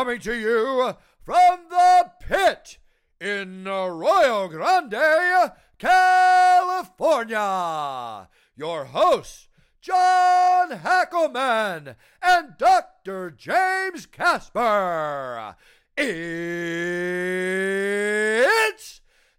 coming 0.00 0.18
to 0.18 0.34
you 0.34 0.94
from 1.22 1.58
the 1.68 2.10
pit 2.20 2.78
in 3.20 3.68
Arroyo 3.68 4.48
Grande, 4.48 5.52
California. 5.78 7.36
Your 8.56 8.86
hosts, 8.86 9.48
John 9.82 10.70
Hackleman 10.70 11.96
and 12.22 12.56
Dr. 12.56 13.30
James 13.30 14.06
Casper. 14.06 15.54
It's 15.98 16.22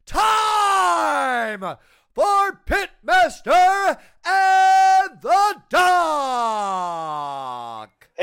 time 0.05 1.77
for 2.13 2.61
Pitmaster 2.67 3.97
and 4.23 5.21
the 5.23 5.63
Doc. 5.71 7.01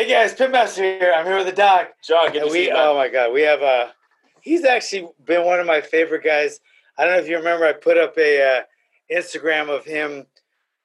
Hey 0.08 0.14
guys, 0.14 0.34
Pitmaster 0.34 0.76
here. 0.76 1.12
I'm 1.14 1.26
here 1.26 1.36
with 1.36 1.44
the 1.44 1.52
doc. 1.52 1.90
John, 2.02 2.32
good 2.32 2.40
And 2.40 2.46
to 2.48 2.52
we, 2.54 2.60
see 2.60 2.68
you. 2.68 2.72
oh 2.74 2.96
my 2.96 3.10
god, 3.10 3.30
we 3.30 3.42
have 3.42 3.60
uh 3.60 3.88
he's 4.40 4.64
actually 4.64 5.06
been 5.26 5.44
one 5.44 5.60
of 5.60 5.66
my 5.66 5.82
favorite 5.82 6.24
guys. 6.24 6.60
I 6.96 7.04
don't 7.04 7.12
know 7.12 7.20
if 7.20 7.28
you 7.28 7.36
remember, 7.36 7.66
I 7.66 7.74
put 7.74 7.98
up 7.98 8.16
a 8.16 8.60
uh, 8.60 8.62
Instagram 9.14 9.68
of 9.68 9.84
him 9.84 10.24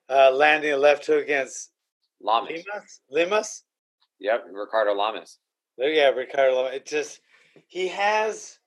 uh, 0.10 0.30
landing 0.32 0.74
a 0.74 0.76
left 0.76 1.06
hook 1.06 1.24
against 1.24 1.72
Lamas. 2.22 2.66
Limas. 2.66 3.00
Limas. 3.10 3.64
Yep, 4.20 4.48
Ricardo 4.52 4.92
Lamas. 4.94 5.40
Yeah, 5.78 6.10
Ricardo. 6.10 6.58
Lamas. 6.58 6.74
It 6.74 6.86
just 6.86 7.22
he 7.68 7.88
has. 7.88 8.60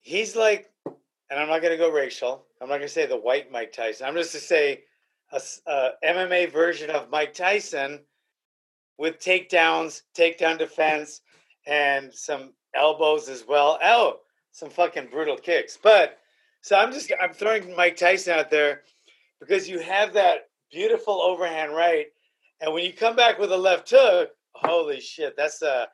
He's 0.00 0.34
like, 0.34 0.68
and 0.86 1.38
I'm 1.38 1.46
not 1.46 1.62
gonna 1.62 1.76
go 1.76 1.92
racial. 1.92 2.46
I'm 2.60 2.68
not 2.68 2.78
gonna 2.78 2.88
say 2.88 3.06
the 3.06 3.16
white 3.16 3.52
Mike 3.52 3.72
Tyson. 3.72 4.08
I'm 4.08 4.16
just 4.16 4.32
to 4.32 4.40
say 4.40 4.80
a, 5.30 5.40
a 5.68 5.90
MMA 6.04 6.50
version 6.52 6.90
of 6.90 7.10
Mike 7.10 7.32
Tyson 7.32 8.00
with 9.00 9.18
takedowns, 9.18 10.02
takedown 10.14 10.58
defense, 10.58 11.22
and 11.66 12.12
some 12.12 12.52
elbows 12.74 13.30
as 13.30 13.44
well. 13.48 13.78
Oh, 13.82 14.18
some 14.52 14.68
fucking 14.68 15.08
brutal 15.10 15.38
kicks. 15.38 15.78
But 15.82 16.18
so 16.60 16.76
I'm 16.76 16.92
just 16.92 17.10
I'm 17.20 17.32
throwing 17.32 17.74
Mike 17.74 17.96
Tyson 17.96 18.38
out 18.38 18.50
there 18.50 18.82
because 19.40 19.66
you 19.66 19.78
have 19.80 20.12
that 20.12 20.50
beautiful 20.70 21.14
overhand 21.22 21.72
right, 21.72 22.08
and 22.60 22.74
when 22.74 22.84
you 22.84 22.92
come 22.92 23.16
back 23.16 23.38
with 23.38 23.50
a 23.52 23.56
left 23.56 23.90
hook, 23.90 24.32
holy 24.52 25.00
shit, 25.00 25.34
that's 25.34 25.62
a 25.62 25.88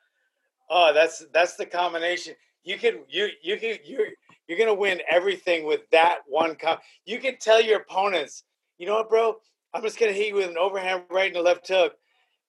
oh 0.68 0.92
that's 0.92 1.24
that's 1.32 1.54
the 1.54 1.64
combination. 1.64 2.34
You 2.64 2.76
can 2.76 3.04
you 3.08 3.28
you 3.40 3.56
can 3.56 3.76
you're 3.84 4.08
you're 4.48 4.58
gonna 4.58 4.74
win 4.74 5.00
everything 5.08 5.64
with 5.64 5.88
that 5.92 6.18
one 6.26 6.56
com. 6.56 6.78
You 7.04 7.20
can 7.20 7.38
tell 7.38 7.62
your 7.62 7.82
opponents, 7.82 8.42
you 8.78 8.86
know 8.88 8.94
what, 8.94 9.08
bro? 9.08 9.36
I'm 9.72 9.82
just 9.82 9.96
gonna 9.96 10.12
hit 10.12 10.26
you 10.26 10.34
with 10.34 10.50
an 10.50 10.58
overhand 10.58 11.04
right 11.08 11.28
and 11.28 11.36
a 11.36 11.42
left 11.42 11.68
hook, 11.68 11.92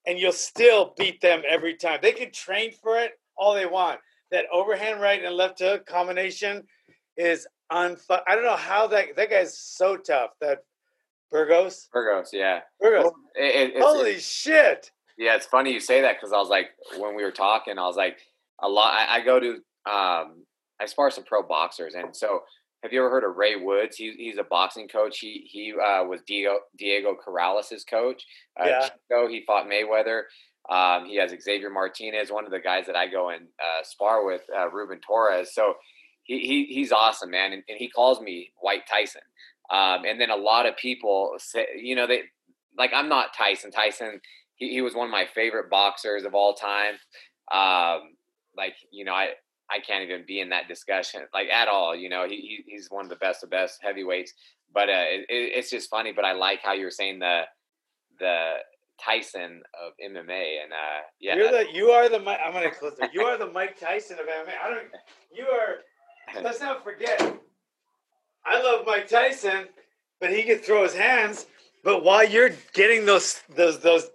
and 0.06 0.18
you'll 0.18 0.32
still 0.32 0.94
beat 0.96 1.20
them 1.20 1.42
every 1.48 1.74
time. 1.74 1.98
They 2.02 2.12
can 2.12 2.30
train 2.32 2.72
for 2.82 2.98
it 2.98 3.12
all 3.36 3.54
they 3.54 3.66
want. 3.66 4.00
That 4.30 4.44
overhand 4.52 5.00
right 5.00 5.24
and 5.24 5.34
left 5.34 5.58
hook 5.60 5.86
combination 5.86 6.64
is 7.16 7.46
unfu- 7.72 8.22
I 8.26 8.34
don't 8.34 8.44
know 8.44 8.56
how 8.56 8.86
that 8.88 9.16
that 9.16 9.30
guy's 9.30 9.58
so 9.58 9.96
tough. 9.96 10.30
That 10.40 10.58
Burgos, 11.30 11.88
Burgos, 11.92 12.30
yeah. 12.32 12.60
Burgos. 12.80 13.12
It- 13.34 13.76
it- 13.76 13.82
Holy 13.82 14.18
shit! 14.18 14.90
yeah, 15.18 15.34
it's 15.34 15.46
funny 15.46 15.72
you 15.72 15.80
say 15.80 16.00
that 16.02 16.16
because 16.16 16.32
I 16.32 16.38
was 16.38 16.48
like, 16.48 16.68
when 16.96 17.14
we 17.14 17.24
were 17.24 17.32
talking, 17.32 17.78
I 17.78 17.86
was 17.86 17.96
like, 17.96 18.18
a 18.62 18.68
lot. 18.68 18.94
I, 18.94 19.16
I 19.16 19.20
go 19.24 19.38
to, 19.40 19.50
um, 19.90 20.44
I 20.80 20.86
spar 20.86 21.10
some 21.10 21.24
pro 21.24 21.42
boxers, 21.42 21.94
and 21.94 22.14
so 22.14 22.42
have 22.82 22.92
you 22.92 23.00
ever 23.00 23.10
heard 23.10 23.24
of 23.24 23.36
Ray 23.36 23.56
Woods? 23.56 23.96
He, 23.96 24.14
he's 24.16 24.38
a 24.38 24.44
boxing 24.44 24.88
coach. 24.88 25.18
He 25.18 25.48
he 25.50 25.72
uh, 25.72 26.04
was 26.04 26.20
Diego 26.26 26.60
Diego 26.76 27.16
Corrales' 27.16 27.86
coach. 27.88 28.24
Uh, 28.60 28.66
Yeah. 28.66 28.88
Chico, 28.88 29.28
he 29.28 29.44
fought 29.46 29.66
Mayweather. 29.66 30.22
Um, 30.70 31.06
he 31.06 31.16
has 31.16 31.32
Xavier 31.42 31.70
Martinez, 31.70 32.30
one 32.30 32.44
of 32.44 32.50
the 32.50 32.60
guys 32.60 32.86
that 32.86 32.96
I 32.96 33.08
go 33.08 33.30
and 33.30 33.46
uh, 33.58 33.82
spar 33.82 34.26
with, 34.26 34.42
uh, 34.54 34.68
Ruben 34.70 35.00
Torres. 35.00 35.54
So 35.54 35.74
he, 36.24 36.40
he 36.40 36.64
he's 36.74 36.92
awesome, 36.92 37.30
man, 37.30 37.52
and, 37.52 37.62
and 37.68 37.78
he 37.78 37.88
calls 37.88 38.20
me 38.20 38.52
White 38.60 38.86
Tyson. 38.86 39.22
Um, 39.70 40.04
and 40.04 40.20
then 40.20 40.30
a 40.30 40.36
lot 40.36 40.66
of 40.66 40.76
people 40.76 41.34
say, 41.38 41.66
you 41.76 41.96
know, 41.96 42.06
they 42.06 42.22
like 42.76 42.92
I'm 42.94 43.08
not 43.08 43.34
Tyson. 43.34 43.70
Tyson, 43.70 44.20
he, 44.56 44.70
he 44.70 44.82
was 44.82 44.94
one 44.94 45.06
of 45.06 45.10
my 45.10 45.26
favorite 45.34 45.70
boxers 45.70 46.24
of 46.24 46.34
all 46.34 46.54
time. 46.54 46.94
Um, 47.50 48.14
like 48.56 48.74
you 48.90 49.04
know, 49.04 49.14
I 49.14 49.30
I 49.70 49.80
can't 49.80 50.02
even 50.04 50.24
be 50.26 50.40
in 50.40 50.48
that 50.50 50.68
discussion 50.68 51.22
like 51.34 51.48
at 51.48 51.68
all. 51.68 51.94
You 51.94 52.08
know, 52.08 52.26
he, 52.26 52.36
he 52.36 52.64
he's 52.66 52.88
one 52.90 53.04
of 53.04 53.10
the 53.10 53.16
best 53.16 53.42
of 53.44 53.50
best 53.50 53.80
heavyweights. 53.82 54.32
But 54.72 54.88
uh, 54.88 55.04
it, 55.08 55.26
it- 55.28 55.52
it's 55.56 55.70
just 55.70 55.90
funny. 55.90 56.12
But 56.12 56.24
I 56.24 56.32
like 56.32 56.60
how 56.62 56.72
you're 56.72 56.90
saying 56.90 57.18
the 57.20 57.42
the 58.18 58.54
Tyson 59.00 59.62
of 59.80 59.92
MMA, 60.04 60.62
and 60.62 60.72
uh, 60.72 61.00
yeah, 61.20 61.36
You're 61.36 61.50
the 61.52 61.66
you 61.72 61.90
are 61.90 62.08
the 62.08 62.16
I'm 62.18 62.52
gonna 62.52 62.70
close 62.70 62.94
it. 63.00 63.10
You 63.12 63.22
are 63.22 63.38
the 63.38 63.46
Mike 63.46 63.78
Tyson 63.78 64.18
of 64.18 64.26
MMA. 64.26 64.52
I 64.62 64.68
don't. 64.70 64.86
You 65.32 65.46
are. 65.46 65.76
Let's 66.42 66.60
not 66.60 66.82
forget. 66.84 67.20
I 68.44 68.62
love 68.62 68.84
Mike 68.86 69.08
Tyson, 69.08 69.68
but 70.20 70.30
he 70.30 70.42
could 70.42 70.64
throw 70.64 70.82
his 70.82 70.94
hands. 70.94 71.46
But 71.84 72.02
while 72.02 72.28
you're 72.28 72.50
getting 72.72 73.06
those 73.06 73.40
those 73.54 73.80
those, 73.80 74.08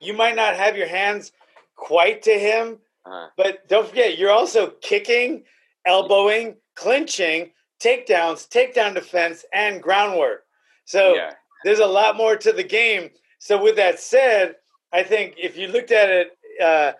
you 0.00 0.12
might 0.12 0.36
not 0.36 0.54
have 0.56 0.76
your 0.76 0.88
hands 0.88 1.32
quite 1.76 2.22
to 2.22 2.32
him. 2.32 2.78
Uh, 3.04 3.28
But 3.36 3.68
don't 3.68 3.88
forget, 3.88 4.18
you're 4.18 4.30
also 4.30 4.70
kicking, 4.80 5.44
elbowing, 5.86 6.56
clinching, 6.76 7.52
takedowns, 7.82 8.48
takedown 8.48 8.94
defense, 8.94 9.44
and 9.52 9.82
groundwork. 9.82 10.44
So 10.84 11.14
yeah, 11.14 11.32
there's 11.64 11.80
a 11.80 11.86
lot 11.86 12.16
more 12.16 12.36
to 12.36 12.52
the 12.52 12.64
game. 12.64 13.10
So 13.38 13.62
with 13.62 13.76
that 13.76 14.00
said, 14.00 14.56
I 14.92 15.02
think 15.02 15.34
if 15.38 15.56
you 15.56 15.68
looked 15.68 15.90
at 15.92 16.08
it, 16.08 16.28
uh, 16.62 16.92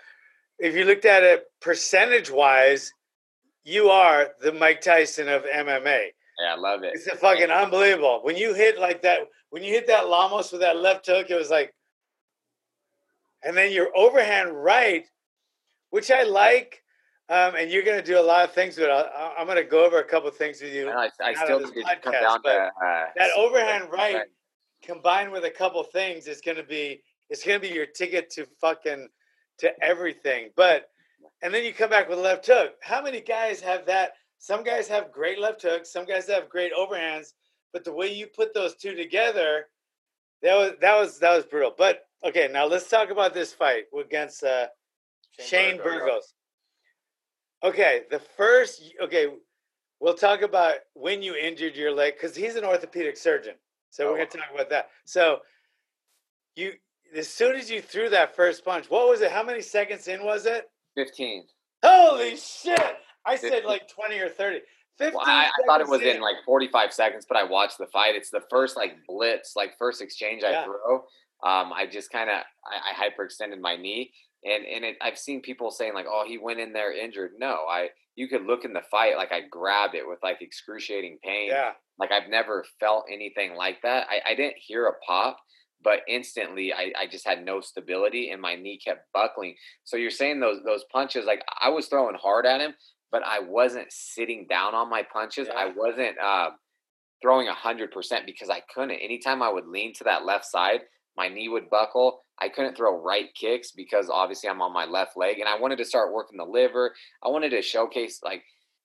if 0.59 0.75
you 0.75 0.85
looked 0.85 1.05
at 1.05 1.23
it 1.23 1.45
percentage 1.61 2.31
wise, 2.31 2.93
you 3.65 3.89
are 3.89 4.29
the 4.43 4.53
Mike 4.53 4.81
Tyson 4.83 5.29
of 5.29 5.45
MMA. 5.45 6.09
yeah, 6.41 6.53
I 6.55 6.57
love 6.57 6.83
it. 6.83 6.93
It's 6.95 7.07
a 7.07 7.17
fucking 7.17 7.51
unbelievable. 7.51 8.21
When 8.23 8.37
you 8.37 8.53
hit 8.53 8.79
like 8.79 9.03
that, 9.03 9.21
when 9.51 9.63
you 9.63 9.73
hit 9.73 9.87
that 9.87 10.09
Lamos 10.09 10.53
with 10.53 10.61
that 10.61 10.77
left 10.77 11.07
hook, 11.07 11.31
it 11.31 11.35
was 11.37 11.51
like, 11.51 11.73
and 13.43 13.57
then 13.57 13.73
your 13.73 13.89
overhand 13.97 14.53
right, 14.53 15.05
which 15.95 16.11
I 16.11 16.25
like. 16.25 16.83
Um, 17.29 17.55
and 17.55 17.71
you're 17.71 17.85
going 17.85 17.99
to 17.99 18.05
do 18.05 18.19
a 18.19 18.27
lot 18.33 18.45
of 18.45 18.53
things 18.53 18.77
with 18.77 18.89
it. 18.89 18.91
I- 18.91 19.35
I'm 19.39 19.47
going 19.47 19.57
to 19.57 19.65
go 19.65 19.85
over 19.87 20.01
a 20.01 20.05
couple 20.05 20.29
of 20.29 20.37
things 20.37 20.61
with 20.61 20.75
you. 20.75 20.91
I, 20.91 21.09
I 21.21 21.33
still 21.45 21.61
think 21.73 21.87
it 21.93 22.03
come 22.03 22.13
down 22.21 22.43
to 22.43 22.49
uh, 22.85 23.07
That 23.17 23.31
overhand 23.37 23.85
right 23.93 24.15
combined 24.83 25.31
with 25.31 25.45
a 25.45 25.51
couple 25.51 25.83
things 25.85 26.27
is 26.27 26.41
going 26.41 26.57
to 26.59 26.63
be 26.65 27.01
it's 27.31 27.45
going 27.45 27.59
to 27.61 27.67
be 27.69 27.73
your 27.73 27.87
ticket 27.87 28.29
to 28.31 28.45
fucking 28.61 29.09
to 29.59 29.73
everything 29.83 30.51
but 30.57 30.89
and 31.43 31.55
then 31.55 31.65
you 31.65 31.73
come 31.73 31.89
back 31.89 32.07
with 32.09 32.19
a 32.19 32.21
left 32.21 32.47
hook 32.47 32.73
how 32.83 33.01
many 33.01 33.21
guys 33.23 33.61
have 33.63 33.87
that 33.87 34.13
some 34.39 34.63
guys 34.63 34.87
have 34.87 35.11
great 35.11 35.39
left 35.39 35.63
hooks 35.63 35.91
some 35.91 36.05
guys 36.05 36.29
have 36.29 36.51
great 36.51 36.71
overhands 36.79 37.29
but 37.73 37.83
the 37.83 37.93
way 37.93 38.13
you 38.13 38.27
put 38.27 38.53
those 38.53 38.75
two 38.75 38.95
together 38.95 39.69
that 40.43 40.55
was 40.55 40.73
that 40.83 40.95
was 41.01 41.19
that 41.19 41.35
was 41.35 41.47
brutal 41.47 41.73
but 41.79 42.03
okay 42.23 42.49
now 42.53 42.67
let's 42.67 42.91
talk 42.91 43.09
about 43.11 43.33
this 43.33 43.55
fight 43.55 43.85
against 43.99 44.45
uh 44.45 44.67
shane 45.41 45.77
burgos 45.79 46.35
okay 47.63 48.03
the 48.11 48.19
first 48.19 48.83
okay 49.01 49.29
we'll 50.01 50.15
talk 50.15 50.43
about 50.43 50.75
when 50.95 51.23
you 51.23 51.35
injured 51.35 51.77
your 51.77 51.93
leg 51.93 52.15
because 52.15 52.37
he's 52.37 52.57
an 52.57 52.65
orthopedic 52.65 53.17
surgeon 53.17 53.55
so 53.91 54.07
we're 54.07 54.13
Oh. 54.13 54.17
going 54.17 54.29
to 54.29 54.39
talk 54.39 54.47
about 54.53 54.71
that. 54.71 54.91
So 55.05 55.39
you, 56.57 56.73
as 57.15 57.29
soon 57.29 57.55
as 57.55 57.71
you 57.71 57.81
threw 57.81 58.09
that 58.09 58.35
first 58.35 58.65
punch, 58.65 58.91
what 58.91 59.09
was 59.09 59.21
it? 59.21 59.31
How 59.31 59.45
many 59.45 59.61
seconds 59.63 60.09
in 60.09 60.25
was 60.25 60.47
it? 60.47 60.69
15. 60.97 61.45
Holy 61.85 62.37
shit! 62.37 62.97
I 63.25 63.37
said 63.37 63.51
15. 63.63 63.69
like 63.69 63.89
twenty 63.89 64.19
or 64.19 64.29
thirty. 64.29 64.63
Fifteen. 64.99 65.17
Well, 65.17 65.25
I, 65.29 65.45
I 65.47 65.67
thought 65.67 65.81
it 65.81 65.87
was 65.89 66.01
in 66.03 66.21
like 66.21 66.37
45 66.45 66.93
seconds, 66.93 67.25
but 67.29 67.37
I 67.39 67.45
watched 67.45 67.79
the 67.79 67.87
fight. 67.87 68.17
It's 68.17 68.31
the 68.31 68.43
first 68.51 68.77
like 68.77 68.97
blitz, 69.07 69.55
like 69.55 69.79
first 69.79 70.03
exchange 70.03 70.43
I 70.43 70.51
Yeah. 70.51 70.65
throw. 70.65 70.97
Um, 71.45 71.73
I 71.73 71.87
just 71.87 72.11
kind 72.11 72.29
of 72.31 72.37
I, 72.67 72.91
I 72.91 73.11
hyperextended 73.11 73.61
my 73.61 73.77
knee, 73.77 74.13
and 74.45 74.67
and 74.67 74.85
it, 74.85 74.97
I've 75.01 75.19
seen 75.19 75.41
people 75.41 75.71
saying 75.71 75.95
like, 75.95 76.07
oh, 76.09 76.25
he 76.27 76.39
went 76.39 76.61
in 76.61 76.73
there 76.73 76.93
injured. 76.93 77.33
No, 77.39 77.65
I 77.69 77.89
you 78.17 78.29
could 78.29 78.45
look 78.45 78.65
in 78.65 78.73
the 78.73 78.83
fight 78.91 79.17
like 79.17 79.33
I 79.33 79.41
grabbed 79.51 79.95
it 79.95 80.07
with 80.07 80.19
like 80.23 80.41
excruciating 80.41 81.19
pain. 81.23 81.49
Yeah. 81.49 81.73
Like 81.99 82.13
I've 82.13 82.29
never 82.29 82.65
felt 82.81 83.07
anything 83.13 83.55
like 83.55 83.83
that. 83.83 84.07
I, 84.09 84.33
I 84.33 84.35
didn't 84.35 84.57
hear 84.57 84.87
a 84.87 84.99
pop, 85.07 85.39
but 85.83 86.01
instantly 86.09 86.73
I, 86.73 86.93
I 86.99 87.07
just 87.07 87.27
had 87.27 87.45
no 87.45 87.61
stability 87.61 88.31
and 88.31 88.41
my 88.41 88.55
knee 88.55 88.79
kept 88.79 89.13
buckling. 89.13 89.55
So 89.85 89.97
you're 89.97 90.11
saying 90.11 90.41
those 90.41 90.59
those 90.65 90.85
punches, 90.93 91.25
like 91.25 91.43
I 91.61 91.71
was 91.71 91.87
throwing 91.87 92.17
hard 92.21 92.47
at 92.47 92.61
him, 92.61 92.75
but 93.11 93.23
I 93.25 93.41
wasn't 93.41 93.93
sitting 93.93 94.47
down 94.49 94.75
on 94.75 94.91
my 94.91 95.03
punches. 95.13 95.49
I 95.49 95.73
wasn't 95.75 96.19
uh, 96.19 96.51
throwing 97.23 97.49
a 97.49 97.55
hundred 97.55 97.91
percent 97.91 98.27
because 98.27 98.51
I 98.51 98.61
couldn't. 98.75 98.99
Anytime 98.99 99.43
I 99.43 99.51
would 99.51 99.67
lean 99.67 99.93
to 99.95 100.05
that 100.05 100.25
left 100.25 100.45
side, 100.45 100.81
my 101.17 101.29
knee 101.29 101.49
would 101.49 101.71
buckle. 101.71 102.21
I 102.41 102.49
couldn't 102.49 102.77
throw 102.77 103.01
right 103.01 103.29
kicks 103.35 103.71
because 103.71 104.11
obviously 104.11 104.49
I'm 104.49 104.63
on 104.63 104.73
my 104.73 104.85
left 104.85 105.17
leg, 105.17 105.39
and 105.39 105.49
I 105.49 105.59
wanted 105.59 105.79
to 105.79 105.85
start 105.85 106.13
working 106.13 106.39
the 106.39 106.45
liver. 106.45 106.95
I 107.23 107.29
wanted 107.29 107.51
to 107.51 107.63
showcase 107.63 108.21
like 108.25 108.43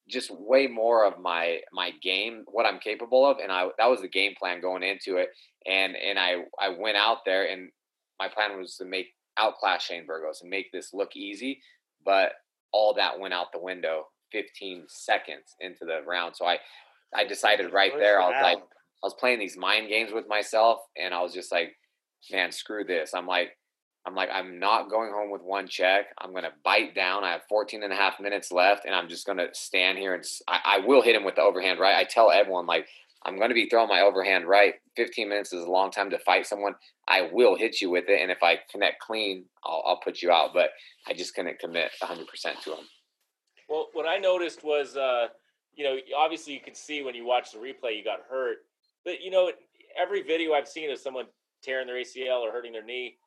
just 0.07 0.31
way 0.31 0.67
more 0.67 1.05
of 1.05 1.19
my 1.19 1.59
my 1.71 1.91
game, 2.01 2.43
what 2.47 2.65
I'm 2.65 2.79
capable 2.79 3.25
of, 3.25 3.37
and 3.39 3.51
I 3.51 3.67
that 3.77 3.89
was 3.89 4.01
the 4.01 4.07
game 4.07 4.33
plan 4.37 4.61
going 4.61 4.83
into 4.83 5.17
it. 5.17 5.29
And 5.65 5.95
and 5.95 6.19
I 6.19 6.43
I 6.59 6.69
went 6.69 6.97
out 6.97 7.19
there, 7.25 7.51
and 7.51 7.69
my 8.19 8.27
plan 8.27 8.57
was 8.59 8.75
to 8.77 8.85
make 8.85 9.07
outclass 9.37 9.83
Shane 9.83 10.05
Burgos 10.05 10.41
and 10.41 10.49
make 10.49 10.71
this 10.71 10.93
look 10.93 11.15
easy. 11.15 11.61
But 12.05 12.33
all 12.71 12.93
that 12.95 13.19
went 13.19 13.33
out 13.33 13.51
the 13.51 13.59
window 13.59 14.05
15 14.31 14.85
seconds 14.87 15.55
into 15.59 15.85
the 15.85 16.01
round. 16.05 16.35
So 16.35 16.45
I, 16.45 16.59
I 17.15 17.25
decided 17.25 17.73
right 17.73 17.93
there, 17.97 18.21
I 18.21 18.27
was 18.27 18.41
like, 18.41 18.57
I 18.57 19.05
was 19.05 19.15
playing 19.19 19.39
these 19.39 19.57
mind 19.57 19.89
games 19.89 20.11
with 20.13 20.27
myself 20.27 20.79
and 20.97 21.13
I 21.13 21.21
was 21.21 21.33
just 21.33 21.51
like, 21.51 21.75
man, 22.31 22.51
screw 22.51 22.83
this. 22.83 23.13
I'm 23.13 23.27
like, 23.27 23.51
I'm 24.05 24.15
like, 24.15 24.29
I'm 24.33 24.59
not 24.59 24.89
going 24.89 25.11
home 25.11 25.29
with 25.31 25.41
one 25.41 25.67
check. 25.67 26.05
I'm 26.17 26.31
going 26.31 26.43
to 26.43 26.53
bite 26.63 26.95
down. 26.95 27.23
I 27.23 27.31
have 27.31 27.41
14 27.49 27.83
and 27.83 27.91
a 27.93 27.95
half 27.95 28.19
minutes 28.19 28.51
left, 28.51 28.85
and 28.85 28.95
I'm 28.95 29.09
just 29.09 29.25
going 29.25 29.37
to 29.37 29.47
stand 29.53 29.97
here 29.97 30.13
and 30.13 30.23
I, 30.47 30.59
I, 30.65 30.77
will 30.79 31.01
hit 31.01 31.15
him 31.15 31.25
with 31.25 31.35
the 31.35 31.41
overhand 31.41 31.79
right. 31.79 31.97
I 31.97 32.05
tell 32.05 32.31
everyone, 32.31 32.65
like, 32.65 32.87
I'm 33.25 33.37
going 33.37 33.49
to 33.49 33.55
be 33.55 33.67
throwing 33.69 33.89
my 33.89 34.01
overhand 34.01 34.47
right. 34.47 34.75
15 34.95 35.27
minutes 35.27 35.51
is 35.51 35.65
a 35.65 35.69
long 35.69 35.91
time 35.91 36.09
to 36.11 36.19
fight 36.19 36.47
someone. 36.47 36.73
I 37.07 37.29
will 37.31 37.55
hit 37.55 37.81
you 37.81 37.89
with 37.89 38.05
it. 38.07 38.21
And 38.21 38.31
if 38.31 38.41
I 38.41 38.59
connect 38.71 39.01
clean, 39.01 39.45
I'll, 39.65 39.83
I'll 39.85 39.99
put 39.99 40.21
you 40.21 40.31
out. 40.31 40.51
But 40.53 40.69
I 41.07 41.13
just 41.13 41.35
couldn't 41.35 41.59
commit 41.59 41.91
100% 42.01 42.25
to 42.63 42.71
him. 42.71 42.85
Well, 43.67 43.87
what 43.93 44.07
I 44.07 44.17
noticed 44.17 44.63
was, 44.63 44.95
uh, 44.95 45.27
you 45.75 45.83
know, 45.83 45.97
obviously 46.17 46.53
you 46.53 46.61
could 46.61 46.77
see 46.77 47.03
when 47.03 47.13
you 47.13 47.25
watch 47.25 47.51
the 47.51 47.59
replay, 47.59 47.97
you 47.97 48.03
got 48.03 48.19
hurt. 48.29 48.57
But, 49.03 49.21
you 49.21 49.31
know, 49.31 49.51
every 50.01 50.23
video 50.23 50.53
I've 50.53 50.67
seen 50.67 50.89
of 50.89 50.99
someone 50.99 51.25
tearing 51.61 51.87
their 51.87 51.97
ACL 51.97 52.39
or 52.39 52.51
hurting 52.51 52.73
their 52.73 52.83
knee, 52.83 53.17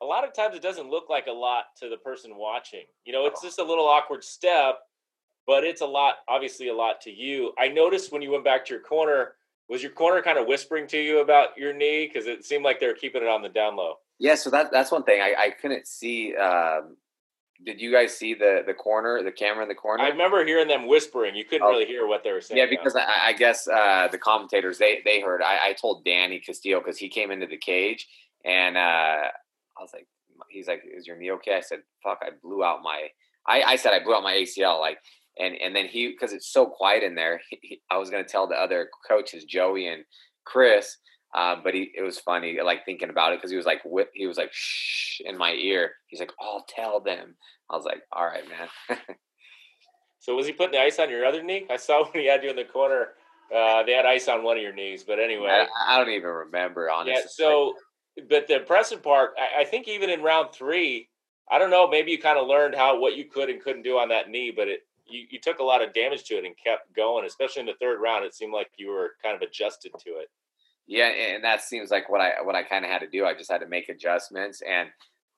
a 0.00 0.04
lot 0.04 0.24
of 0.24 0.34
times 0.34 0.56
it 0.56 0.62
doesn't 0.62 0.90
look 0.90 1.08
like 1.08 1.26
a 1.28 1.32
lot 1.32 1.66
to 1.80 1.88
the 1.88 1.96
person 1.96 2.36
watching. 2.36 2.84
You 3.04 3.12
know, 3.12 3.26
it's 3.26 3.40
just 3.40 3.58
a 3.58 3.64
little 3.64 3.86
awkward 3.86 4.24
step, 4.24 4.80
but 5.46 5.64
it's 5.64 5.80
a 5.80 5.86
lot, 5.86 6.16
obviously, 6.28 6.68
a 6.68 6.74
lot 6.74 7.00
to 7.02 7.10
you. 7.10 7.52
I 7.58 7.68
noticed 7.68 8.12
when 8.12 8.22
you 8.22 8.30
went 8.30 8.44
back 8.44 8.64
to 8.66 8.74
your 8.74 8.82
corner, 8.82 9.34
was 9.68 9.82
your 9.82 9.92
corner 9.92 10.20
kind 10.20 10.38
of 10.38 10.46
whispering 10.46 10.86
to 10.88 10.98
you 10.98 11.20
about 11.20 11.56
your 11.56 11.72
knee? 11.72 12.10
Because 12.12 12.26
it 12.26 12.44
seemed 12.44 12.64
like 12.64 12.80
they 12.80 12.86
were 12.86 12.94
keeping 12.94 13.22
it 13.22 13.28
on 13.28 13.42
the 13.42 13.48
down 13.48 13.76
low. 13.76 13.94
Yeah, 14.18 14.34
so 14.34 14.50
that 14.50 14.70
that's 14.70 14.92
one 14.92 15.02
thing 15.02 15.20
I, 15.20 15.34
I 15.38 15.50
couldn't 15.50 15.86
see. 15.86 16.36
Um, 16.36 16.96
did 17.64 17.80
you 17.80 17.92
guys 17.92 18.16
see 18.16 18.34
the 18.34 18.62
the 18.66 18.74
corner, 18.74 19.22
the 19.22 19.32
camera 19.32 19.62
in 19.62 19.68
the 19.68 19.74
corner? 19.74 20.04
I 20.04 20.08
remember 20.08 20.44
hearing 20.44 20.68
them 20.68 20.86
whispering. 20.86 21.34
You 21.34 21.44
couldn't 21.44 21.66
oh. 21.66 21.70
really 21.70 21.86
hear 21.86 22.06
what 22.06 22.24
they 22.24 22.32
were 22.32 22.40
saying. 22.40 22.58
Yeah, 22.58 22.66
because 22.68 22.96
I, 22.96 23.28
I, 23.28 23.32
guess 23.32 23.68
uh, 23.68 24.08
the 24.10 24.18
commentators 24.18 24.78
they 24.78 25.00
they 25.04 25.20
heard. 25.20 25.42
I, 25.42 25.68
I 25.68 25.72
told 25.74 26.04
Danny 26.04 26.40
Castillo 26.40 26.80
because 26.80 26.98
he 26.98 27.08
came 27.08 27.30
into 27.30 27.46
the 27.46 27.56
cage 27.56 28.08
and 28.44 28.76
uh, 28.76 28.80
I 28.80 29.80
was 29.80 29.90
like, 29.92 30.06
he's 30.48 30.68
like, 30.68 30.82
is 30.84 31.06
your 31.06 31.16
knee 31.16 31.32
okay? 31.32 31.56
I 31.56 31.60
said, 31.60 31.80
fuck, 32.02 32.20
I 32.22 32.30
blew 32.42 32.64
out 32.64 32.82
my. 32.82 33.08
I, 33.46 33.62
I 33.62 33.76
said 33.76 33.92
I 33.92 34.02
blew 34.02 34.14
out 34.14 34.22
my 34.22 34.34
ACL. 34.34 34.80
Like, 34.80 34.98
and 35.38 35.54
and 35.56 35.74
then 35.74 35.86
he 35.86 36.08
because 36.08 36.32
it's 36.32 36.52
so 36.52 36.66
quiet 36.66 37.02
in 37.02 37.14
there. 37.14 37.40
He, 37.48 37.80
I 37.90 37.98
was 37.98 38.10
gonna 38.10 38.24
tell 38.24 38.46
the 38.46 38.54
other 38.54 38.88
coaches, 39.08 39.44
Joey 39.44 39.86
and 39.88 40.04
Chris. 40.44 40.96
Um, 41.34 41.62
but 41.64 41.74
he, 41.74 41.90
it 41.96 42.02
was 42.02 42.18
funny, 42.18 42.58
like 42.62 42.84
thinking 42.84 43.08
about 43.08 43.32
it, 43.32 43.38
because 43.38 43.50
he 43.50 43.56
was 43.56 43.66
like, 43.66 43.80
whip, 43.84 44.10
he 44.12 44.26
was 44.26 44.36
like, 44.36 44.50
shh, 44.52 45.20
in 45.24 45.38
my 45.38 45.52
ear. 45.52 45.92
He's 46.08 46.20
like, 46.20 46.32
I'll 46.40 46.64
tell 46.68 47.00
them. 47.00 47.34
I 47.70 47.76
was 47.76 47.86
like, 47.86 48.02
all 48.12 48.26
right, 48.26 48.44
man. 48.48 48.98
so 50.18 50.34
was 50.34 50.46
he 50.46 50.52
putting 50.52 50.72
the 50.72 50.80
ice 50.80 50.98
on 50.98 51.08
your 51.08 51.24
other 51.24 51.42
knee? 51.42 51.66
I 51.70 51.76
saw 51.76 52.04
when 52.10 52.22
he 52.22 52.28
had 52.28 52.42
you 52.42 52.50
in 52.50 52.56
the 52.56 52.64
corner. 52.64 53.08
Uh, 53.54 53.82
they 53.82 53.92
had 53.92 54.06
ice 54.06 54.28
on 54.28 54.42
one 54.42 54.56
of 54.56 54.62
your 54.62 54.74
knees, 54.74 55.04
but 55.04 55.18
anyway, 55.18 55.66
I, 55.86 55.94
I 55.94 55.98
don't 55.98 56.12
even 56.12 56.28
remember 56.28 56.90
honestly. 56.90 57.12
Yeah. 57.12 57.26
So, 57.28 57.74
but 58.28 58.46
the 58.46 58.56
impressive 58.56 59.02
part, 59.02 59.32
I, 59.38 59.62
I 59.62 59.64
think, 59.64 59.88
even 59.88 60.08
in 60.08 60.22
round 60.22 60.54
three, 60.54 61.10
I 61.50 61.58
don't 61.58 61.68
know, 61.68 61.86
maybe 61.86 62.12
you 62.12 62.18
kind 62.18 62.38
of 62.38 62.46
learned 62.46 62.74
how 62.74 62.98
what 62.98 63.14
you 63.14 63.26
could 63.26 63.50
and 63.50 63.62
couldn't 63.62 63.82
do 63.82 63.98
on 63.98 64.08
that 64.08 64.30
knee, 64.30 64.52
but 64.54 64.68
it 64.68 64.80
you, 65.06 65.26
you 65.30 65.40
took 65.40 65.58
a 65.58 65.64
lot 65.64 65.82
of 65.82 65.92
damage 65.92 66.24
to 66.24 66.38
it 66.38 66.44
and 66.44 66.54
kept 66.62 66.94
going, 66.94 67.26
especially 67.26 67.60
in 67.60 67.66
the 67.66 67.74
third 67.80 68.00
round. 68.00 68.24
It 68.24 68.34
seemed 68.34 68.54
like 68.54 68.70
you 68.76 68.88
were 68.90 69.12
kind 69.22 69.36
of 69.36 69.42
adjusted 69.42 69.92
to 69.98 70.10
it. 70.10 70.28
Yeah, 70.92 71.08
and 71.08 71.44
that 71.44 71.62
seems 71.62 71.90
like 71.90 72.10
what 72.10 72.20
I 72.20 72.42
what 72.42 72.54
I 72.54 72.64
kind 72.64 72.84
of 72.84 72.90
had 72.90 73.00
to 73.00 73.08
do. 73.08 73.24
I 73.24 73.34
just 73.34 73.50
had 73.50 73.62
to 73.62 73.66
make 73.68 73.88
adjustments, 73.88 74.60
and 74.62 74.90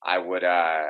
I 0.04 0.18
would. 0.18 0.44
uh 0.44 0.86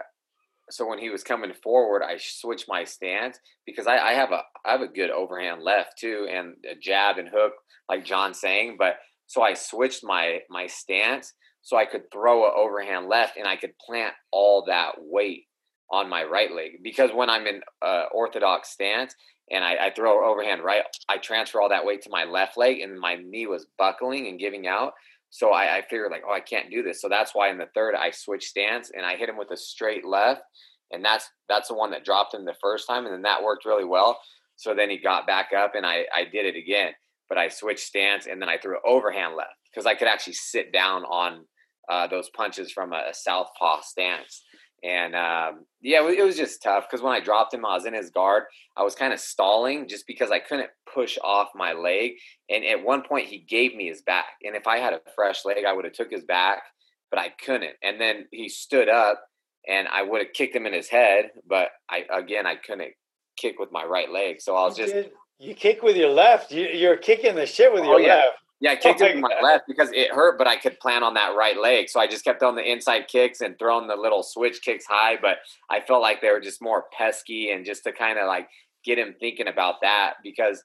So 0.70 0.86
when 0.88 0.98
he 1.00 1.10
was 1.10 1.22
coming 1.24 1.52
forward, 1.54 2.02
I 2.02 2.16
switched 2.18 2.68
my 2.68 2.84
stance 2.84 3.38
because 3.66 3.86
I, 3.86 3.98
I 3.98 4.12
have 4.14 4.32
a 4.32 4.42
I 4.66 4.72
have 4.72 4.80
a 4.82 4.88
good 5.00 5.10
overhand 5.10 5.62
left 5.62 5.98
too, 5.98 6.28
and 6.30 6.56
a 6.70 6.76
jab 6.80 7.18
and 7.18 7.28
hook, 7.28 7.52
like 7.90 8.04
John 8.06 8.34
saying. 8.34 8.76
But 8.78 8.94
so 9.26 9.42
I 9.42 9.54
switched 9.54 10.04
my 10.04 10.40
my 10.50 10.66
stance 10.68 11.34
so 11.62 11.76
I 11.76 11.86
could 11.86 12.10
throw 12.12 12.44
a 12.46 12.52
overhand 12.64 13.08
left, 13.08 13.36
and 13.38 13.48
I 13.48 13.56
could 13.56 13.74
plant 13.86 14.14
all 14.32 14.64
that 14.68 14.92
weight 14.98 15.44
on 15.92 16.08
my 16.10 16.24
right 16.24 16.52
leg 16.52 16.72
because 16.82 17.10
when 17.12 17.30
I'm 17.30 17.46
in 17.46 17.60
uh, 17.82 18.06
orthodox 18.12 18.70
stance 18.70 19.14
and 19.54 19.64
I, 19.64 19.86
I, 19.86 19.90
throw 19.94 20.28
overhand 20.28 20.62
right, 20.62 20.82
I 21.08 21.18
transfer 21.18 21.60
all 21.60 21.68
that 21.68 21.84
weight 21.84 22.02
to 22.02 22.10
my 22.10 22.24
left 22.24 22.56
leg 22.56 22.80
and 22.80 22.98
my 22.98 23.16
knee 23.16 23.46
was 23.46 23.66
buckling 23.78 24.26
and 24.26 24.38
giving 24.38 24.66
out. 24.66 24.92
So 25.30 25.50
I, 25.50 25.78
I 25.78 25.82
figured 25.82 26.10
like, 26.10 26.22
oh, 26.28 26.32
I 26.32 26.40
can't 26.40 26.70
do 26.70 26.82
this. 26.82 27.00
So 27.00 27.08
that's 27.08 27.34
why 27.34 27.50
in 27.50 27.58
the 27.58 27.68
third 27.74 27.94
I 27.94 28.10
switched 28.10 28.48
stance 28.48 28.90
and 28.94 29.06
I 29.06 29.16
hit 29.16 29.28
him 29.28 29.36
with 29.36 29.50
a 29.50 29.56
straight 29.56 30.04
left, 30.04 30.42
and 30.90 31.04
that's 31.04 31.28
that's 31.48 31.68
the 31.68 31.74
one 31.74 31.90
that 31.90 32.04
dropped 32.04 32.34
him 32.34 32.44
the 32.44 32.54
first 32.60 32.86
time, 32.86 33.04
and 33.04 33.14
then 33.14 33.22
that 33.22 33.42
worked 33.42 33.64
really 33.64 33.84
well. 33.84 34.20
So 34.56 34.74
then 34.74 34.90
he 34.90 34.98
got 34.98 35.26
back 35.26 35.48
up 35.56 35.74
and 35.74 35.84
I 35.84 36.04
I 36.14 36.24
did 36.24 36.46
it 36.46 36.56
again, 36.56 36.92
but 37.28 37.38
I 37.38 37.48
switched 37.48 37.80
stance 37.86 38.26
and 38.26 38.40
then 38.40 38.48
I 38.48 38.58
threw 38.58 38.76
overhand 38.86 39.34
left 39.36 39.54
because 39.72 39.86
I 39.86 39.94
could 39.94 40.08
actually 40.08 40.34
sit 40.34 40.72
down 40.72 41.02
on 41.04 41.46
uh, 41.88 42.06
those 42.06 42.30
punches 42.36 42.70
from 42.72 42.92
a, 42.92 43.02
a 43.10 43.14
southpaw 43.14 43.80
stance. 43.82 44.42
And 44.84 45.14
um, 45.14 45.64
yeah, 45.80 46.06
it 46.06 46.22
was 46.22 46.36
just 46.36 46.62
tough 46.62 46.84
because 46.88 47.02
when 47.02 47.14
I 47.14 47.20
dropped 47.20 47.54
him, 47.54 47.64
I 47.64 47.74
was 47.74 47.86
in 47.86 47.94
his 47.94 48.10
guard. 48.10 48.44
I 48.76 48.82
was 48.82 48.94
kind 48.94 49.14
of 49.14 49.18
stalling 49.18 49.88
just 49.88 50.06
because 50.06 50.30
I 50.30 50.40
couldn't 50.40 50.68
push 50.92 51.16
off 51.24 51.48
my 51.54 51.72
leg. 51.72 52.12
And 52.50 52.64
at 52.66 52.84
one 52.84 53.02
point, 53.02 53.28
he 53.28 53.38
gave 53.38 53.74
me 53.74 53.88
his 53.88 54.02
back. 54.02 54.26
And 54.42 54.54
if 54.54 54.66
I 54.66 54.76
had 54.78 54.92
a 54.92 55.00
fresh 55.16 55.46
leg, 55.46 55.64
I 55.66 55.72
would 55.72 55.86
have 55.86 55.94
took 55.94 56.10
his 56.10 56.24
back, 56.24 56.64
but 57.10 57.18
I 57.18 57.30
couldn't. 57.30 57.76
And 57.82 57.98
then 57.98 58.26
he 58.30 58.50
stood 58.50 58.90
up, 58.90 59.24
and 59.66 59.88
I 59.88 60.02
would 60.02 60.20
have 60.20 60.34
kicked 60.34 60.54
him 60.54 60.66
in 60.66 60.74
his 60.74 60.88
head. 60.88 61.30
But 61.48 61.70
I 61.88 62.04
again, 62.12 62.46
I 62.46 62.56
couldn't 62.56 62.92
kick 63.38 63.58
with 63.58 63.72
my 63.72 63.84
right 63.84 64.10
leg. 64.10 64.42
So 64.42 64.54
I 64.54 64.64
was 64.66 64.76
just. 64.76 64.94
You 65.40 65.54
kick 65.54 65.82
with 65.82 65.96
your 65.96 66.10
left. 66.10 66.52
You, 66.52 66.90
are 66.90 66.96
kicking 66.96 67.34
the 67.34 67.44
shit 67.44 67.72
with 67.72 67.82
oh, 67.82 67.98
your 67.98 68.00
yeah. 68.00 68.16
left. 68.16 68.38
Yeah, 68.60 68.72
I 68.72 68.76
kicked 68.76 69.00
it 69.00 69.14
with 69.14 69.22
my 69.22 69.40
left 69.42 69.64
because 69.66 69.90
it 69.92 70.12
hurt, 70.12 70.38
but 70.38 70.46
I 70.46 70.56
could 70.56 70.78
plan 70.80 71.02
on 71.02 71.14
that 71.14 71.34
right 71.36 71.60
leg. 71.60 71.88
So 71.88 72.00
I 72.00 72.06
just 72.06 72.24
kept 72.24 72.42
on 72.42 72.54
the 72.54 72.70
inside 72.70 73.08
kicks 73.08 73.40
and 73.40 73.58
throwing 73.58 73.88
the 73.88 73.96
little 73.96 74.22
switch 74.22 74.62
kicks 74.62 74.86
high. 74.88 75.16
But 75.20 75.38
I 75.70 75.80
felt 75.80 76.02
like 76.02 76.20
they 76.20 76.30
were 76.30 76.40
just 76.40 76.62
more 76.62 76.84
pesky 76.96 77.50
and 77.50 77.64
just 77.64 77.84
to 77.84 77.92
kind 77.92 78.18
of 78.18 78.26
like 78.26 78.48
get 78.84 78.98
him 78.98 79.14
thinking 79.18 79.48
about 79.48 79.76
that 79.82 80.14
because 80.22 80.62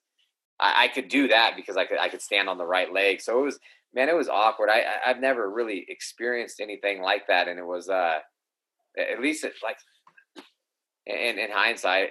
I, 0.59 0.83
I, 0.83 0.88
could 0.89 1.07
do 1.07 1.30
that 1.30 1.53
because 1.56 1.77
I 1.77 1.86
could 1.86 2.00
I 2.00 2.09
could 2.09 2.21
stand 2.21 2.50
on 2.50 2.57
the 2.57 2.65
right 2.65 2.91
leg. 2.91 3.21
So 3.21 3.39
it 3.39 3.44
was 3.44 3.59
man, 3.94 4.09
it 4.09 4.15
was 4.15 4.30
awkward. 4.30 4.69
I 4.69 4.83
I've 5.06 5.19
never 5.19 5.50
really 5.50 5.86
experienced 5.88 6.59
anything 6.59 7.01
like 7.01 7.27
that, 7.27 7.47
and 7.47 7.59
it 7.59 7.65
was 7.65 7.89
uh 7.89 8.19
at 8.98 9.22
least 9.22 9.43
it, 9.43 9.53
like 9.63 9.77
in 11.05 11.39
in 11.39 11.51
hindsight, 11.51 12.10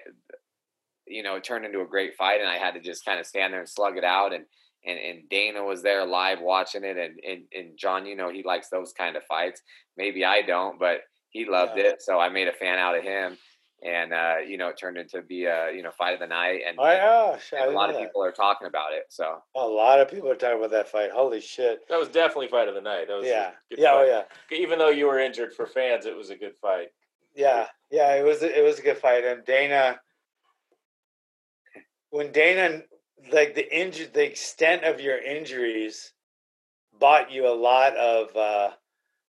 you 1.07 1.23
know, 1.23 1.37
it 1.37 1.45
turned 1.45 1.65
into 1.65 1.81
a 1.81 1.87
great 1.87 2.15
fight, 2.17 2.41
and 2.41 2.49
I 2.49 2.59
had 2.59 2.75
to 2.75 2.81
just 2.81 3.05
kind 3.05 3.21
of 3.21 3.27
stand 3.27 3.53
there 3.53 3.61
and 3.61 3.69
slug 3.69 3.97
it 3.97 4.05
out 4.05 4.33
and 4.33 4.45
and, 4.89 4.99
and 4.99 5.29
Dana 5.29 5.63
was 5.63 5.83
there 5.83 6.05
live 6.07 6.41
watching 6.41 6.83
it. 6.85 6.97
And, 6.97 7.21
and, 7.27 7.43
and 7.55 7.79
John, 7.79 8.07
you 8.07 8.17
know, 8.17 8.31
he 8.31 8.43
likes 8.43 8.69
those 8.69 8.93
kind 8.93 9.17
of 9.17 9.23
fights. 9.25 9.61
Maybe 9.97 10.25
I 10.25 10.43
don't, 10.43 10.79
but 10.79 11.01
he 11.31 11.45
loved 11.45 11.77
yeah. 11.77 11.85
it. 11.85 12.03
So 12.03 12.19
I 12.19 12.31
made 12.31 12.49
a 12.49 12.53
fan 12.53 12.79
out 12.79 12.97
of 12.97 13.05
him. 13.05 13.37
And, 13.85 14.13
uh, 14.13 14.37
you 14.45 14.57
know, 14.57 14.69
it 14.69 14.77
turned 14.77 14.97
into 14.97 15.23
be 15.23 15.45
a, 15.45 15.71
you 15.71 15.85
know, 15.85 15.93
fight 15.93 16.15
of 16.15 16.19
the 16.19 16.27
night. 16.27 16.63
And, 16.67 16.77
oh, 16.81 16.83
gosh, 16.83 17.53
and 17.53 17.71
a 17.71 17.73
lot 17.73 17.91
of 17.91 17.95
that. 17.95 18.03
people 18.03 18.25
are 18.25 18.33
talking 18.33 18.67
about 18.67 18.93
it. 18.93 19.05
So 19.09 19.39
a 19.55 19.65
lot 19.65 20.01
of 20.01 20.11
people 20.11 20.29
are 20.31 20.35
talking 20.35 20.59
about 20.59 20.73
that 20.73 20.89
fight. 20.89 21.11
Holy 21.13 21.41
shit. 21.41 21.87
That 21.89 22.01
was 22.01 22.09
definitely 22.09 22.49
fight 22.49 22.67
of 22.67 22.75
the 22.75 22.81
night. 22.81 23.07
That 23.07 23.19
was 23.19 23.27
yeah. 23.27 23.51
Yeah. 23.71 23.93
Oh, 23.93 24.05
yeah. 24.05 24.57
Even 24.57 24.81
though 24.81 24.89
you 24.89 25.07
were 25.07 25.21
injured 25.21 25.53
for 25.53 25.67
fans, 25.67 26.07
it 26.07 26.17
was 26.17 26.31
a 26.31 26.37
good 26.37 26.55
fight. 26.61 26.89
Yeah. 27.37 27.67
Yeah. 27.91 28.17
It 28.17 28.25
was, 28.25 28.43
it 28.43 28.65
was 28.65 28.81
a 28.81 28.83
good 28.83 28.99
fight. 28.99 29.25
And 29.25 29.45
Dana, 29.45 30.01
when 32.11 32.33
Dana 32.33 32.83
like 33.33 33.55
the 33.55 33.77
injury, 33.77 34.09
the 34.13 34.25
extent 34.25 34.85
of 34.85 35.01
your 35.01 35.19
injuries 35.19 36.13
bought 36.99 37.31
you 37.31 37.47
a 37.47 37.55
lot 37.55 37.97
of 37.97 38.37
uh, 38.37 38.71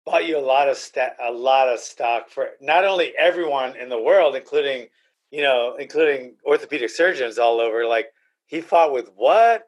bought 0.05 0.25
you 0.25 0.37
a 0.37 0.39
lot 0.39 0.69
of 0.69 0.77
sta- 0.77 1.15
a 1.21 1.31
lot 1.31 1.67
of 1.67 1.79
stock 1.79 2.29
for 2.29 2.49
not 2.61 2.85
only 2.85 3.13
everyone 3.17 3.75
in 3.75 3.89
the 3.89 4.01
world, 4.01 4.35
including 4.35 4.87
you 5.31 5.41
know, 5.41 5.75
including 5.77 6.35
orthopedic 6.45 6.89
surgeons 6.89 7.37
all 7.37 7.59
over. 7.59 7.85
Like 7.85 8.07
he 8.45 8.61
fought 8.61 8.93
with 8.93 9.11
what? 9.15 9.65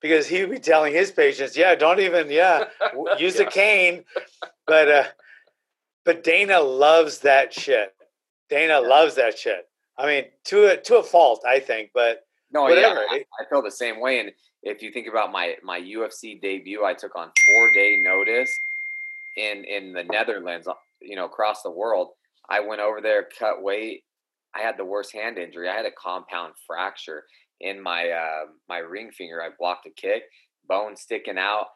Because 0.00 0.28
he 0.28 0.40
would 0.40 0.50
be 0.50 0.60
telling 0.60 0.94
his 0.94 1.10
patients, 1.10 1.56
"Yeah, 1.56 1.74
don't 1.74 1.98
even, 1.98 2.30
yeah, 2.30 2.66
use 3.18 3.38
yeah. 3.38 3.46
a 3.46 3.50
cane." 3.50 4.04
But 4.66 4.88
uh, 4.88 5.04
but 6.04 6.22
Dana 6.22 6.60
loves 6.60 7.18
that 7.20 7.52
shit. 7.52 7.94
Dana 8.48 8.80
yeah. 8.80 8.88
loves 8.88 9.16
that 9.16 9.36
shit. 9.36 9.68
I 9.96 10.06
mean, 10.06 10.24
to 10.44 10.72
a 10.72 10.76
to 10.76 10.98
a 10.98 11.02
fault, 11.02 11.42
I 11.46 11.58
think, 11.58 11.90
but 11.92 12.27
no, 12.52 12.62
Whatever. 12.62 13.00
yeah, 13.10 13.18
I, 13.18 13.24
I 13.40 13.48
feel 13.48 13.62
the 13.62 13.70
same 13.70 14.00
way. 14.00 14.20
And 14.20 14.30
if 14.62 14.82
you 14.82 14.90
think 14.92 15.06
about 15.08 15.32
my 15.32 15.54
my 15.62 15.80
UFC 15.80 16.40
debut, 16.40 16.84
I 16.84 16.94
took 16.94 17.14
on 17.16 17.30
four 17.46 17.72
day 17.72 17.98
notice 18.02 18.50
in 19.36 19.64
in 19.64 19.92
the 19.92 20.04
Netherlands, 20.04 20.66
uh, 20.66 20.74
you 21.00 21.16
know, 21.16 21.26
across 21.26 21.62
the 21.62 21.70
world. 21.70 22.08
I 22.50 22.60
went 22.60 22.80
over 22.80 23.00
there, 23.00 23.28
cut 23.38 23.62
weight. 23.62 24.02
I 24.54 24.60
had 24.60 24.76
the 24.78 24.84
worst 24.84 25.12
hand 25.12 25.38
injury. 25.38 25.68
I 25.68 25.74
had 25.76 25.86
a 25.86 25.90
compound 25.92 26.54
fracture 26.66 27.24
in 27.60 27.82
my 27.82 28.08
uh, 28.10 28.46
my 28.68 28.78
ring 28.78 29.10
finger. 29.10 29.42
I 29.42 29.50
blocked 29.58 29.86
a 29.86 29.90
kick, 29.90 30.22
bone 30.68 30.96
sticking 30.96 31.38
out. 31.38 31.66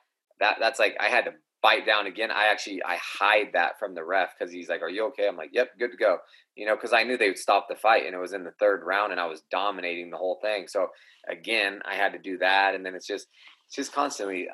That 0.41 0.57
that's 0.61 0.79
like 0.79 0.97
I 1.01 1.09
had 1.09 1.27
to 1.27 1.33
bite 1.63 1.87
down 1.87 2.07
again, 2.07 2.31
I 2.31 2.47
actually 2.47 2.83
I 2.83 2.97
hide 2.97 3.51
that 3.55 3.79
from 3.79 3.95
the 3.95 4.05
ref 4.05 4.31
because 4.37 4.53
he's 4.53 4.69
like, 4.69 4.83
"Are 4.83 4.91
you 4.91 5.07
okay?" 5.07 5.29
I'm 5.29 5.37
like, 5.37 5.51
"Yep, 5.53 5.79
good 5.79 5.93
to 5.93 5.97
go." 5.97 6.19
You 6.57 6.67
know, 6.67 6.75
because 6.75 6.93
I 6.93 7.05
knew 7.05 7.17
they 7.17 7.29
would 7.29 7.39
stop 7.39 7.67
the 7.69 7.77
fight, 7.77 8.05
and 8.05 8.15
it 8.15 8.19
was 8.19 8.33
in 8.33 8.45
the 8.45 8.53
third 8.59 8.83
round, 8.85 9.13
and 9.13 9.21
I 9.21 9.27
was 9.27 9.43
dominating 9.51 10.11
the 10.11 10.17
whole 10.17 10.39
thing. 10.43 10.67
So 10.69 10.89
again, 11.29 11.81
I 11.85 11.95
had 11.95 12.13
to 12.13 12.19
do 12.19 12.39
that, 12.39 12.75
and 12.75 12.85
then 12.85 12.95
it's 12.95 13.07
just 13.07 13.29
it's 13.67 13.77
just 13.77 13.93
constantly, 13.93 14.49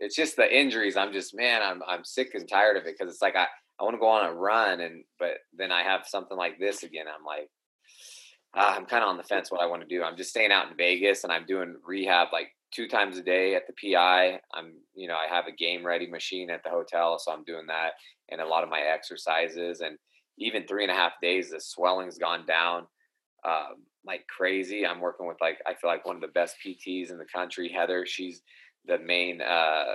it's 0.00 0.16
just 0.16 0.36
the 0.36 0.58
injuries. 0.58 0.96
I'm 0.96 1.12
just 1.12 1.34
man, 1.34 1.62
I'm 1.62 1.82
I'm 1.86 2.04
sick 2.04 2.30
and 2.34 2.48
tired 2.48 2.76
of 2.76 2.84
it 2.86 2.96
because 2.98 3.12
it's 3.12 3.22
like 3.22 3.36
I 3.36 3.46
I 3.78 3.84
want 3.84 3.94
to 3.94 4.00
go 4.00 4.08
on 4.08 4.26
a 4.26 4.32
run, 4.32 4.80
and 4.80 5.04
but 5.18 5.38
then 5.56 5.70
I 5.70 5.82
have 5.82 6.06
something 6.06 6.36
like 6.36 6.58
this 6.58 6.82
again. 6.82 7.06
I'm 7.06 7.24
like, 7.24 7.50
uh, 8.56 8.74
I'm 8.76 8.86
kind 8.86 9.04
of 9.04 9.10
on 9.10 9.18
the 9.18 9.22
fence 9.22 9.52
what 9.52 9.60
I 9.60 9.66
want 9.66 9.82
to 9.82 9.88
do. 9.88 10.02
I'm 10.02 10.16
just 10.16 10.30
staying 10.30 10.50
out 10.50 10.70
in 10.70 10.76
Vegas, 10.76 11.24
and 11.24 11.32
I'm 11.32 11.46
doing 11.46 11.76
rehab 11.86 12.28
like 12.32 12.48
two 12.70 12.88
times 12.88 13.16
a 13.16 13.22
day 13.22 13.54
at 13.54 13.62
the 13.66 13.92
PI. 13.92 14.40
I'm, 14.54 14.74
you 14.94 15.08
know, 15.08 15.16
I 15.16 15.32
have 15.32 15.46
a 15.46 15.52
game 15.52 15.84
ready 15.84 16.06
machine 16.06 16.50
at 16.50 16.62
the 16.62 16.70
hotel, 16.70 17.18
so 17.18 17.32
I'm 17.32 17.44
doing 17.44 17.66
that 17.68 17.92
and 18.30 18.40
a 18.40 18.46
lot 18.46 18.62
of 18.62 18.70
my 18.70 18.80
exercises. 18.80 19.80
And 19.80 19.98
even 20.38 20.66
three 20.66 20.84
and 20.84 20.92
a 20.92 20.94
half 20.94 21.12
days, 21.22 21.50
the 21.50 21.60
swelling's 21.60 22.18
gone 22.18 22.46
down 22.46 22.86
um, 23.44 23.84
like 24.04 24.26
crazy. 24.26 24.86
I'm 24.86 25.00
working 25.00 25.26
with 25.26 25.38
like 25.40 25.58
I 25.66 25.74
feel 25.74 25.90
like 25.90 26.06
one 26.06 26.16
of 26.16 26.22
the 26.22 26.28
best 26.28 26.56
PTs 26.64 27.10
in 27.10 27.18
the 27.18 27.24
country, 27.24 27.70
Heather. 27.70 28.04
She's 28.06 28.42
the 28.86 28.98
main, 28.98 29.40
uh, 29.40 29.94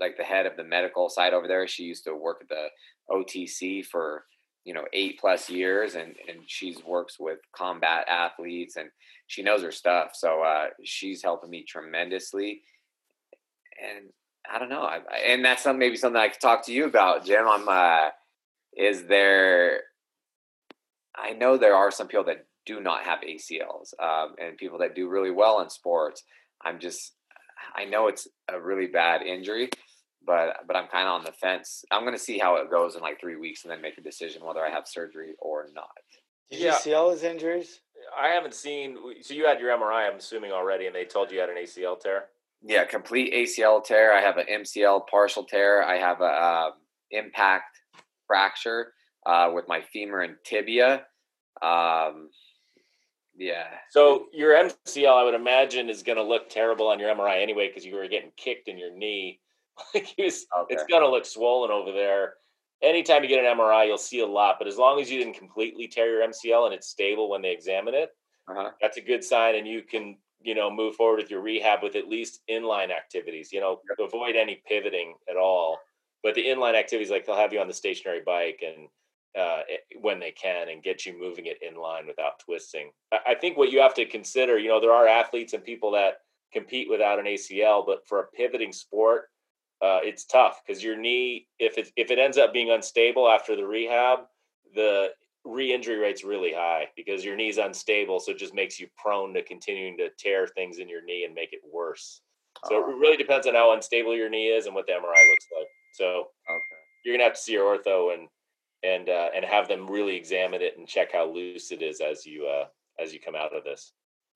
like 0.00 0.16
the 0.16 0.24
head 0.24 0.46
of 0.46 0.56
the 0.56 0.64
medical 0.64 1.08
side 1.08 1.34
over 1.34 1.46
there. 1.46 1.66
She 1.66 1.84
used 1.84 2.04
to 2.04 2.14
work 2.14 2.42
at 2.42 2.48
the 2.48 2.68
OTC 3.10 3.84
for 3.84 4.24
you 4.64 4.74
know 4.74 4.84
eight 4.92 5.18
plus 5.18 5.48
years 5.48 5.94
and 5.94 6.14
and 6.28 6.38
she's 6.46 6.84
works 6.84 7.18
with 7.18 7.38
combat 7.52 8.06
athletes 8.08 8.76
and 8.76 8.90
she 9.26 9.42
knows 9.42 9.62
her 9.62 9.72
stuff 9.72 10.10
so 10.14 10.42
uh, 10.42 10.66
she's 10.84 11.22
helping 11.22 11.50
me 11.50 11.62
tremendously. 11.62 12.62
And 13.82 14.10
i 14.52 14.58
don't 14.58 14.68
know 14.68 14.82
I, 14.82 15.00
and 15.26 15.44
that's 15.44 15.62
some, 15.62 15.78
maybe 15.78 15.96
something 15.96 16.20
i 16.20 16.28
could 16.28 16.40
talk 16.40 16.66
to 16.66 16.72
you 16.72 16.84
about 16.84 17.24
jim. 17.24 17.44
I'm 17.46 17.68
uh, 17.68 18.10
is 18.76 19.04
there 19.04 19.82
i 21.16 21.32
know 21.32 21.56
there 21.56 21.74
are 21.74 21.90
some 21.90 22.08
people 22.08 22.24
that 22.24 22.46
do 22.66 22.80
not 22.80 23.04
have 23.04 23.20
acls 23.20 23.94
um, 24.00 24.34
and 24.38 24.56
people 24.58 24.78
that 24.78 24.94
do 24.94 25.08
really 25.08 25.30
well 25.30 25.60
in 25.60 25.70
sports. 25.70 26.22
I'm 26.62 26.78
just 26.78 27.14
i 27.74 27.84
know 27.84 28.08
it's 28.08 28.28
a 28.48 28.60
really 28.60 28.86
bad 28.86 29.22
injury 29.22 29.70
but 30.26 30.66
but 30.66 30.76
I'm 30.76 30.88
kind 30.88 31.08
of 31.08 31.14
on 31.14 31.24
the 31.24 31.32
fence. 31.32 31.84
I'm 31.90 32.02
going 32.02 32.14
to 32.14 32.18
see 32.18 32.38
how 32.38 32.56
it 32.56 32.70
goes 32.70 32.94
in 32.94 33.02
like 33.02 33.20
three 33.20 33.36
weeks 33.36 33.64
and 33.64 33.70
then 33.70 33.80
make 33.80 33.98
a 33.98 34.02
decision 34.02 34.44
whether 34.44 34.64
I 34.64 34.70
have 34.70 34.86
surgery 34.86 35.34
or 35.38 35.66
not. 35.74 35.90
Did 36.50 36.60
yeah. 36.60 36.72
you 36.72 36.78
see 36.78 36.94
all 36.94 37.10
his 37.10 37.22
injuries? 37.22 37.80
I 38.20 38.28
haven't 38.28 38.54
seen. 38.54 38.96
So 39.22 39.34
you 39.34 39.46
had 39.46 39.60
your 39.60 39.76
MRI, 39.76 40.10
I'm 40.10 40.18
assuming 40.18 40.52
already, 40.52 40.86
and 40.86 40.94
they 40.94 41.04
told 41.04 41.30
you 41.30 41.36
you 41.36 41.40
had 41.40 41.50
an 41.50 41.56
ACL 41.56 41.98
tear. 41.98 42.24
Yeah, 42.62 42.84
complete 42.84 43.32
ACL 43.32 43.82
tear. 43.82 44.12
I 44.12 44.20
have 44.20 44.36
an 44.36 44.46
MCL 44.46 45.06
partial 45.08 45.44
tear. 45.44 45.82
I 45.82 45.96
have 45.96 46.20
a 46.20 46.24
uh, 46.24 46.70
impact 47.10 47.78
fracture 48.26 48.92
uh, 49.26 49.50
with 49.54 49.66
my 49.68 49.80
femur 49.80 50.20
and 50.20 50.36
tibia. 50.44 51.06
Um, 51.62 52.30
yeah. 53.36 53.68
So 53.90 54.26
your 54.32 54.52
MCL, 54.52 55.16
I 55.16 55.24
would 55.24 55.34
imagine, 55.34 55.88
is 55.88 56.02
going 56.02 56.18
to 56.18 56.24
look 56.24 56.50
terrible 56.50 56.88
on 56.88 56.98
your 56.98 57.14
MRI 57.14 57.42
anyway 57.42 57.68
because 57.68 57.86
you 57.86 57.94
were 57.94 58.08
getting 58.08 58.32
kicked 58.36 58.68
in 58.68 58.76
your 58.76 58.94
knee 58.94 59.40
like 59.94 60.14
was, 60.18 60.46
okay. 60.58 60.74
it's 60.74 60.84
gonna 60.90 61.08
look 61.08 61.24
swollen 61.24 61.70
over 61.70 61.92
there. 61.92 62.34
Anytime 62.82 63.22
you 63.22 63.28
get 63.28 63.44
an 63.44 63.58
MRI, 63.58 63.86
you'll 63.86 63.98
see 63.98 64.20
a 64.20 64.26
lot, 64.26 64.56
but 64.58 64.66
as 64.66 64.78
long 64.78 65.00
as 65.00 65.10
you 65.10 65.18
didn't 65.18 65.34
completely 65.34 65.86
tear 65.86 66.10
your 66.10 66.26
MCL 66.26 66.66
and 66.66 66.74
it's 66.74 66.88
stable 66.88 67.28
when 67.28 67.42
they 67.42 67.50
examine 67.50 67.94
it, 67.94 68.10
uh-huh. 68.48 68.70
that's 68.80 68.96
a 68.96 69.02
good 69.02 69.22
sign, 69.22 69.56
and 69.56 69.66
you 69.66 69.82
can 69.82 70.16
you 70.42 70.54
know 70.54 70.70
move 70.70 70.94
forward 70.96 71.16
with 71.16 71.30
your 71.30 71.42
rehab 71.42 71.82
with 71.82 71.96
at 71.96 72.08
least 72.08 72.40
inline 72.50 72.90
activities. 72.90 73.52
You 73.52 73.60
know, 73.60 73.80
yep. 73.88 74.08
avoid 74.08 74.36
any 74.36 74.62
pivoting 74.66 75.14
at 75.28 75.36
all. 75.36 75.78
But 76.22 76.34
the 76.34 76.44
inline 76.44 76.74
activities, 76.74 77.10
like 77.10 77.24
they'll 77.24 77.36
have 77.36 77.52
you 77.52 77.60
on 77.60 77.68
the 77.68 77.74
stationary 77.74 78.20
bike 78.24 78.62
and 78.66 78.88
uh, 79.38 79.62
when 80.00 80.18
they 80.18 80.32
can 80.32 80.68
and 80.68 80.82
get 80.82 81.06
you 81.06 81.18
moving 81.18 81.46
it 81.46 81.58
in 81.62 81.76
line 81.76 82.06
without 82.06 82.40
twisting. 82.40 82.90
I 83.12 83.34
think 83.34 83.56
what 83.56 83.70
you 83.70 83.80
have 83.80 83.94
to 83.94 84.04
consider, 84.04 84.58
you 84.58 84.68
know, 84.68 84.80
there 84.80 84.92
are 84.92 85.06
athletes 85.06 85.52
and 85.52 85.64
people 85.64 85.92
that 85.92 86.18
compete 86.52 86.90
without 86.90 87.18
an 87.18 87.26
ACL, 87.26 87.86
but 87.86 88.06
for 88.06 88.20
a 88.20 88.26
pivoting 88.28 88.72
sport, 88.72 89.28
uh, 89.82 90.00
it's 90.02 90.24
tough 90.24 90.60
because 90.66 90.82
your 90.82 90.96
knee, 90.96 91.46
if 91.58 91.78
it 91.78 91.90
if 91.96 92.10
it 92.10 92.18
ends 92.18 92.38
up 92.38 92.52
being 92.52 92.70
unstable 92.70 93.28
after 93.28 93.56
the 93.56 93.64
rehab, 93.64 94.20
the 94.74 95.08
re-injury 95.44 95.96
rate's 95.96 96.22
really 96.22 96.52
high 96.52 96.86
because 96.96 97.24
your 97.24 97.34
knee's 97.36 97.58
unstable, 97.58 98.20
so 98.20 98.32
it 98.32 98.38
just 98.38 98.54
makes 98.54 98.78
you 98.78 98.86
prone 98.96 99.32
to 99.34 99.42
continuing 99.42 99.96
to 99.96 100.10
tear 100.18 100.46
things 100.46 100.78
in 100.78 100.88
your 100.88 101.02
knee 101.02 101.24
and 101.24 101.34
make 101.34 101.52
it 101.52 101.60
worse. 101.72 102.20
So 102.66 102.84
oh. 102.84 102.90
it 102.90 102.96
really 102.96 103.16
depends 103.16 103.46
on 103.46 103.54
how 103.54 103.72
unstable 103.72 104.14
your 104.14 104.28
knee 104.28 104.48
is 104.48 104.66
and 104.66 104.74
what 104.74 104.86
the 104.86 104.92
MRI 104.92 105.30
looks 105.30 105.46
like. 105.56 105.68
So 105.94 106.28
okay. 106.48 106.62
you're 107.04 107.14
gonna 107.14 107.24
have 107.24 107.34
to 107.34 107.40
see 107.40 107.52
your 107.52 107.76
ortho 107.76 108.14
and 108.14 108.28
and 108.82 109.08
uh, 109.08 109.30
and 109.34 109.44
have 109.44 109.68
them 109.68 109.90
really 109.90 110.16
examine 110.16 110.62
it 110.62 110.76
and 110.76 110.86
check 110.86 111.12
how 111.12 111.26
loose 111.30 111.72
it 111.72 111.82
is 111.82 112.00
as 112.00 112.26
you 112.26 112.46
uh, 112.46 112.66
as 113.02 113.12
you 113.12 113.20
come 113.20 113.34
out 113.34 113.56
of 113.56 113.64
this. 113.64 113.92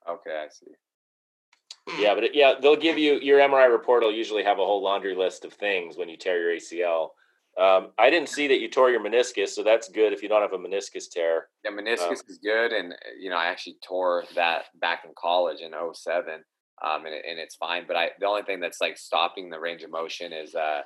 Okay, 0.09 0.43
I 0.45 0.49
see. 0.49 0.73
Yeah, 1.99 2.15
but 2.15 2.25
it, 2.25 2.35
yeah, 2.35 2.55
they'll 2.61 2.77
give 2.77 2.99
you 2.99 3.19
your 3.21 3.41
MRI 3.41 3.71
report. 3.71 4.03
will 4.03 4.13
usually 4.13 4.43
have 4.43 4.59
a 4.59 4.65
whole 4.65 4.83
laundry 4.83 5.15
list 5.15 5.45
of 5.45 5.53
things 5.53 5.97
when 5.97 6.09
you 6.09 6.17
tear 6.17 6.41
your 6.41 6.59
ACL. 6.59 7.11
Um, 7.57 7.93
I 7.99 8.11
didn't 8.11 8.29
see 8.29 8.49
that 8.49 8.59
you 8.59 8.69
tore 8.69 8.91
your 8.91 9.01
meniscus, 9.01 9.51
so 9.51 9.63
that's 9.63 9.89
good 9.89 10.13
if 10.13 10.23
you 10.23 10.29
don't 10.29 10.43
have 10.43 10.53
a 10.53 10.59
meniscus 10.59 11.09
tear. 11.09 11.49
Yeah, 11.65 11.71
meniscus 11.71 12.09
um, 12.09 12.17
is 12.29 12.39
good, 12.43 12.73
and 12.73 12.95
you 13.21 13.31
know 13.31 13.37
I 13.37 13.47
actually 13.47 13.77
tore 13.87 14.25
that 14.35 14.65
back 14.81 15.05
in 15.05 15.13
college 15.17 15.61
in 15.61 15.73
07, 15.73 16.43
um, 16.83 17.07
and, 17.07 17.15
it, 17.15 17.25
and 17.29 17.39
it's 17.39 17.55
fine. 17.55 17.85
But 17.87 17.97
I 17.97 18.09
the 18.19 18.27
only 18.27 18.43
thing 18.43 18.59
that's 18.61 18.81
like 18.81 18.97
stopping 18.97 19.51
the 19.51 19.61
range 19.61 19.83
of 19.83 19.91
motion 19.91 20.33
is 20.33 20.55
uh, 20.55 20.81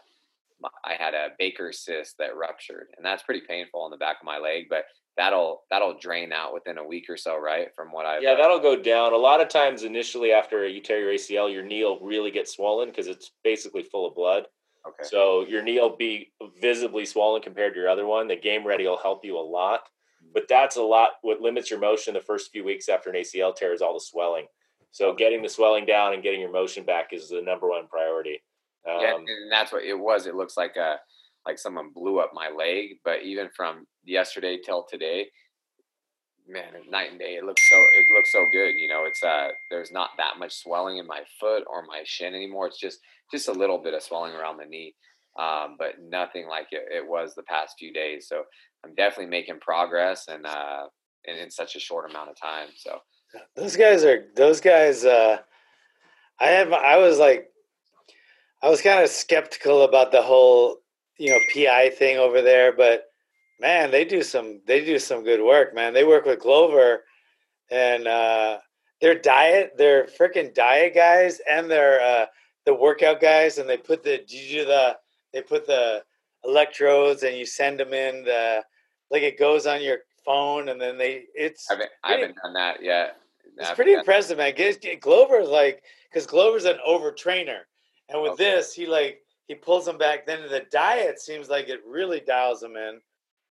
I 0.85 0.95
had 0.99 1.15
a 1.15 1.29
Baker 1.39 1.73
cyst 1.73 2.19
that 2.19 2.37
ruptured, 2.37 2.89
and 2.97 3.05
that's 3.05 3.23
pretty 3.23 3.43
painful 3.47 3.81
on 3.81 3.91
the 3.91 3.97
back 3.97 4.17
of 4.21 4.27
my 4.27 4.39
leg. 4.39 4.67
But 4.69 4.85
that'll 5.17 5.65
that'll 5.71 5.99
drain 5.99 6.33
out 6.33 6.55
within 6.55 6.79
a 6.79 6.87
week 6.87 7.07
or 7.09 7.17
so, 7.17 7.39
right? 7.39 7.69
From 7.75 7.93
what 7.93 8.07
I 8.07 8.21
yeah, 8.21 8.35
that'll 8.35 8.61
go 8.61 8.81
down. 8.81 9.13
A 9.13 9.17
lot 9.17 9.41
of 9.41 9.49
times, 9.49 9.83
initially 9.83 10.33
after 10.33 10.67
you 10.67 10.81
tear 10.81 11.01
your 11.01 11.13
ACL, 11.13 11.53
your 11.53 11.65
knee 11.65 11.85
will 11.85 12.01
really 12.01 12.31
get 12.31 12.49
swollen 12.49 12.89
because 12.89 13.07
it's 13.07 13.33
basically 13.45 13.83
full 13.83 14.07
of 14.07 14.15
blood. 14.15 14.45
Okay. 14.87 15.09
So 15.09 15.45
your 15.47 15.63
knee 15.63 15.79
will 15.81 15.97
be 15.97 16.33
visibly 16.61 17.05
swollen 17.05 17.43
compared 17.43 17.75
to 17.75 17.81
your 17.81 17.89
other 17.89 18.07
one. 18.07 18.29
The 18.29 18.37
game 18.37 18.67
ready 18.67 18.87
will 18.87 18.97
help 18.97 19.25
you 19.25 19.37
a 19.37 19.41
lot, 19.41 19.81
mm-hmm. 19.81 20.31
but 20.33 20.45
that's 20.49 20.77
a 20.77 20.83
lot. 20.83 21.11
What 21.23 21.41
limits 21.41 21.71
your 21.71 21.81
motion 21.81 22.15
the 22.15 22.21
first 22.21 22.51
few 22.53 22.65
weeks 22.65 22.89
after 22.89 23.11
an 23.11 23.17
ACL 23.17 23.55
tear 23.55 23.75
is 23.75 23.83
all 23.83 23.95
the 23.95 24.01
swelling. 24.01 24.47
So 24.91 25.15
getting 25.15 25.43
the 25.43 25.49
swelling 25.49 25.85
down 25.85 26.15
and 26.15 26.23
getting 26.23 26.41
your 26.41 26.53
motion 26.53 26.85
back 26.85 27.13
is 27.13 27.29
the 27.29 27.43
number 27.43 27.69
one 27.69 27.89
priority. 27.89 28.43
Um, 28.87 29.01
yeah, 29.01 29.15
and 29.15 29.53
that's 29.53 29.73
what 29.73 29.85
it 29.85 29.99
was. 29.99 30.27
It 30.27 30.35
looks 30.35 30.57
like 30.57 30.77
a 30.77 30.97
like 31.47 31.59
someone 31.59 31.91
blew 31.95 32.21
up 32.21 32.31
my 32.35 32.51
leg. 32.51 32.97
But 33.05 33.23
even 33.23 33.49
from 33.57 33.87
yesterday 34.05 34.59
till 34.65 34.85
today, 34.89 35.29
man, 36.49 36.73
night 36.91 37.11
and 37.11 37.19
day. 37.19 37.37
It 37.37 37.45
looks 37.45 37.63
so 37.69 37.77
it 37.77 38.07
looks 38.15 38.33
so 38.33 38.45
good. 38.51 38.73
You 38.73 38.89
know, 38.89 39.05
it's 39.07 39.23
uh 39.23 39.49
there's 39.71 39.93
not 39.93 40.11
that 40.17 40.39
much 40.39 40.55
swelling 40.55 40.99
in 40.99 41.07
my 41.07 41.23
foot 41.39 41.65
or 41.69 41.85
my 41.87 42.03
shin 42.05 42.35
anymore. 42.35 42.67
It's 42.67 42.81
just 42.81 42.99
just 43.31 43.49
a 43.49 43.53
little 43.53 43.79
bit 43.79 43.95
of 43.95 44.03
swelling 44.03 44.35
around 44.35 44.59
the 44.59 44.67
knee. 44.67 44.95
Um, 45.39 45.77
but 45.79 46.01
nothing 46.01 46.49
like 46.49 46.69
it, 46.73 46.85
it 46.91 47.07
was 47.07 47.35
the 47.35 47.45
past 47.45 47.77
few 47.79 47.93
days. 47.93 48.27
So 48.29 48.43
I'm 48.85 48.95
definitely 48.95 49.31
making 49.31 49.61
progress 49.61 50.27
and 50.29 50.47
uh 50.47 50.85
and 51.27 51.39
in 51.39 51.51
such 51.51 51.77
a 51.77 51.81
short 51.81 52.11
amount 52.11 52.31
of 52.31 52.41
time. 52.41 52.69
So 52.77 52.99
those 53.57 53.77
guys 53.77 54.05
are 54.05 54.25
those 54.37 54.61
guys 54.61 55.05
uh 55.05 55.39
I 56.41 56.47
have 56.47 56.73
I 56.73 56.97
was 56.97 57.19
like 57.19 57.51
I 58.63 58.69
was 58.69 58.83
kind 58.83 59.03
of 59.03 59.09
skeptical 59.09 59.83
about 59.83 60.13
the 60.13 60.23
whole 60.23 60.79
you 61.19 61.31
know 61.31 61.39
PI 61.55 61.91
thing 61.91 62.19
over 62.19 62.43
there, 62.43 62.73
but 62.73 63.05
man, 63.61 63.91
they 63.91 64.05
do 64.05 64.23
some 64.23 64.61
they 64.67 64.85
do 64.85 64.99
some 64.99 65.25
good 65.25 65.43
work, 65.43 65.75
man. 65.75 65.95
They 65.95 66.05
work 66.05 66.25
with 66.25 66.41
Glover 66.41 67.05
and 67.71 68.07
uh, 68.07 68.59
their 69.01 69.19
diet, 69.19 69.73
their 69.77 70.05
freaking 70.05 70.55
diet 70.55 70.95
guys, 70.95 71.41
and 71.51 71.71
their 71.71 72.01
uh, 72.01 72.27
the 72.67 72.75
workout 72.75 73.21
guys, 73.21 73.59
and 73.59 73.69
they 73.69 73.77
put 73.77 74.03
the 74.03 74.21
you 74.29 74.61
do 74.61 74.65
the 74.65 74.97
they 75.33 75.43
put 75.43 75.67
the 75.67 76.03
electrodes 76.45 77.23
and 77.23 77.37
you 77.37 77.45
send 77.47 77.79
them 77.81 77.93
in 77.93 78.25
the 78.25 78.63
like 79.11 79.23
it 79.23 79.39
goes 79.39 79.67
on 79.67 79.83
your 79.83 79.99
phone, 80.25 80.69
and 80.69 80.81
then 80.81 80.99
they 80.99 81.25
it's. 81.35 81.71
I 81.71 81.75
haven't, 81.75 81.91
I 82.05 82.13
haven't 82.13 82.37
done 82.43 82.53
that 82.55 82.83
yet. 82.83 83.17
It's 83.57 83.71
pretty 83.73 83.93
impressive, 83.93 84.39
man. 84.39 84.55
Get, 84.55 84.81
get 84.81 85.01
Glover's 85.01 85.49
like 85.49 85.83
because 86.11 86.27
Glover's 86.27 86.65
an 86.65 86.79
overtrainer, 86.87 87.61
and 88.09 88.23
with 88.23 88.33
okay. 88.33 88.45
this, 88.45 88.73
he 88.73 88.87
like 88.87 89.21
he 89.47 89.55
pulls 89.55 89.85
them 89.85 89.99
back. 89.99 90.27
Then 90.27 90.43
the 90.49 90.67
diet 90.71 91.21
seems 91.21 91.49
like 91.49 91.69
it 91.69 91.81
really 91.87 92.21
dials 92.21 92.61
them 92.61 92.77
in. 92.77 93.01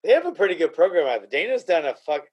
They 0.04 0.12
have 0.12 0.26
a 0.26 0.32
pretty 0.32 0.56
good 0.56 0.74
program 0.74 1.08
out 1.08 1.22
there. 1.22 1.30
Dana's 1.44 1.64
done 1.64 1.86
a 1.86 1.94
fuck. 1.94 2.24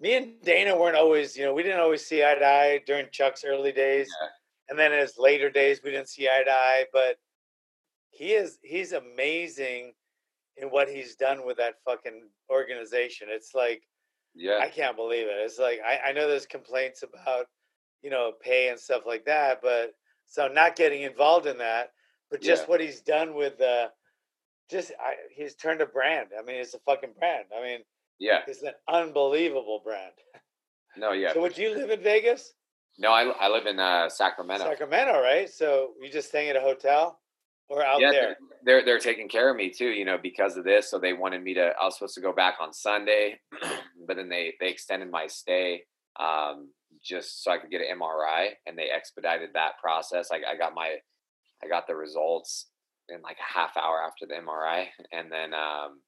Me 0.00 0.16
and 0.16 0.40
Dana 0.42 0.76
weren't 0.76 0.96
always, 0.96 1.36
you 1.36 1.44
know, 1.44 1.54
we 1.54 1.62
didn't 1.62 1.80
always 1.80 2.04
see 2.04 2.24
eye 2.24 2.34
to 2.34 2.46
eye 2.46 2.80
during 2.86 3.06
Chuck's 3.12 3.44
early 3.44 3.72
days, 3.72 4.08
yeah. 4.20 4.28
and 4.68 4.78
then 4.78 4.92
his 4.92 5.14
later 5.18 5.50
days 5.50 5.80
we 5.84 5.90
didn't 5.90 6.08
see 6.08 6.28
eye 6.28 6.42
to 6.44 6.50
eye. 6.50 6.84
But 6.92 7.16
he 8.10 8.32
is 8.32 8.58
he's 8.62 8.92
amazing 8.92 9.92
in 10.56 10.68
what 10.68 10.88
he's 10.88 11.16
done 11.16 11.44
with 11.46 11.56
that 11.58 11.74
fucking 11.84 12.28
organization. 12.50 13.28
It's 13.30 13.54
like, 13.54 13.82
yeah, 14.34 14.58
I 14.60 14.68
can't 14.68 14.96
believe 14.96 15.26
it. 15.26 15.36
It's 15.38 15.58
like 15.58 15.80
I, 15.86 16.10
I 16.10 16.12
know 16.12 16.28
there's 16.28 16.46
complaints 16.46 17.02
about, 17.02 17.46
you 18.02 18.10
know, 18.10 18.32
pay 18.40 18.68
and 18.68 18.78
stuff 18.78 19.02
like 19.06 19.24
that, 19.26 19.60
but 19.62 19.94
so 20.26 20.48
not 20.48 20.76
getting 20.76 21.02
involved 21.02 21.46
in 21.46 21.58
that 21.58 21.90
but 22.30 22.40
just 22.40 22.62
yeah. 22.62 22.66
what 22.68 22.80
he's 22.80 23.00
done 23.00 23.34
with 23.34 23.58
the 23.58 23.90
just 24.70 24.92
I, 25.00 25.14
he's 25.30 25.54
turned 25.54 25.80
a 25.80 25.86
brand. 25.86 26.28
I 26.38 26.42
mean, 26.42 26.56
it's 26.56 26.74
a 26.74 26.78
fucking 26.80 27.12
brand. 27.18 27.44
I 27.56 27.62
mean, 27.62 27.80
Yeah. 28.18 28.40
it's 28.46 28.62
an 28.62 28.72
unbelievable 28.88 29.80
brand. 29.84 30.12
No, 30.96 31.12
yeah. 31.12 31.32
So, 31.32 31.40
would 31.40 31.58
you 31.58 31.74
live 31.74 31.90
in 31.90 32.00
Vegas, 32.00 32.54
No, 32.98 33.12
I, 33.12 33.24
I 33.24 33.48
live 33.48 33.66
in 33.66 33.78
uh, 33.78 34.08
Sacramento. 34.08 34.64
Sacramento, 34.64 35.20
right? 35.20 35.50
So, 35.50 35.92
you 36.00 36.10
just 36.10 36.28
staying 36.28 36.50
at 36.50 36.56
a 36.56 36.60
hotel 36.60 37.20
or 37.68 37.84
out 37.84 38.00
yeah, 38.00 38.10
there? 38.10 38.36
they're 38.64 38.84
they're 38.84 38.98
taking 38.98 39.28
care 39.28 39.50
of 39.50 39.56
me 39.56 39.70
too, 39.70 39.88
you 39.88 40.04
know, 40.04 40.18
because 40.18 40.56
of 40.56 40.64
this. 40.64 40.90
So 40.90 40.98
they 40.98 41.12
wanted 41.12 41.42
me 41.42 41.54
to. 41.54 41.72
I 41.80 41.84
was 41.84 41.94
supposed 41.94 42.14
to 42.14 42.20
go 42.20 42.32
back 42.32 42.56
on 42.60 42.72
Sunday, 42.72 43.40
but 44.06 44.16
then 44.16 44.28
they 44.28 44.54
they 44.60 44.68
extended 44.68 45.10
my 45.10 45.26
stay 45.26 45.82
um, 46.18 46.70
just 47.04 47.44
so 47.44 47.50
I 47.50 47.58
could 47.58 47.70
get 47.70 47.82
an 47.82 47.98
MRI, 47.98 48.50
and 48.66 48.76
they 48.76 48.88
expedited 48.90 49.50
that 49.54 49.78
process. 49.80 50.30
I, 50.32 50.36
I 50.52 50.56
got 50.56 50.74
my 50.74 50.96
I 51.62 51.68
got 51.68 51.86
the 51.86 51.94
results 51.94 52.66
in 53.08 53.20
like 53.22 53.36
a 53.38 53.58
half 53.58 53.76
hour 53.76 54.02
after 54.02 54.26
the 54.26 54.34
MRI, 54.34 54.86
and 55.12 55.30
then 55.30 55.54
um, 55.54 56.00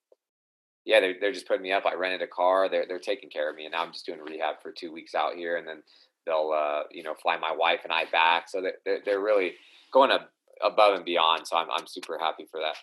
yeah, 0.84 1.00
they're 1.00 1.14
they're 1.20 1.32
just 1.32 1.48
putting 1.48 1.62
me 1.62 1.72
up. 1.72 1.84
I 1.84 1.94
rented 1.94 2.22
a 2.22 2.26
car. 2.26 2.68
They're 2.68 2.86
they're 2.86 2.98
taking 2.98 3.28
care 3.28 3.50
of 3.50 3.56
me, 3.56 3.64
and 3.64 3.72
now 3.72 3.82
I'm 3.82 3.92
just 3.92 4.06
doing 4.06 4.20
rehab 4.20 4.56
for 4.62 4.72
two 4.72 4.92
weeks 4.92 5.14
out 5.14 5.34
here, 5.34 5.56
and 5.56 5.66
then 5.66 5.82
they'll 6.24 6.52
uh, 6.54 6.82
you 6.90 7.02
know 7.02 7.14
fly 7.14 7.36
my 7.36 7.54
wife 7.54 7.80
and 7.84 7.92
I 7.92 8.04
back. 8.10 8.48
So 8.48 8.62
they're 8.62 9.00
they're, 9.04 9.20
really 9.20 9.54
going 9.92 10.10
above 10.62 10.94
and 10.94 11.04
beyond. 11.04 11.46
So 11.46 11.56
I'm 11.56 11.70
I'm 11.70 11.86
super 11.86 12.18
happy 12.18 12.46
for 12.50 12.60
that. 12.60 12.76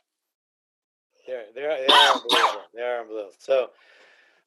They're 1.26 1.46
they're 1.56 1.88
they're 1.88 2.14
unbelievable. 2.14 2.62
They're 2.74 3.02
unbelievable. 3.02 3.34
So, 3.40 3.70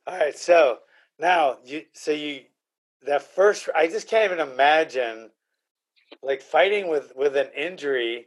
all 0.07 0.19
right. 0.19 0.37
So 0.37 0.79
now 1.19 1.57
you 1.65 1.83
so 1.95 2.11
you 2.11 2.43
that 3.03 3.23
first 3.23 3.69
I 3.75 3.87
just 3.87 4.09
can't 4.09 4.33
even 4.33 4.47
imagine 4.49 5.31
like 6.23 6.43
fighting 6.43 6.89
with 6.89 7.13
with 7.17 7.37
an 7.37 7.51
injury 7.57 8.27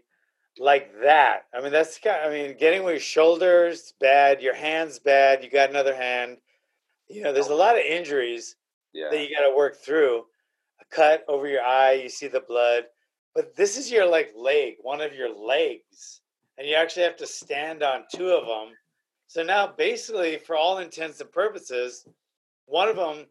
like 0.58 0.92
that. 1.04 1.44
I 1.54 1.62
mean 1.62 1.72
that's 1.72 1.98
kind. 2.00 2.22
I 2.24 2.30
mean 2.30 2.58
getting 2.58 2.84
with 2.84 2.94
your 2.94 3.00
shoulders 3.02 3.94
bad, 4.00 4.42
your 4.42 4.56
hands 4.56 5.00
bad. 5.00 5.44
You 5.44 5.50
got 5.50 5.70
another 5.70 5.96
hand. 5.96 6.38
You 7.08 7.24
know, 7.24 7.34
there's 7.34 7.48
a 7.48 7.56
lot 7.56 7.76
of 7.76 7.82
injuries 7.82 8.56
Yeah. 8.94 9.10
that 9.10 9.22
you 9.22 9.36
got 9.36 9.50
to 9.50 9.56
work 9.56 9.78
through. 9.78 10.26
A 10.82 10.86
cut 10.92 11.26
over 11.28 11.48
your 11.48 11.64
eye, 11.64 11.94
you 11.94 12.10
see 12.10 12.28
the 12.28 12.40
blood. 12.42 12.86
But 13.36 13.56
this 13.56 13.78
is 13.78 13.92
your 13.92 14.06
like 14.06 14.32
leg, 14.36 14.76
one 14.82 15.02
of 15.02 15.14
your 15.16 15.34
legs, 15.34 16.22
and 16.58 16.68
you 16.68 16.76
actually 16.76 17.04
have 17.04 17.18
to 17.18 17.28
stand 17.28 17.84
on 17.84 18.06
two 18.14 18.30
of 18.30 18.46
them. 18.46 18.76
So 19.28 19.44
now, 19.44 19.68
basically, 19.68 20.38
for 20.38 20.56
all 20.56 20.80
intents 20.80 21.22
and 21.22 21.32
purposes, 21.32 22.06
one 22.66 22.88
of 22.90 22.96
them 22.96 23.28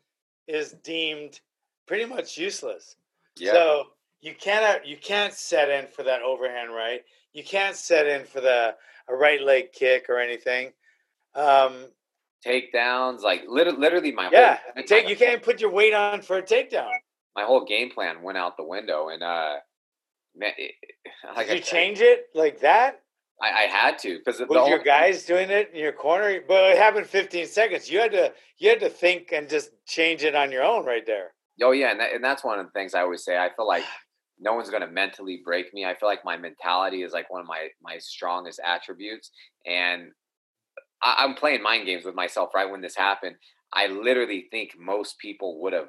is 0.49 0.73
deemed 0.83 1.41
pretty 1.87 2.05
much 2.07 2.37
useless. 2.37 2.97
yeah. 3.37 3.53
So 3.53 3.85
you 4.21 4.35
cannot 4.35 4.87
you 4.87 4.97
can't 4.97 5.33
set 5.33 5.69
in 5.71 5.87
for 5.87 6.03
that 6.03 6.23
overhand 6.23 6.73
right. 6.75 7.03
You 7.33 7.45
can't 7.45 7.77
set 7.77 8.07
in 8.09 8.25
for 8.25 8.41
the 8.41 8.75
a 9.09 9.15
right 9.15 9.41
leg 9.43 9.73
kick 9.73 10.07
or 10.09 10.19
anything. 10.19 10.73
Um, 11.35 11.87
Takedowns, 12.45 13.21
like 13.23 13.45
lit- 13.49 13.79
literally 13.79 14.13
my 14.13 14.29
yeah, 14.33 14.59
whole 14.75 14.85
take 14.85 15.09
you 15.09 15.17
can't 15.17 15.43
put 15.43 15.61
your 15.61 15.71
weight 15.71 15.95
on 15.95 16.23
for 16.23 16.39
a 16.39 16.43
takedown. 16.43 16.91
my 17.37 17.45
whole 17.45 17.65
game 17.65 17.91
plan 17.91 18.23
went 18.23 18.39
out 18.39 18.57
the 18.57 18.65
window, 18.65 19.09
and 19.09 19.23
uh, 19.23 19.57
man, 20.37 20.53
it, 20.57 20.73
like 21.37 21.47
Did 21.47 21.53
I 21.53 21.57
you 21.57 21.63
said, 21.63 21.71
change 21.71 22.01
it 22.01 22.27
like 22.35 22.61
that? 22.61 23.03
I, 23.41 23.65
I 23.65 23.67
had 23.67 23.99
to 24.01 24.19
because 24.19 24.41
Was 24.49 24.69
your 24.69 24.83
guys 24.83 25.25
doing 25.25 25.51
it 25.51 25.71
in 25.73 25.81
your 25.81 25.93
corner? 25.93 26.41
But 26.47 26.71
it 26.71 26.79
happened 26.79 27.07
15 27.07 27.47
seconds. 27.47 27.91
You 27.91 28.01
had 28.01 28.13
to 28.13 28.33
you 28.59 28.69
had 28.69 28.81
to 28.81 28.89
think 28.89 29.33
and 29.33 29.49
just 29.49 29.71
change 29.87 30.25
it 30.25 30.35
on 30.35 30.51
your 30.51 30.65
own 30.65 30.85
right 30.85 31.07
there. 31.07 31.35
Oh 31.63 31.73
yeah, 31.73 31.91
and, 31.91 32.01
that, 32.01 32.13
and 32.13 32.23
that's 32.23 32.45
one 32.45 32.59
of 32.59 32.67
the 32.67 32.73
things 32.73 32.95
I 32.95 33.01
always 33.01 33.25
say. 33.25 33.37
I 33.37 33.51
feel 33.55 33.67
like 33.67 33.85
no 34.41 34.55
one's 34.55 34.71
going 34.71 34.83
to 34.83 34.91
mentally 34.91 35.41
break 35.45 35.73
me. 35.73 35.85
I 35.85 35.95
feel 35.95 36.09
like 36.09 36.25
my 36.25 36.37
mentality 36.37 37.03
is 37.03 37.13
like 37.13 37.31
one 37.31 37.41
of 37.41 37.47
my 37.47 37.69
my 37.83 37.99
strongest 37.99 38.61
attributes, 38.65 39.31
and 39.67 40.11
I, 41.03 41.17
I'm 41.19 41.35
playing 41.35 41.63
mind 41.63 41.87
games 41.87 42.05
with 42.05 42.15
myself. 42.15 42.51
Right 42.55 42.71
when 42.71 42.81
this 42.81 42.97
happened, 42.97 43.37
I 43.73 43.87
literally 43.87 44.47
think 44.51 44.73
most 44.79 45.19
people 45.19 45.61
would 45.63 45.73
have 45.73 45.89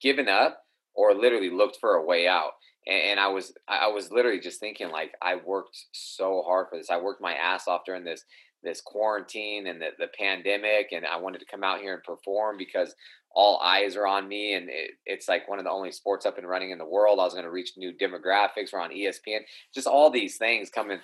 given 0.00 0.28
up 0.28 0.60
or 0.98 1.14
literally 1.14 1.48
looked 1.48 1.78
for 1.80 1.94
a 1.94 2.04
way 2.04 2.26
out. 2.26 2.50
And, 2.86 3.02
and 3.02 3.20
I 3.20 3.28
was 3.28 3.54
I 3.68 3.86
was 3.86 4.10
literally 4.10 4.40
just 4.40 4.58
thinking 4.58 4.90
like 4.90 5.12
I 5.22 5.36
worked 5.36 5.78
so 5.92 6.42
hard 6.44 6.66
for 6.68 6.76
this. 6.76 6.90
I 6.90 7.00
worked 7.00 7.22
my 7.22 7.34
ass 7.34 7.68
off 7.68 7.82
during 7.86 8.04
this 8.04 8.24
this 8.64 8.80
quarantine 8.80 9.68
and 9.68 9.80
the, 9.80 9.90
the 10.00 10.08
pandemic 10.18 10.88
and 10.90 11.06
I 11.06 11.16
wanted 11.16 11.38
to 11.38 11.46
come 11.46 11.62
out 11.62 11.78
here 11.78 11.94
and 11.94 12.02
perform 12.02 12.56
because 12.58 12.92
all 13.32 13.60
eyes 13.62 13.94
are 13.94 14.06
on 14.06 14.26
me 14.26 14.54
and 14.54 14.68
it, 14.68 14.90
it's 15.06 15.28
like 15.28 15.48
one 15.48 15.60
of 15.60 15.64
the 15.64 15.70
only 15.70 15.92
sports 15.92 16.26
up 16.26 16.38
and 16.38 16.48
running 16.48 16.72
in 16.72 16.78
the 16.78 16.84
world. 16.84 17.20
I 17.20 17.24
was 17.24 17.34
going 17.34 17.44
to 17.44 17.52
reach 17.52 17.70
new 17.76 17.92
demographics. 17.92 18.72
We're 18.72 18.80
on 18.80 18.90
ESPN. 18.90 19.42
Just 19.72 19.86
all 19.86 20.10
these 20.10 20.38
things 20.38 20.70
coming, 20.70 20.98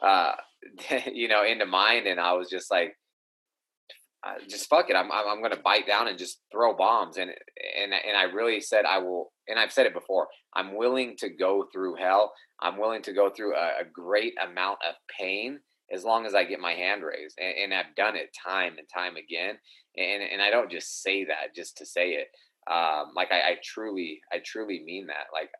uh, 0.00 0.34
you 1.12 1.26
know, 1.26 1.44
into 1.44 1.66
mind. 1.66 2.06
And 2.06 2.20
I 2.20 2.34
was 2.34 2.48
just 2.48 2.70
like, 2.70 2.96
uh, 4.22 4.34
just 4.48 4.68
fuck 4.68 4.90
it. 4.90 4.96
I'm, 4.96 5.10
I'm, 5.10 5.28
I'm 5.28 5.38
going 5.38 5.52
to 5.52 5.62
bite 5.62 5.86
down 5.86 6.08
and 6.08 6.18
just 6.18 6.40
throw 6.52 6.74
bombs. 6.76 7.16
And, 7.16 7.30
and, 7.30 7.92
and 7.92 8.16
I 8.16 8.24
really 8.24 8.60
said, 8.60 8.84
I 8.84 8.98
will, 8.98 9.32
and 9.48 9.58
I've 9.58 9.72
said 9.72 9.86
it 9.86 9.94
before, 9.94 10.28
I'm 10.54 10.76
willing 10.76 11.16
to 11.18 11.30
go 11.30 11.66
through 11.72 11.96
hell. 11.96 12.32
I'm 12.60 12.78
willing 12.78 13.02
to 13.02 13.12
go 13.12 13.30
through 13.30 13.54
a, 13.56 13.80
a 13.80 13.84
great 13.90 14.34
amount 14.42 14.78
of 14.86 14.94
pain 15.18 15.60
as 15.92 16.04
long 16.04 16.26
as 16.26 16.34
I 16.34 16.44
get 16.44 16.60
my 16.60 16.72
hand 16.72 17.02
raised. 17.02 17.38
And, 17.38 17.72
and 17.72 17.74
I've 17.74 17.94
done 17.96 18.14
it 18.14 18.36
time 18.46 18.74
and 18.78 18.86
time 18.92 19.16
again. 19.16 19.56
And, 19.96 20.22
and 20.22 20.42
I 20.42 20.50
don't 20.50 20.70
just 20.70 21.02
say 21.02 21.24
that 21.24 21.54
just 21.56 21.78
to 21.78 21.86
say 21.86 22.10
it. 22.10 22.28
Um, 22.70 23.12
like 23.16 23.32
I, 23.32 23.40
I 23.40 23.56
truly, 23.64 24.20
I 24.30 24.40
truly 24.44 24.82
mean 24.84 25.06
that. 25.06 25.28
Like, 25.32 25.50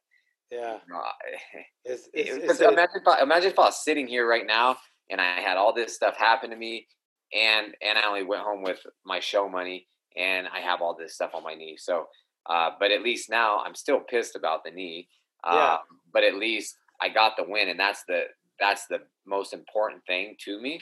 Yeah, 0.51 0.77
know, 0.89 1.03
it's, 1.87 2.09
it's, 2.13 2.31
it's 2.31 2.61
imagine, 2.61 3.01
if 3.01 3.09
I, 3.09 3.23
imagine 3.23 3.51
if 3.53 3.59
I 3.59 3.65
was 3.65 3.83
sitting 3.83 4.07
here 4.07 4.29
right 4.29 4.47
now 4.47 4.77
and 5.09 5.19
I 5.19 5.41
had 5.41 5.57
all 5.57 5.73
this 5.73 5.95
stuff 5.95 6.17
happen 6.17 6.51
to 6.51 6.57
me, 6.57 6.87
and 7.35 7.75
and 7.83 7.99
I 7.99 8.07
only 8.07 8.23
went 8.25 8.43
home 8.43 8.63
with 8.63 8.81
my 9.05 9.21
show 9.21 9.49
money, 9.49 9.87
and 10.17 10.49
I 10.49 10.61
have 10.61 10.81
all 10.81 10.95
this 10.95 11.15
stuff 11.15 11.31
on 11.35 11.43
my 11.43 11.55
knee. 11.55 11.77
So, 11.79 12.07
uh, 12.47 12.71
but 12.79 12.91
at 12.91 13.03
least 13.03 13.31
now 13.31 13.59
I'm 13.59 13.75
still 13.75 14.01
pissed 14.01 14.37
about 14.37 14.65
the 14.65 14.71
knee. 14.71 15.09
Uh, 15.45 15.55
Yeah. 15.57 15.77
But 16.13 16.25
at 16.25 16.35
least 16.35 16.77
I 17.01 17.09
got 17.09 17.37
the 17.37 17.45
win, 17.47 17.69
and 17.69 17.79
that's 17.81 18.05
the 18.05 18.25
that's 18.59 18.87
the 18.87 18.99
most 19.27 19.53
important 19.55 20.05
thing 20.07 20.37
to 20.45 20.61
me. 20.61 20.81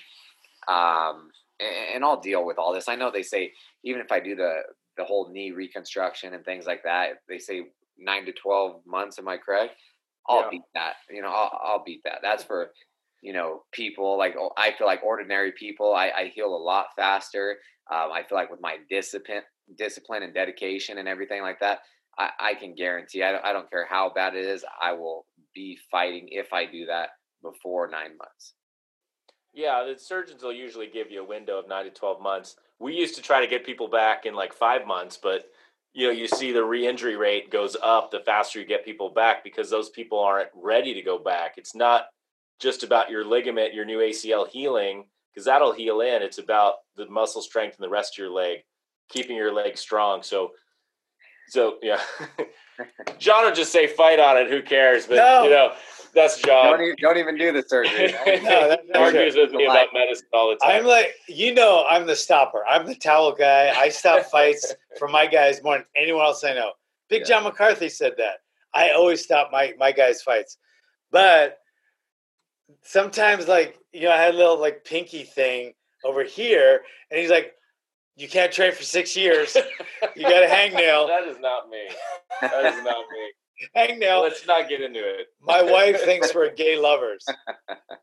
Um, 0.68 1.30
and, 1.60 1.94
and 1.96 2.04
I'll 2.04 2.20
deal 2.20 2.44
with 2.44 2.58
all 2.58 2.72
this. 2.74 2.88
I 2.88 2.96
know 2.96 3.10
they 3.10 3.22
say 3.22 3.52
even 3.84 4.00
if 4.00 4.10
I 4.12 4.20
do 4.20 4.34
the 4.36 4.62
the 4.96 5.04
whole 5.04 5.30
knee 5.30 5.52
reconstruction 5.52 6.34
and 6.34 6.44
things 6.44 6.66
like 6.66 6.82
that, 6.84 7.22
they 7.28 7.38
say 7.38 7.62
nine 7.98 8.24
to 8.26 8.32
twelve 8.32 8.80
months. 8.86 9.18
Am 9.18 9.28
I 9.28 9.36
correct? 9.36 9.74
I'll 10.28 10.42
Yeah. 10.42 10.50
beat 10.50 10.62
that. 10.74 10.94
You 11.10 11.22
know, 11.22 11.28
I'll, 11.30 11.58
I'll 11.62 11.84
beat 11.84 12.02
that. 12.04 12.18
That's 12.22 12.44
for 12.44 12.72
you 13.22 13.32
know 13.32 13.62
people 13.72 14.18
like 14.18 14.36
I 14.56 14.72
feel 14.72 14.86
like 14.86 15.02
ordinary 15.04 15.52
people. 15.52 15.94
I, 15.94 16.10
I 16.10 16.32
heal 16.34 16.54
a 16.54 16.56
lot 16.56 16.86
faster. 16.96 17.56
Um, 17.90 18.10
I 18.12 18.22
feel 18.28 18.36
like 18.36 18.50
with 18.50 18.60
my 18.60 18.76
discipline, 18.90 19.42
discipline 19.76 20.22
and 20.22 20.34
dedication 20.34 20.98
and 20.98 21.08
everything 21.08 21.40
like 21.40 21.60
that, 21.60 21.80
I, 22.18 22.30
I 22.38 22.54
can 22.54 22.74
guarantee. 22.74 23.22
I 23.22 23.32
don't, 23.32 23.44
I 23.44 23.52
don't 23.52 23.70
care 23.70 23.86
how 23.88 24.12
bad 24.14 24.34
it 24.34 24.44
is. 24.44 24.64
I 24.82 24.92
will 24.92 25.24
be 25.54 25.78
fighting 25.90 26.28
if 26.30 26.52
I 26.52 26.66
do 26.66 26.86
that 26.86 27.10
before 27.42 27.88
nine 27.88 28.16
months. 28.18 28.52
Yeah, 29.54 29.84
the 29.84 29.98
surgeons 29.98 30.42
will 30.42 30.52
usually 30.52 30.88
give 30.88 31.10
you 31.10 31.22
a 31.22 31.26
window 31.26 31.58
of 31.58 31.68
nine 31.68 31.84
to 31.84 31.90
twelve 31.90 32.20
months. 32.20 32.56
We 32.78 32.94
used 32.94 33.16
to 33.16 33.22
try 33.22 33.40
to 33.40 33.46
get 33.46 33.66
people 33.66 33.88
back 33.88 34.26
in 34.26 34.34
like 34.34 34.52
five 34.52 34.86
months, 34.86 35.18
but 35.20 35.46
you 35.94 36.06
know, 36.06 36.12
you 36.12 36.28
see 36.28 36.52
the 36.52 36.62
re-injury 36.62 37.16
rate 37.16 37.50
goes 37.50 37.76
up 37.82 38.10
the 38.10 38.20
faster 38.20 38.60
you 38.60 38.66
get 38.66 38.84
people 38.84 39.10
back 39.10 39.42
because 39.42 39.70
those 39.70 39.88
people 39.88 40.20
aren't 40.20 40.50
ready 40.54 40.94
to 40.94 41.02
go 41.02 41.18
back. 41.18 41.54
It's 41.56 41.74
not 41.74 42.04
just 42.58 42.82
about 42.82 43.10
your 43.10 43.24
ligament, 43.24 43.74
your 43.74 43.84
new 43.84 43.98
ACL 43.98 44.48
healing, 44.48 45.06
because 45.32 45.44
that'll 45.44 45.72
heal 45.72 46.00
in. 46.00 46.22
It's 46.22 46.38
about 46.38 46.74
the 46.96 47.06
muscle 47.08 47.42
strength 47.42 47.76
and 47.76 47.84
the 47.84 47.88
rest 47.88 48.14
of 48.14 48.18
your 48.18 48.30
leg, 48.30 48.58
keeping 49.08 49.36
your 49.36 49.52
leg 49.52 49.76
strong. 49.78 50.22
So, 50.22 50.50
so 51.48 51.76
yeah, 51.82 52.00
John 53.18 53.44
will 53.44 53.54
just 53.54 53.72
say 53.72 53.86
fight 53.86 54.18
on 54.20 54.36
it. 54.36 54.50
Who 54.50 54.62
cares? 54.62 55.06
But 55.06 55.16
No. 55.16 55.44
you 55.44 55.50
know, 55.50 55.72
that's 56.14 56.40
John. 56.40 56.64
Don't 56.72 56.80
even, 56.82 56.96
don't 57.00 57.16
even 57.16 57.36
do 57.38 57.52
the 57.52 57.62
surgery. 57.62 58.12
right? 58.26 58.42
No, 58.42 58.68
that- 58.68 58.80
that's 58.92 58.98
argues 58.98 59.34
with 59.36 59.52
me 59.52 59.64
about 59.64 59.88
medicine 59.92 60.26
all 60.32 60.50
the 60.50 60.56
time. 60.56 60.80
I'm 60.80 60.84
like, 60.86 61.14
you 61.28 61.54
know, 61.54 61.84
I'm 61.88 62.06
the 62.06 62.16
stopper. 62.16 62.64
I'm 62.68 62.86
the 62.86 62.94
towel 62.94 63.32
guy. 63.32 63.72
I 63.76 63.88
stop 63.88 64.24
fights 64.26 64.74
for 64.98 65.08
my 65.08 65.26
guys 65.26 65.62
more 65.62 65.76
than 65.78 65.86
anyone 65.96 66.24
else 66.24 66.42
I 66.44 66.54
know. 66.54 66.72
Big 67.08 67.20
Yeah. 67.20 67.26
John 67.28 67.44
McCarthy 67.44 67.88
said 67.88 68.12
that. 68.18 68.38
I 68.74 68.90
always 68.90 69.22
stop 69.24 69.50
my 69.50 69.72
my 69.78 69.92
guys' 69.92 70.20
fights, 70.22 70.58
but 71.10 71.57
sometimes, 72.82 73.48
like 73.48 73.78
you 73.92 74.02
know, 74.02 74.12
I 74.12 74.16
had 74.16 74.34
a 74.34 74.36
little 74.36 74.60
like 74.60 74.84
pinky 74.84 75.24
thing 75.24 75.74
over 76.04 76.24
here, 76.24 76.80
and 77.10 77.20
he's 77.20 77.30
like, 77.30 77.52
"You 78.16 78.28
can't 78.28 78.52
train 78.52 78.72
for 78.72 78.82
six 78.82 79.16
years. 79.16 79.56
You 80.16 80.22
got 80.22 80.42
a 80.42 80.46
hangnail. 80.46 81.08
that 81.08 81.26
is 81.26 81.38
not 81.40 81.68
me. 81.68 81.88
That 82.40 82.74
is 82.74 82.84
not 82.84 83.04
me. 83.10 83.68
Hangnail." 83.76 84.22
Let's 84.22 84.46
not 84.46 84.68
get 84.68 84.80
into 84.80 85.00
it. 85.00 85.28
My 85.40 85.62
wife 85.62 86.00
thinks 86.02 86.34
we're 86.34 86.50
gay 86.54 86.78
lovers 86.78 87.24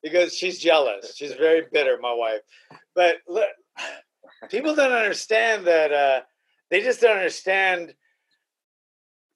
because 0.03 0.35
she's 0.35 0.59
jealous. 0.59 1.15
She's 1.15 1.33
very 1.33 1.63
bitter, 1.71 1.97
my 2.01 2.13
wife. 2.13 2.41
But 2.93 3.17
look, 3.27 3.49
people 4.49 4.75
don't 4.75 4.93
understand 4.93 5.65
that. 5.67 5.91
Uh, 5.91 6.21
they 6.71 6.81
just 6.81 7.01
don't 7.01 7.17
understand 7.17 7.93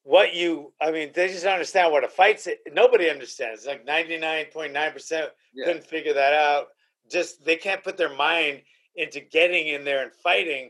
what 0.04 0.34
you. 0.34 0.74
I 0.82 0.92
mean, 0.92 1.12
they 1.14 1.28
just 1.28 1.44
don't 1.44 1.54
understand 1.54 1.92
what 1.92 2.04
a 2.04 2.08
fight's. 2.08 2.48
Nobody 2.72 3.10
understands. 3.10 3.66
Like 3.66 3.86
ninety 3.86 4.18
nine 4.18 4.46
point 4.52 4.74
nine 4.74 4.92
percent 4.92 5.30
Yeah. 5.54 5.66
couldn't 5.66 5.86
figure 5.86 6.14
that 6.14 6.34
out. 6.34 6.68
just 7.12 7.44
they 7.44 7.56
can't 7.56 7.84
put 7.84 7.98
their 7.98 8.14
mind 8.16 8.62
into 8.96 9.20
getting 9.20 9.68
in 9.68 9.84
there 9.86 10.04
and 10.04 10.12
fighting 10.14 10.70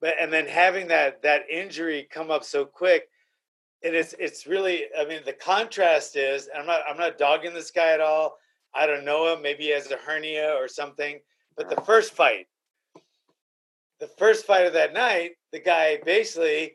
but 0.00 0.14
and 0.20 0.32
then 0.32 0.46
having 0.46 0.86
that 0.88 1.20
that 1.22 1.42
injury 1.50 2.06
come 2.10 2.30
up 2.30 2.44
so 2.44 2.64
quick 2.64 3.08
and 3.82 3.94
it 3.94 3.98
is 3.98 4.14
it's 4.18 4.46
really 4.46 4.84
i 4.98 5.04
mean 5.04 5.20
the 5.24 5.32
contrast 5.32 6.14
is 6.14 6.48
i'm 6.56 6.66
not 6.66 6.82
i'm 6.88 6.96
not 6.96 7.18
dogging 7.18 7.52
this 7.54 7.70
guy 7.72 7.90
at 7.92 8.00
all 8.00 8.36
i 8.74 8.86
don't 8.86 9.04
know 9.04 9.32
him 9.32 9.42
maybe 9.42 9.64
he 9.64 9.70
has 9.70 9.90
a 9.90 9.96
hernia 9.96 10.52
or 10.54 10.68
something 10.68 11.18
but 11.56 11.68
the 11.68 11.80
first 11.82 12.12
fight 12.12 12.46
the 14.00 14.06
first 14.18 14.46
fight 14.46 14.66
of 14.66 14.72
that 14.72 14.92
night 14.92 15.32
the 15.52 15.58
guy 15.60 15.98
basically 16.04 16.72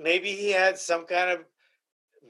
maybe 0.00 0.30
he 0.30 0.50
had 0.50 0.78
some 0.78 1.06
kind 1.06 1.30
of 1.30 1.44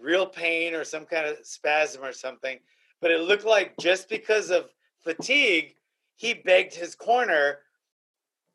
real 0.00 0.26
pain 0.26 0.74
or 0.74 0.84
some 0.84 1.04
kind 1.04 1.26
of 1.26 1.36
spasm 1.42 2.02
or 2.02 2.12
something 2.12 2.58
but 3.00 3.10
it 3.10 3.20
looked 3.20 3.44
like 3.44 3.74
just 3.78 4.08
because 4.08 4.50
of 4.50 4.70
fatigue 5.02 5.74
he 6.16 6.34
begged 6.34 6.74
his 6.74 6.94
corner 6.94 7.58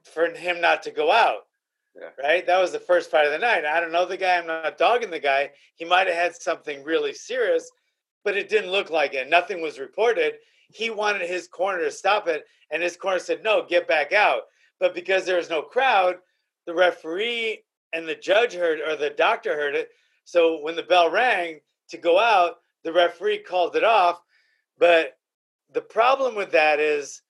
for 0.03 0.27
him 0.29 0.61
not 0.61 0.83
to 0.83 0.91
go 0.91 1.11
out. 1.11 1.41
Yeah. 1.95 2.09
Right? 2.21 2.45
That 2.45 2.59
was 2.59 2.71
the 2.71 2.79
first 2.79 3.11
fight 3.11 3.25
of 3.25 3.31
the 3.31 3.39
night. 3.39 3.65
I 3.65 3.79
don't 3.79 3.91
know 3.91 4.05
the 4.05 4.17
guy. 4.17 4.37
I'm 4.37 4.47
not 4.47 4.77
dogging 4.77 5.11
the 5.11 5.19
guy. 5.19 5.51
He 5.75 5.85
might 5.85 6.07
have 6.07 6.15
had 6.15 6.35
something 6.35 6.83
really 6.83 7.13
serious, 7.13 7.69
but 8.23 8.37
it 8.37 8.49
didn't 8.49 8.71
look 8.71 8.89
like 8.89 9.13
it. 9.13 9.29
Nothing 9.29 9.61
was 9.61 9.79
reported. 9.79 10.35
He 10.69 10.89
wanted 10.89 11.27
his 11.27 11.47
corner 11.47 11.83
to 11.83 11.91
stop 11.91 12.27
it, 12.27 12.45
and 12.71 12.81
his 12.81 12.95
corner 12.95 13.19
said, 13.19 13.43
no, 13.43 13.65
get 13.67 13.87
back 13.87 14.13
out. 14.13 14.43
But 14.79 14.93
because 14.93 15.25
there 15.25 15.37
was 15.37 15.49
no 15.49 15.61
crowd, 15.61 16.17
the 16.65 16.75
referee 16.75 17.63
and 17.93 18.07
the 18.07 18.15
judge 18.15 18.53
heard, 18.53 18.79
or 18.79 18.95
the 18.95 19.09
doctor 19.09 19.55
heard 19.55 19.75
it. 19.75 19.89
So 20.25 20.61
when 20.61 20.75
the 20.75 20.83
bell 20.83 21.09
rang 21.09 21.59
to 21.89 21.97
go 21.97 22.19
out, 22.19 22.57
the 22.83 22.93
referee 22.93 23.39
called 23.39 23.75
it 23.75 23.83
off. 23.83 24.21
But 24.77 25.17
the 25.73 25.81
problem 25.81 26.35
with 26.35 26.51
that 26.51 26.79
is 26.79 27.21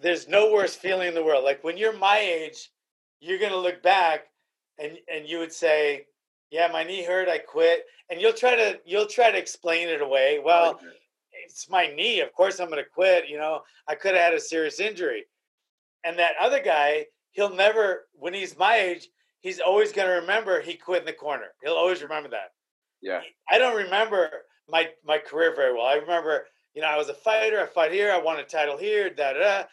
there's 0.00 0.28
no 0.28 0.52
worse 0.52 0.74
feeling 0.74 1.08
in 1.08 1.14
the 1.14 1.24
world. 1.24 1.44
Like 1.44 1.62
when 1.62 1.76
you're 1.76 1.96
my 1.96 2.18
age, 2.18 2.70
you're 3.20 3.38
gonna 3.38 3.56
look 3.56 3.82
back 3.82 4.26
and 4.78 4.98
and 5.12 5.26
you 5.26 5.38
would 5.38 5.52
say, 5.52 6.06
"Yeah, 6.50 6.68
my 6.68 6.82
knee 6.82 7.04
hurt. 7.04 7.28
I 7.28 7.38
quit." 7.38 7.86
And 8.10 8.20
you'll 8.20 8.32
try 8.32 8.56
to 8.56 8.80
you'll 8.84 9.06
try 9.06 9.30
to 9.30 9.38
explain 9.38 9.88
it 9.88 10.02
away. 10.02 10.38
Well, 10.38 10.80
it's 11.32 11.68
my 11.70 11.86
knee. 11.86 12.20
Of 12.20 12.32
course, 12.32 12.58
I'm 12.60 12.68
gonna 12.68 12.84
quit. 12.84 13.28
You 13.28 13.38
know, 13.38 13.62
I 13.86 13.94
could 13.94 14.14
have 14.14 14.24
had 14.24 14.34
a 14.34 14.40
serious 14.40 14.80
injury. 14.80 15.26
And 16.04 16.18
that 16.18 16.34
other 16.40 16.60
guy, 16.60 17.06
he'll 17.30 17.54
never. 17.54 18.08
When 18.14 18.34
he's 18.34 18.58
my 18.58 18.76
age, 18.76 19.08
he's 19.42 19.60
always 19.60 19.92
gonna 19.92 20.14
remember 20.20 20.60
he 20.60 20.74
quit 20.74 21.00
in 21.00 21.06
the 21.06 21.12
corner. 21.12 21.48
He'll 21.62 21.74
always 21.74 22.02
remember 22.02 22.30
that. 22.30 22.52
Yeah. 23.02 23.20
I 23.50 23.58
don't 23.58 23.76
remember 23.76 24.30
my 24.68 24.88
my 25.04 25.18
career 25.18 25.54
very 25.54 25.74
well. 25.74 25.86
I 25.86 25.94
remember, 25.94 26.46
you 26.74 26.82
know, 26.82 26.88
I 26.88 26.96
was 26.96 27.08
a 27.08 27.14
fighter. 27.14 27.60
I 27.60 27.66
fought 27.66 27.92
here. 27.92 28.10
I 28.10 28.18
won 28.18 28.38
a 28.38 28.44
title 28.44 28.78
here. 28.78 29.10
Da 29.10 29.34
da 29.34 29.64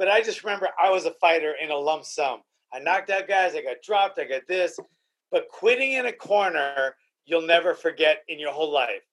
but 0.00 0.08
I 0.08 0.22
just 0.22 0.42
remember 0.42 0.70
I 0.82 0.88
was 0.88 1.04
a 1.04 1.12
fighter 1.20 1.54
in 1.62 1.70
a 1.70 1.76
lump 1.76 2.06
sum. 2.06 2.40
I 2.72 2.78
knocked 2.78 3.10
out 3.10 3.28
guys, 3.28 3.54
I 3.54 3.62
got 3.62 3.82
dropped, 3.84 4.18
I 4.18 4.24
got 4.24 4.48
this. 4.48 4.80
But 5.30 5.48
quitting 5.50 5.92
in 5.92 6.06
a 6.06 6.12
corner, 6.12 6.96
you'll 7.26 7.46
never 7.46 7.74
forget 7.74 8.22
in 8.26 8.38
your 8.38 8.50
whole 8.50 8.72
life. 8.72 9.04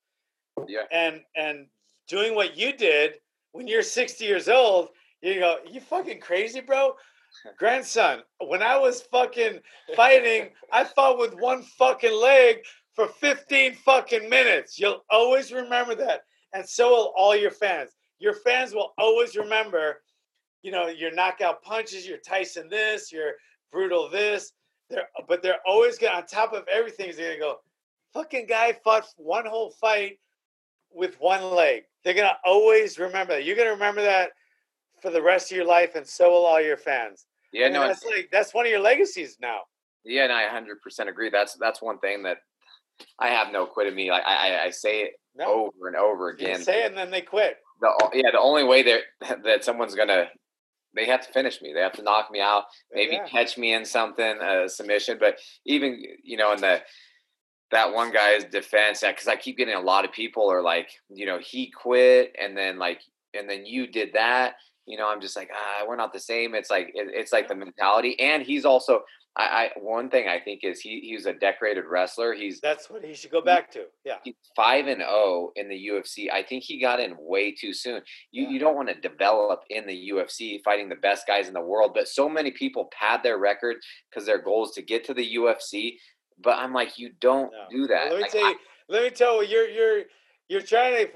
Yeah. 0.65 0.83
And 0.89 1.21
and 1.35 1.67
doing 2.07 2.35
what 2.35 2.57
you 2.57 2.71
did 2.71 3.15
when 3.51 3.67
you're 3.67 3.83
60 3.83 4.23
years 4.23 4.47
old, 4.47 4.89
you 5.21 5.41
go, 5.41 5.57
you 5.69 5.81
fucking 5.81 6.21
crazy, 6.21 6.61
bro? 6.61 6.93
Grandson, 7.57 8.21
when 8.39 8.63
I 8.63 8.77
was 8.77 9.01
fucking 9.01 9.59
fighting, 9.95 10.49
I 10.71 10.83
fought 10.83 11.19
with 11.19 11.35
one 11.35 11.63
fucking 11.63 12.13
leg 12.13 12.57
for 12.95 13.07
15 13.07 13.75
fucking 13.75 14.29
minutes. 14.29 14.79
You'll 14.79 15.03
always 15.09 15.51
remember 15.51 15.95
that. 15.95 16.21
And 16.53 16.67
so 16.67 16.89
will 16.89 17.13
all 17.15 17.35
your 17.35 17.51
fans. 17.51 17.91
Your 18.19 18.33
fans 18.33 18.73
will 18.73 18.93
always 18.97 19.35
remember 19.35 20.01
you 20.67 20.71
know, 20.71 20.87
your 20.87 21.13
knockout 21.13 21.61
punches, 21.63 22.07
your 22.07 22.17
Tyson 22.17 22.67
this, 22.69 23.09
your 23.11 23.33
brutal 23.71 24.09
this. 24.09 24.51
They're, 24.89 25.07
but 25.27 25.41
they're 25.41 25.59
always 25.65 25.97
going 25.97 26.11
to, 26.11 26.17
on 26.17 26.25
top 26.25 26.53
of 26.53 26.65
everything, 26.67 27.13
they're 27.15 27.27
going 27.27 27.39
to 27.39 27.39
go, 27.39 27.55
fucking 28.13 28.47
guy 28.47 28.73
fought 28.83 29.05
one 29.17 29.45
whole 29.45 29.69
fight 29.71 30.19
with 30.91 31.15
one 31.19 31.55
leg. 31.55 31.83
They're 32.03 32.13
going 32.13 32.27
to 32.27 32.37
always 32.45 32.97
remember 32.99 33.33
that. 33.33 33.45
You're 33.45 33.55
going 33.55 33.67
to 33.67 33.73
remember 33.73 34.01
that 34.01 34.31
for 35.07 35.13
the 35.13 35.21
rest 35.21 35.51
of 35.51 35.55
your 35.55 35.65
life, 35.65 35.95
and 35.95 36.05
so 36.05 36.29
will 36.29 36.45
all 36.45 36.61
your 36.61 36.75
fans. 36.75 37.27
Yeah, 37.53 37.69
no, 37.69 37.87
that's 37.87 38.03
like 38.03 38.27
that's 38.29 38.53
one 38.53 38.65
of 38.65 38.71
your 38.71 38.81
legacies 38.81 39.37
now. 39.41 39.59
Yeah, 40.03 40.23
and 40.23 40.33
I 40.33 40.47
100% 40.47 41.07
agree. 41.07 41.29
That's 41.29 41.55
that's 41.55 41.81
one 41.81 41.97
thing 41.99 42.23
that 42.23 42.39
I 43.19 43.29
have 43.29 43.53
no 43.53 43.65
quit 43.65 43.87
in 43.87 43.95
me. 43.95 44.11
Like 44.11 44.23
I, 44.25 44.65
I 44.65 44.69
say 44.69 45.01
it 45.03 45.13
no. 45.33 45.71
over 45.77 45.87
and 45.87 45.95
over 45.95 46.29
again. 46.29 46.59
You 46.59 46.63
say 46.65 46.83
it, 46.83 46.87
and 46.87 46.97
then 46.97 47.09
they 47.09 47.21
quit. 47.21 47.57
The, 47.79 48.09
yeah, 48.13 48.31
the 48.31 48.39
only 48.39 48.65
way 48.65 48.83
that 48.83 49.43
that 49.45 49.63
someone's 49.63 49.95
gonna 49.95 50.27
they 50.93 51.05
have 51.05 51.25
to 51.25 51.31
finish 51.31 51.61
me. 51.61 51.71
They 51.73 51.79
have 51.79 51.93
to 51.93 52.01
knock 52.01 52.29
me 52.29 52.41
out, 52.41 52.65
maybe 52.91 53.13
yeah. 53.13 53.27
catch 53.27 53.57
me 53.57 53.73
in 53.73 53.85
something, 53.85 54.37
a 54.41 54.67
submission. 54.67 55.17
But 55.21 55.37
even 55.65 56.03
you 56.21 56.35
know, 56.35 56.51
in 56.51 56.59
the 56.59 56.81
that 57.71 57.93
one 57.93 58.11
guy's 58.11 58.43
defense, 58.43 59.05
because 59.07 59.27
I 59.27 59.37
keep 59.37 59.57
getting 59.57 59.73
a 59.73 59.79
lot 59.79 60.03
of 60.03 60.11
people 60.11 60.51
are 60.51 60.61
like, 60.61 60.89
you 61.09 61.25
know, 61.25 61.39
he 61.39 61.71
quit, 61.71 62.35
and 62.39 62.57
then 62.57 62.77
like, 62.77 62.99
and 63.33 63.49
then 63.49 63.65
you 63.65 63.87
did 63.87 64.13
that. 64.13 64.55
You 64.87 64.97
know, 64.97 65.09
I'm 65.09 65.21
just 65.21 65.35
like, 65.35 65.49
ah, 65.53 65.85
we're 65.87 65.95
not 65.95 66.13
the 66.13 66.19
same. 66.19 66.55
It's 66.55 66.69
like 66.69 66.91
it, 66.93 67.09
it's 67.13 67.33
like 67.33 67.47
the 67.47 67.55
mentality, 67.55 68.19
and 68.19 68.41
he's 68.41 68.65
also 68.65 69.01
I, 69.37 69.43
I, 69.43 69.79
one 69.79 70.09
thing 70.09 70.27
I 70.27 70.39
think 70.39 70.61
is 70.63 70.79
he 70.79 70.99
he's 71.01 71.27
a 71.27 71.33
decorated 71.33 71.85
wrestler. 71.85 72.33
He's 72.33 72.59
that's 72.59 72.89
what 72.89 73.05
he 73.05 73.13
should 73.13 73.29
go 73.29 73.41
back 73.41 73.69
to. 73.71 73.85
Yeah, 74.03 74.15
he's 74.23 74.33
five 74.55 74.87
and 74.87 74.97
zero 74.97 75.09
oh 75.11 75.51
in 75.55 75.69
the 75.69 75.89
UFC. 75.89 76.31
I 76.31 76.41
think 76.41 76.63
he 76.63 76.81
got 76.81 76.99
in 76.99 77.15
way 77.19 77.51
too 77.51 77.71
soon. 77.71 78.01
You 78.31 78.43
yeah. 78.43 78.49
you 78.49 78.59
don't 78.59 78.75
want 78.75 78.89
to 78.89 78.99
develop 78.99 79.61
in 79.69 79.85
the 79.85 80.09
UFC 80.11 80.59
fighting 80.63 80.89
the 80.89 80.95
best 80.95 81.27
guys 81.27 81.47
in 81.47 81.53
the 81.53 81.61
world, 81.61 81.91
but 81.93 82.07
so 82.07 82.27
many 82.27 82.49
people 82.49 82.89
pad 82.91 83.21
their 83.21 83.37
record 83.37 83.77
because 84.09 84.25
their 84.25 84.41
goal 84.41 84.65
is 84.65 84.71
to 84.71 84.81
get 84.81 85.05
to 85.05 85.13
the 85.13 85.35
UFC. 85.35 85.97
But 86.43 86.57
I'm 86.57 86.73
like, 86.73 86.97
you 86.97 87.11
don't 87.21 87.51
no. 87.51 87.65
do 87.69 87.87
that. 87.87 88.09
Well, 88.09 88.13
let 88.13 88.17
me 88.17 88.21
like, 88.23 88.31
tell 88.31 88.41
you. 88.41 88.47
I, 88.47 88.55
let 88.89 89.03
me 89.03 89.09
tell 89.11 89.43
you, 89.43 89.49
you're 89.49 89.69
you're 89.69 90.03
you're 90.49 90.61
trying 90.61 91.05
to. 91.05 91.11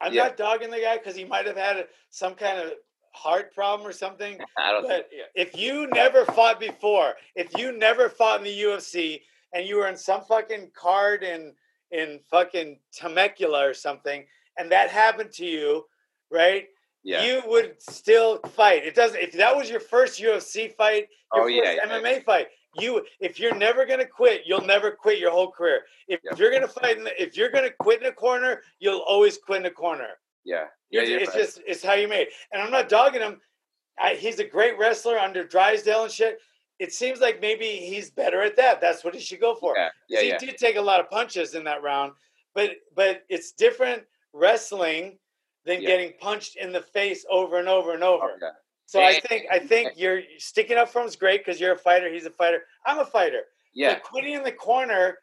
I'm 0.00 0.12
yeah. 0.12 0.24
not 0.24 0.36
dogging 0.36 0.70
the 0.70 0.80
guy 0.80 0.98
because 0.98 1.16
he 1.16 1.24
might 1.24 1.46
have 1.46 1.56
had 1.56 1.86
some 2.10 2.34
kind 2.34 2.58
of 2.58 2.72
heart 3.12 3.54
problem 3.54 3.88
or 3.88 3.92
something. 3.92 4.38
I 4.58 4.72
don't 4.72 4.86
but 4.86 5.08
if 5.34 5.56
you 5.56 5.86
never 5.88 6.24
fought 6.24 6.60
before, 6.60 7.14
if 7.34 7.56
you 7.56 7.76
never 7.76 8.08
fought 8.08 8.38
in 8.38 8.44
the 8.44 8.62
UFC 8.62 9.22
and 9.54 9.66
you 9.66 9.76
were 9.76 9.88
in 9.88 9.96
some 9.96 10.22
fucking 10.22 10.70
card 10.74 11.22
in 11.22 11.52
in 11.90 12.20
fucking 12.30 12.78
Temecula 12.92 13.68
or 13.68 13.74
something, 13.74 14.24
and 14.58 14.70
that 14.72 14.90
happened 14.90 15.30
to 15.32 15.44
you, 15.44 15.84
right? 16.30 16.66
Yeah. 17.04 17.24
You 17.24 17.42
would 17.46 17.80
still 17.80 18.38
fight. 18.38 18.84
It 18.84 18.94
doesn't. 18.94 19.20
If 19.20 19.32
that 19.32 19.54
was 19.54 19.70
your 19.70 19.80
first 19.80 20.20
UFC 20.20 20.74
fight, 20.74 21.08
your 21.34 21.44
oh, 21.44 21.46
yeah, 21.46 21.76
MMA 21.86 22.24
fight, 22.24 22.48
you 22.78 23.04
if 23.20 23.38
you're 23.38 23.54
never 23.54 23.86
gonna 23.86 24.06
quit, 24.06 24.42
you'll 24.44 24.64
never 24.64 24.90
quit 24.90 25.18
your 25.18 25.30
whole 25.30 25.50
career. 25.50 25.82
If 26.08 26.20
yeah. 26.24 26.32
you're 26.36 26.52
gonna 26.52 26.68
fight, 26.68 26.98
in 26.98 27.04
the, 27.04 27.22
if 27.22 27.36
you're 27.36 27.50
gonna 27.50 27.70
quit 27.70 28.00
in 28.00 28.06
a 28.06 28.12
corner, 28.12 28.62
you'll 28.78 29.04
always 29.06 29.38
quit 29.38 29.60
in 29.60 29.66
a 29.66 29.70
corner. 29.70 30.10
Yeah, 30.44 30.66
yeah, 30.90 31.02
it's, 31.02 31.34
just 31.34 31.60
it's 31.66 31.82
how 31.82 31.94
you 31.94 32.06
made. 32.06 32.28
And 32.52 32.60
I'm 32.62 32.70
not 32.70 32.88
dogging 32.88 33.22
him. 33.22 33.40
I, 33.98 34.14
he's 34.14 34.38
a 34.38 34.44
great 34.44 34.78
wrestler 34.78 35.18
under 35.18 35.44
Drysdale 35.44 36.04
and 36.04 36.12
shit. 36.12 36.38
It 36.78 36.92
seems 36.92 37.20
like 37.20 37.40
maybe 37.40 37.66
he's 37.66 38.10
better 38.10 38.42
at 38.42 38.56
that. 38.56 38.80
That's 38.80 39.04
what 39.04 39.14
he 39.14 39.20
should 39.20 39.40
go 39.40 39.54
for. 39.54 39.74
Yeah, 39.76 39.88
yeah, 40.08 40.20
he 40.20 40.28
yeah. 40.28 40.38
did 40.38 40.58
take 40.58 40.76
a 40.76 40.82
lot 40.82 41.00
of 41.00 41.08
punches 41.08 41.54
in 41.54 41.64
that 41.64 41.82
round, 41.82 42.12
but 42.54 42.72
but 42.94 43.24
it's 43.28 43.52
different 43.52 44.02
wrestling 44.32 45.18
than 45.64 45.80
yeah. 45.80 45.88
getting 45.88 46.12
punched 46.20 46.56
in 46.56 46.72
the 46.72 46.82
face 46.82 47.24
over 47.30 47.58
and 47.58 47.68
over 47.68 47.94
and 47.94 48.02
over. 48.02 48.32
Okay. 48.32 48.50
So 48.86 49.02
I 49.02 49.18
think 49.20 49.46
I 49.50 49.58
think 49.58 49.92
you're 49.96 50.20
sticking 50.38 50.76
up 50.76 50.88
for 50.88 51.00
him 51.00 51.08
is 51.08 51.16
great 51.16 51.44
because 51.44 51.60
you're 51.60 51.72
a 51.72 51.78
fighter. 51.78 52.12
He's 52.12 52.26
a 52.26 52.30
fighter. 52.30 52.60
I'm 52.86 52.98
a 52.98 53.04
fighter. 53.04 53.42
Yeah. 53.74 53.94
But 53.94 54.02
quitting 54.02 54.34
in 54.34 54.42
the 54.42 54.52
corner 54.52 55.18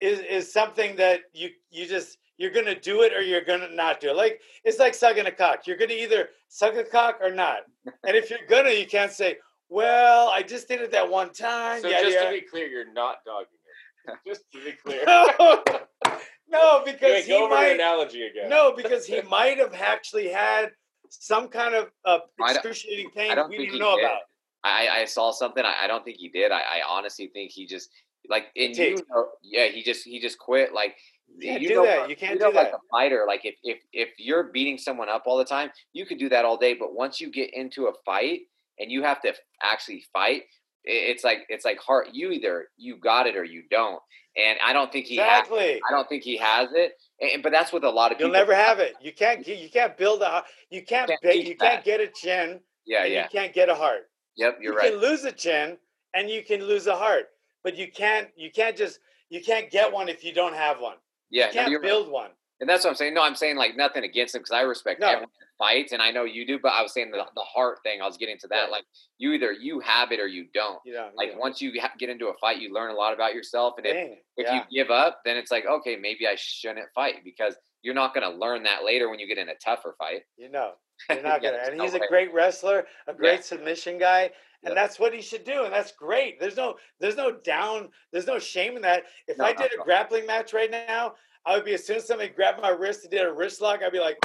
is 0.00 0.18
is 0.20 0.52
something 0.52 0.96
that 0.96 1.20
you 1.32 1.50
you 1.70 1.86
just 1.86 2.18
you're 2.36 2.50
gonna 2.50 2.78
do 2.78 3.02
it 3.02 3.12
or 3.12 3.20
you're 3.20 3.44
gonna 3.44 3.70
not 3.72 4.00
do 4.00 4.10
it. 4.10 4.16
Like 4.16 4.40
it's 4.64 4.78
like 4.78 4.94
sucking 4.94 5.26
a 5.26 5.30
cock. 5.30 5.66
You're 5.66 5.76
gonna 5.76 5.94
either 5.94 6.30
suck 6.48 6.74
a 6.74 6.84
cock 6.84 7.18
or 7.22 7.30
not. 7.30 7.58
and 8.04 8.16
if 8.16 8.30
you're 8.30 8.40
gonna, 8.48 8.70
you 8.70 8.86
can't 8.86 9.12
say, 9.12 9.38
"Well, 9.68 10.28
I 10.28 10.42
just 10.42 10.68
did 10.68 10.80
it 10.80 10.90
that 10.92 11.08
one 11.08 11.32
time." 11.32 11.82
So 11.82 11.88
yeah, 11.88 12.02
just 12.02 12.16
yeah. 12.16 12.24
to 12.24 12.32
be 12.32 12.40
clear, 12.40 12.66
you're 12.66 12.92
not 12.92 13.18
dogging 13.24 13.46
him. 13.46 13.58
Just 14.26 14.42
to 14.52 14.64
be 14.64 14.72
clear. 14.72 15.04
no, 15.06 15.62
no, 16.48 16.82
because 16.84 17.24
he 17.24 17.30
go 17.30 17.44
over 17.44 17.54
might. 17.54 17.68
analogy 17.68 18.22
again. 18.22 18.50
No, 18.50 18.74
because 18.76 19.06
he 19.06 19.20
might 19.22 19.58
have 19.58 19.74
actually 19.74 20.28
had 20.28 20.72
some 21.20 21.48
kind 21.48 21.74
of 21.74 21.90
uh, 22.04 22.18
excruciating 22.40 23.10
pain 23.10 23.30
I 23.30 23.34
don't 23.34 23.50
we 23.50 23.58
didn't 23.58 23.78
know 23.78 23.96
did. 23.96 24.04
about. 24.06 24.22
I, 24.64 24.88
I 25.00 25.04
saw 25.04 25.32
something. 25.32 25.64
I, 25.64 25.84
I 25.84 25.86
don't 25.86 26.04
think 26.04 26.18
he 26.18 26.28
did. 26.28 26.52
I, 26.52 26.60
I 26.60 26.80
honestly 26.88 27.30
think 27.32 27.50
he 27.50 27.66
just 27.66 27.90
like 28.28 28.46
in 28.54 28.72
you 28.74 28.96
know, 29.10 29.28
yeah 29.42 29.66
he 29.66 29.82
just 29.82 30.04
he 30.04 30.20
just 30.20 30.38
quit 30.38 30.72
like 30.72 30.96
you 31.38 31.50
can't 31.50 31.62
do 31.62 31.82
that. 31.82 32.10
You 32.10 32.16
can't 32.16 32.32
you 32.34 32.38
do 32.38 32.44
know, 32.46 32.52
that. 32.52 32.64
Like 32.64 32.74
a 32.74 32.78
fighter, 32.90 33.24
like 33.26 33.44
if 33.44 33.56
if 33.62 33.78
if 33.92 34.10
you're 34.18 34.44
beating 34.44 34.78
someone 34.78 35.08
up 35.08 35.24
all 35.26 35.38
the 35.38 35.44
time, 35.44 35.70
you 35.92 36.06
could 36.06 36.18
do 36.18 36.28
that 36.28 36.44
all 36.44 36.56
day. 36.56 36.74
But 36.74 36.94
once 36.94 37.20
you 37.20 37.30
get 37.30 37.52
into 37.54 37.86
a 37.86 37.92
fight 38.04 38.40
and 38.78 38.90
you 38.90 39.02
have 39.02 39.20
to 39.22 39.34
actually 39.62 40.04
fight, 40.12 40.42
it's 40.84 41.24
like 41.24 41.46
it's 41.48 41.64
like 41.64 41.78
heart. 41.78 42.08
You 42.12 42.30
either 42.30 42.68
you 42.76 42.96
got 42.96 43.26
it 43.26 43.36
or 43.36 43.44
you 43.44 43.62
don't. 43.70 44.00
And 44.36 44.58
I 44.64 44.72
don't 44.72 44.90
think 44.90 45.06
he 45.06 45.16
exactly. 45.16 45.72
Has, 45.72 45.80
I 45.88 45.92
don't 45.92 46.08
think 46.08 46.22
he 46.22 46.38
has 46.38 46.70
it. 46.72 46.92
And, 47.20 47.42
but 47.42 47.52
that's 47.52 47.70
with 47.70 47.84
a 47.84 47.90
lot 47.90 48.12
of 48.12 48.18
people 48.18 48.30
You'll 48.30 48.38
never 48.38 48.54
have 48.54 48.78
it. 48.78 48.94
You 49.00 49.12
can't. 49.12 49.46
You 49.46 49.68
can't 49.70 49.96
build 49.96 50.22
a. 50.22 50.42
You 50.70 50.82
can't. 50.82 51.08
Can't 51.08 51.22
ba- 51.22 51.32
teach 51.32 51.48
you 51.48 51.56
can't 51.56 51.84
get 51.84 52.00
a 52.00 52.08
chin. 52.08 52.60
Yeah, 52.86 53.04
and 53.04 53.12
yeah. 53.12 53.22
You 53.24 53.28
can't 53.30 53.52
get 53.52 53.68
a 53.68 53.74
heart. 53.74 54.08
Yep, 54.36 54.58
you're 54.60 54.72
you 54.72 54.78
right. 54.78 54.90
can 54.92 55.00
lose 55.00 55.24
a 55.24 55.32
chin 55.32 55.76
and 56.14 56.30
you 56.30 56.42
can 56.42 56.62
lose 56.62 56.86
a 56.86 56.96
heart, 56.96 57.26
but 57.62 57.76
you 57.76 57.90
can't. 57.90 58.28
You 58.36 58.50
can't 58.50 58.76
just. 58.76 59.00
You 59.28 59.42
can't 59.42 59.70
get 59.70 59.90
one 59.90 60.08
if 60.10 60.24
you 60.24 60.34
don't 60.34 60.54
have 60.54 60.78
one. 60.80 60.96
Yeah, 61.30 61.46
you 61.46 61.52
can't 61.52 61.72
right. 61.72 61.82
build 61.82 62.10
one. 62.10 62.30
And 62.62 62.68
that's 62.68 62.84
what 62.84 62.90
I'm 62.90 62.96
saying. 62.96 63.14
No, 63.14 63.24
I'm 63.24 63.34
saying 63.34 63.56
like 63.56 63.76
nothing 63.76 64.04
against 64.04 64.36
him 64.36 64.40
because 64.40 64.52
I 64.52 64.60
respect 64.60 65.00
No. 65.00 65.08
everyone 65.08 65.30
that 65.40 65.48
fights, 65.58 65.90
and 65.90 66.00
I 66.00 66.12
know 66.12 66.22
you 66.22 66.46
do. 66.46 66.60
But 66.62 66.72
I 66.74 66.80
was 66.80 66.94
saying 66.94 67.10
the, 67.10 67.26
the 67.34 67.42
heart 67.42 67.80
thing. 67.82 68.00
I 68.00 68.06
was 68.06 68.16
getting 68.16 68.38
to 68.38 68.46
that. 68.46 68.62
Right. 68.62 68.70
Like 68.70 68.84
you 69.18 69.32
either 69.32 69.50
you 69.50 69.80
have 69.80 70.12
it 70.12 70.20
or 70.20 70.28
you 70.28 70.46
don't. 70.54 70.78
Know. 70.86 71.10
Like 71.16 71.32
know. 71.32 71.38
once 71.38 71.60
you 71.60 71.72
ha- 71.80 71.90
get 71.98 72.08
into 72.08 72.28
a 72.28 72.34
fight, 72.40 72.60
you 72.60 72.72
learn 72.72 72.92
a 72.92 72.94
lot 72.94 73.14
about 73.14 73.34
yourself, 73.34 73.74
and 73.78 73.86
if, 73.86 73.94
Dang, 73.94 74.16
if 74.36 74.46
yeah. 74.46 74.62
you 74.70 74.84
give 74.84 74.92
up, 74.92 75.22
then 75.24 75.36
it's 75.36 75.50
like 75.50 75.66
okay, 75.66 75.96
maybe 75.96 76.28
I 76.28 76.36
shouldn't 76.36 76.86
fight 76.94 77.16
because 77.24 77.56
you're 77.82 77.94
not 77.94 78.14
going 78.14 78.30
to 78.30 78.38
learn 78.38 78.62
that 78.62 78.84
later 78.84 79.10
when 79.10 79.18
you 79.18 79.26
get 79.26 79.38
in 79.38 79.48
a 79.48 79.56
tougher 79.56 79.96
fight. 79.98 80.22
You 80.36 80.48
know, 80.48 80.74
you're 81.10 81.20
not 81.20 81.42
gonna. 81.42 81.58
And 81.66 81.82
he's 81.82 81.94
a 81.94 82.06
great 82.08 82.32
wrestler, 82.32 82.86
a 83.08 83.12
great 83.12 83.44
submission 83.44 83.98
guy, 83.98 84.30
and 84.62 84.76
that's 84.76 85.00
what 85.00 85.12
he 85.12 85.20
should 85.20 85.42
do, 85.42 85.64
and 85.64 85.72
that's 85.72 85.90
great. 85.90 86.38
There's 86.38 86.56
no, 86.56 86.76
there's 87.00 87.16
no 87.16 87.32
down, 87.32 87.88
there's 88.12 88.28
no 88.28 88.38
shame 88.38 88.76
in 88.76 88.82
that. 88.82 89.02
If 89.26 89.38
No, 89.38 89.46
I 89.46 89.52
did 89.52 89.72
a 89.72 89.82
grappling 89.82 90.26
match 90.26 90.52
right 90.52 90.70
now, 90.70 91.14
I 91.46 91.56
would 91.56 91.64
be 91.64 91.74
as 91.74 91.84
soon 91.86 91.96
as 91.96 92.06
somebody 92.06 92.28
grabbed 92.30 92.60
my 92.60 92.68
wrist 92.70 93.02
and 93.02 93.10
did 93.10 93.22
a 93.26 93.32
wrist 93.32 93.60
lock, 93.60 93.80
I'd 93.82 93.92
be 93.92 93.98
like, 94.00 94.16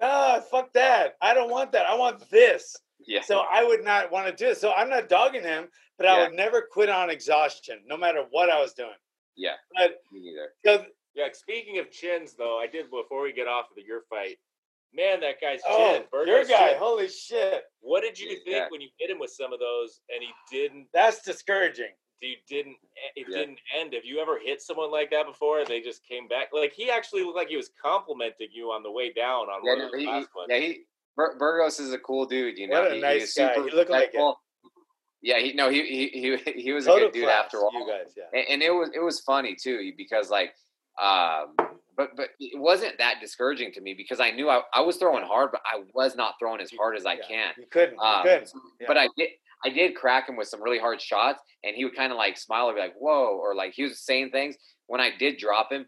ah, 0.00 0.40
fuck 0.50 0.72
that. 0.74 1.16
I 1.20 1.34
don't 1.34 1.50
want 1.50 1.72
that. 1.72 1.86
I 1.86 1.94
want 1.94 2.28
this. 2.30 2.76
Yeah. 3.06 3.22
So 3.22 3.42
I 3.50 3.64
would 3.64 3.84
not 3.84 4.10
want 4.12 4.26
to 4.28 4.32
do 4.44 4.50
it. 4.50 4.58
So 4.58 4.72
I'm 4.76 4.88
not 4.88 5.08
dogging 5.08 5.42
him, 5.42 5.68
but 5.96 6.06
I 6.06 6.16
Yeah. 6.16 6.28
would 6.28 6.36
never 6.36 6.62
quit 6.70 6.88
on 6.88 7.10
exhaustion, 7.10 7.82
no 7.86 7.96
matter 7.96 8.24
what 8.30 8.50
I 8.50 8.60
was 8.60 8.72
doing. 8.74 8.94
yeah. 9.36 9.54
But 9.74 9.98
Me 10.12 10.20
neither. 10.20 10.52
because 10.62 10.86
Yeah, 11.14 11.28
speaking 11.32 11.78
of 11.78 11.90
chins, 11.90 12.34
though, 12.34 12.58
I 12.58 12.66
did 12.68 12.90
before 12.90 13.22
we 13.22 13.32
get 13.32 13.48
off 13.48 13.70
of 13.70 13.76
the, 13.76 13.82
your 13.82 14.02
fight. 14.10 14.38
Man, 14.92 15.20
that 15.20 15.40
guy's 15.40 15.60
oh, 15.66 15.94
chin, 15.94 16.26
your 16.26 16.44
guy, 16.44 16.68
chin. 16.70 16.78
holy 16.78 17.08
shit, 17.08 17.64
What 17.80 18.02
did 18.02 18.18
you 18.18 18.28
Yeah, 18.30 18.34
think 18.36 18.46
yeah. 18.46 18.66
when 18.70 18.80
you 18.80 18.88
hit 18.98 19.10
him 19.10 19.18
with 19.18 19.30
some 19.30 19.52
of 19.52 19.58
those 19.60 20.00
and 20.08 20.22
he 20.22 20.30
didn't? 20.50 20.86
that's 20.94 21.22
discouraging. 21.22 21.92
You 22.20 22.36
didn't. 22.48 22.76
It 23.14 23.26
Yeah. 23.28 23.38
didn't 23.38 23.60
end. 23.74 23.92
Have 23.94 24.04
you 24.04 24.18
ever 24.20 24.38
hit 24.38 24.60
someone 24.60 24.90
like 24.90 25.10
that 25.10 25.26
before? 25.26 25.64
They 25.64 25.80
just 25.80 26.04
came 26.04 26.26
back. 26.26 26.48
Like 26.52 26.72
he 26.72 26.90
actually 26.90 27.22
looked 27.22 27.36
like 27.36 27.48
he 27.48 27.56
was 27.56 27.70
complimenting 27.80 28.48
you 28.52 28.70
on 28.72 28.82
the 28.82 28.90
way 28.90 29.12
down 29.12 29.48
on 29.48 29.60
Yeah, 29.64 29.70
one 29.72 29.78
no, 29.78 29.86
of 29.86 29.92
the 29.92 29.98
he, 29.98 30.06
last 30.06 30.28
ones. 30.34 30.48
yeah, 30.50 30.58
he 30.58 30.80
Bur- 31.16 31.36
Burgos 31.38 31.78
is 31.80 31.92
a 31.92 31.98
cool 31.98 32.26
dude. 32.26 32.58
You 32.58 32.68
know, 32.68 32.82
What 32.82 32.92
a 32.92 32.94
He- 32.96 33.00
nice 33.00 33.20
he's 33.20 33.34
guy. 33.34 33.54
super 33.54 33.68
He 33.68 33.74
looked 33.76 33.90
like 33.90 34.10
it. 34.14 34.34
Yeah, 35.20 35.38
he 35.40 35.52
no, 35.52 35.68
he 35.68 35.82
he 35.84 36.36
he, 36.36 36.52
he 36.62 36.72
was 36.72 36.86
a 36.86 36.90
good 36.90 37.12
dude 37.12 37.24
class, 37.24 37.44
after 37.46 37.58
all. 37.58 37.70
You 37.72 37.86
guys, 37.88 38.14
yeah. 38.16 38.24
and, 38.32 38.44
and 38.50 38.62
it 38.62 38.70
was 38.70 38.90
it 38.94 39.00
was 39.00 39.20
funny 39.20 39.54
too 39.60 39.92
because 39.96 40.30
like 40.30 40.54
um 41.00 41.54
but 41.96 42.10
but 42.16 42.28
it 42.38 42.58
wasn't 42.58 42.96
that 42.98 43.16
discouraging 43.20 43.72
to 43.72 43.80
me 43.80 43.94
because 43.94 44.20
I 44.20 44.30
knew 44.30 44.48
I, 44.48 44.62
I 44.72 44.80
was 44.80 44.96
throwing 44.96 45.24
hard 45.24 45.50
but 45.52 45.60
I 45.64 45.82
was 45.94 46.14
not 46.14 46.34
throwing 46.38 46.60
as 46.60 46.70
hard 46.72 46.96
as 46.96 47.04
I 47.06 47.14
Yeah. 47.14 47.22
can 47.28 47.52
You 47.58 47.66
couldn't. 47.70 47.94
You 47.96 48.00
um, 48.00 48.22
couldn't. 48.22 48.52
but 48.86 48.96
I 48.96 49.08
did 49.16 49.30
I 49.64 49.70
did 49.70 49.96
crack 49.96 50.28
him 50.28 50.36
with 50.36 50.48
some 50.48 50.62
really 50.62 50.78
hard 50.78 51.00
shots 51.00 51.40
and 51.64 51.74
he 51.74 51.84
would 51.84 51.96
kind 51.96 52.12
of 52.12 52.18
like 52.18 52.36
smile 52.36 52.68
and 52.68 52.76
be 52.76 52.80
like 52.80 52.94
whoa 52.98 53.36
or 53.36 53.54
like 53.54 53.72
he 53.74 53.82
was 53.82 54.00
saying 54.00 54.30
things 54.30 54.56
when 54.86 55.00
I 55.00 55.10
did 55.18 55.38
drop 55.38 55.72
him 55.72 55.86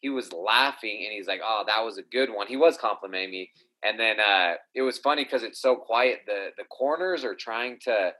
he 0.00 0.08
was 0.08 0.32
laughing 0.32 1.02
and 1.04 1.12
he's 1.12 1.26
like 1.26 1.40
oh 1.44 1.64
that 1.66 1.84
was 1.84 1.98
a 1.98 2.02
good 2.02 2.30
one 2.30 2.46
he 2.46 2.56
was 2.56 2.76
complimenting 2.76 3.30
me 3.30 3.50
and 3.84 3.98
then 3.98 4.20
uh 4.20 4.54
it 4.74 4.82
was 4.82 4.98
funny 4.98 5.24
because 5.24 5.42
it's 5.42 5.60
so 5.60 5.76
quiet 5.76 6.20
the 6.26 6.48
the 6.56 6.64
corners 6.64 7.24
are 7.24 7.34
trying 7.34 7.78
to 7.82 8.12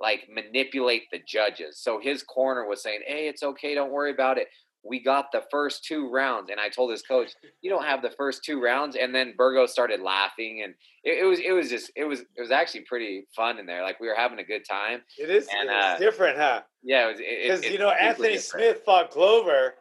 like 0.00 0.28
manipulate 0.32 1.04
the 1.10 1.18
judges. 1.26 1.80
So 1.80 2.00
his 2.00 2.22
corner 2.22 2.66
was 2.66 2.82
saying, 2.82 3.00
"Hey, 3.06 3.28
it's 3.28 3.42
okay, 3.42 3.74
don't 3.74 3.90
worry 3.90 4.12
about 4.12 4.38
it. 4.38 4.48
We 4.84 5.02
got 5.02 5.32
the 5.32 5.42
first 5.50 5.84
two 5.84 6.08
rounds." 6.10 6.50
And 6.50 6.60
I 6.60 6.68
told 6.68 6.90
his 6.90 7.02
coach, 7.02 7.32
"You 7.62 7.70
don't 7.70 7.84
have 7.84 8.02
the 8.02 8.10
first 8.10 8.44
two 8.44 8.62
rounds." 8.62 8.96
And 8.96 9.14
then 9.14 9.34
Burgos 9.36 9.72
started 9.72 10.00
laughing, 10.00 10.62
and 10.64 10.74
it, 11.04 11.18
it 11.22 11.24
was 11.24 11.40
it 11.40 11.52
was 11.52 11.68
just 11.70 11.90
it 11.96 12.04
was 12.04 12.20
it 12.20 12.40
was 12.40 12.50
actually 12.50 12.82
pretty 12.82 13.26
fun 13.34 13.58
in 13.58 13.66
there. 13.66 13.82
Like 13.82 14.00
we 14.00 14.08
were 14.08 14.14
having 14.14 14.38
a 14.38 14.44
good 14.44 14.62
time. 14.68 15.02
It 15.18 15.30
is 15.30 15.48
and, 15.52 15.68
uh, 15.68 15.98
different, 15.98 16.38
huh? 16.38 16.62
Yeah, 16.82 17.06
it 17.08 17.10
was 17.12 17.20
it- 17.20 17.42
Because 17.42 17.70
you 17.70 17.78
know 17.78 17.90
Anthony 17.90 18.34
different. 18.34 18.44
Smith 18.44 18.82
fought 18.84 19.10
Glover, 19.10 19.74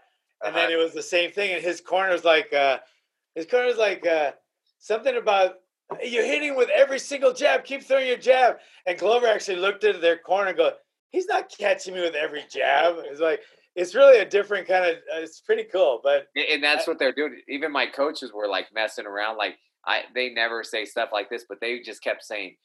and 0.43 0.55
then 0.55 0.65
Uh-huh. 0.65 0.73
it 0.73 0.77
was 0.77 0.93
the 0.93 1.03
same 1.03 1.31
thing. 1.31 1.53
And 1.53 1.63
his 1.63 1.79
corner 1.81 2.11
was 2.11 2.23
like, 2.25 2.53
uh, 2.53 2.79
his 3.35 3.45
corner 3.45 3.67
was 3.67 3.77
like 3.77 4.05
uh, 4.05 4.31
something 4.79 5.15
about 5.15 5.55
you're 6.03 6.25
hitting 6.25 6.55
with 6.55 6.69
every 6.69 6.99
single 6.99 7.33
jab. 7.33 7.63
Keep 7.63 7.83
throwing 7.83 8.07
your 8.07 8.17
jab. 8.17 8.57
And 8.85 8.97
Glover 8.99 9.27
actually 9.27 9.57
looked 9.57 9.83
into 9.85 9.99
their 9.99 10.17
corner 10.17 10.49
and 10.49 10.57
go, 10.57 10.73
he's 11.11 11.27
not 11.27 11.49
catching 11.49 11.93
me 11.93 12.01
with 12.01 12.13
every 12.15 12.43
jab. 12.51 12.95
It's 13.05 13.21
like 13.21 13.39
it's 13.77 13.95
really 13.95 14.17
a 14.19 14.25
different 14.25 14.67
kind 14.67 14.83
of. 14.85 14.95
Uh, 14.97 15.21
it's 15.21 15.39
pretty 15.39 15.63
cool, 15.63 16.01
but 16.03 16.27
And- 16.35 16.63
that's 16.63 16.85
what 16.87 16.99
they're 16.99 17.13
doing. 17.13 17.41
Even 17.47 17.71
my 17.71 17.85
coaches 17.85 18.33
were 18.33 18.47
like 18.47 18.67
messing 18.73 19.05
around. 19.05 19.37
Like 19.37 19.57
I, 19.85 20.01
they 20.13 20.29
never 20.29 20.63
say 20.63 20.83
stuff 20.83 21.09
like 21.13 21.29
this, 21.29 21.45
but 21.47 21.59
they 21.61 21.79
just 21.79 22.03
kept 22.03 22.23
saying, 22.25 22.57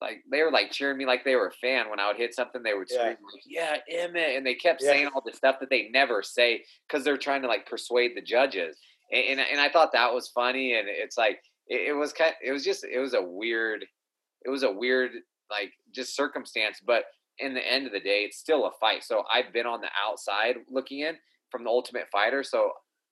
like 0.00 0.22
they 0.30 0.42
were 0.42 0.50
like 0.50 0.70
cheering 0.70 0.96
me 0.98 1.04
like 1.04 1.24
they 1.24 1.36
were 1.36 1.48
a 1.48 1.52
fan. 1.52 1.90
When 1.90 2.00
I 2.00 2.06
would 2.08 2.16
hit 2.16 2.34
something, 2.34 2.62
they 2.62 2.74
would 2.74 2.88
Yeah. 2.90 2.98
scream 2.98 3.16
like, 3.32 3.42
"Yeah, 3.46 3.76
Emmett!" 3.90 4.36
And 4.36 4.46
they 4.46 4.54
kept 4.54 4.80
Yeah. 4.82 4.88
saying 4.92 5.08
all 5.14 5.20
the 5.24 5.32
stuff 5.36 5.56
that 5.60 5.68
they 5.70 5.88
never 5.90 6.22
say 6.22 6.64
because 6.88 7.04
they're 7.04 7.16
trying 7.18 7.42
to 7.42 7.48
like 7.48 7.66
persuade 7.68 8.16
the 8.16 8.22
judges. 8.22 8.78
And, 9.12 9.38
and 9.38 9.40
and 9.40 9.60
I 9.60 9.68
thought 9.68 9.92
that 9.92 10.14
was 10.14 10.28
funny. 10.28 10.74
And 10.74 10.88
it's 10.88 11.18
like 11.18 11.42
it, 11.68 11.88
it 11.88 11.92
was 11.92 12.12
kind. 12.12 12.34
It 12.42 12.52
was 12.52 12.64
just 12.64 12.84
it 12.84 12.98
was 13.00 13.14
a 13.14 13.22
weird. 13.22 13.84
It 14.44 14.50
was 14.50 14.62
a 14.62 14.72
weird 14.72 15.12
like 15.50 15.72
just 15.92 16.16
circumstance, 16.16 16.80
but 16.84 17.04
in 17.42 17.54
the 17.54 17.72
end 17.72 17.86
of 17.86 17.92
the 17.92 18.00
day, 18.00 18.22
it's 18.22 18.38
still 18.38 18.66
a 18.66 18.70
fight. 18.80 19.04
So 19.04 19.24
I've 19.32 19.52
been 19.52 19.66
on 19.66 19.80
the 19.80 19.88
outside 20.06 20.56
looking 20.70 21.00
in 21.00 21.16
from 21.50 21.64
the 21.64 21.70
Ultimate 21.70 22.06
Fighter. 22.10 22.42
So 22.42 22.70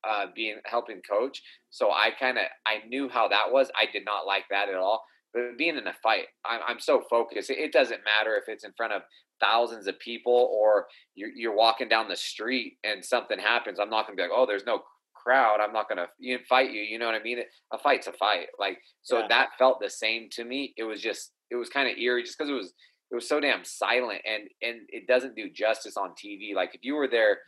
uh, 0.08 0.26
being 0.34 0.56
helping 0.64 1.02
coach. 1.08 1.42
So 1.70 1.90
I 1.90 2.10
kind 2.18 2.38
of 2.38 2.44
I 2.66 2.86
knew 2.88 3.08
how 3.08 3.28
that 3.28 3.52
was. 3.52 3.70
I 3.78 3.84
did 3.92 4.04
not 4.04 4.26
like 4.26 4.44
that 4.50 4.68
at 4.68 4.76
all. 4.76 5.02
But 5.34 5.58
being 5.58 5.76
in 5.76 5.86
a 5.86 5.92
fight, 6.02 6.24
I'm, 6.44 6.60
I'm 6.66 6.80
so 6.80 7.02
focused. 7.08 7.50
It, 7.50 7.58
it 7.58 7.72
doesn't 7.72 8.00
matter 8.04 8.34
if 8.36 8.44
it's 8.48 8.64
in 8.64 8.72
front 8.76 8.92
of 8.94 9.02
thousands 9.40 9.86
of 9.86 9.98
people 10.00 10.50
or 10.52 10.86
you're, 11.14 11.30
you're 11.30 11.54
walking 11.56 11.88
down 11.88 12.08
the 12.08 12.16
street 12.16 12.78
and 12.82 13.04
something 13.04 13.38
happens. 13.38 13.78
I'm 13.78 13.90
not 13.90 14.06
gonna 14.06 14.16
be 14.16 14.22
like, 14.22 14.32
oh, 14.34 14.46
there's 14.46 14.66
no 14.66 14.82
crowd. 15.14 15.60
I'm 15.60 15.72
not 15.72 15.88
gonna 15.88 16.06
fight 16.48 16.72
you. 16.72 16.80
You 16.80 16.98
know 16.98 17.06
what 17.06 17.14
I 17.14 17.22
mean? 17.22 17.40
A 17.72 17.78
fight's 17.78 18.06
a 18.06 18.12
fight. 18.12 18.46
Like 18.58 18.78
so 19.02 19.18
Yeah. 19.20 19.26
that 19.28 19.50
felt 19.58 19.80
the 19.80 19.90
same 19.90 20.28
to 20.32 20.44
me. 20.44 20.72
It 20.76 20.84
was 20.84 21.00
just 21.00 21.32
it 21.50 21.56
was 21.56 21.68
kind 21.68 21.88
of 21.90 21.98
eerie 21.98 22.22
just 22.22 22.38
because 22.38 22.50
it 22.50 22.54
was 22.54 22.72
it 23.10 23.14
was 23.14 23.28
so 23.28 23.40
damn 23.40 23.64
silent 23.64 24.20
and 24.24 24.44
and 24.62 24.80
it 24.88 25.06
doesn't 25.06 25.34
do 25.36 25.50
justice 25.50 25.96
on 25.96 26.10
TV. 26.10 26.54
Like 26.54 26.74
if 26.74 26.84
you 26.84 26.94
were 26.94 27.08
there 27.08 27.38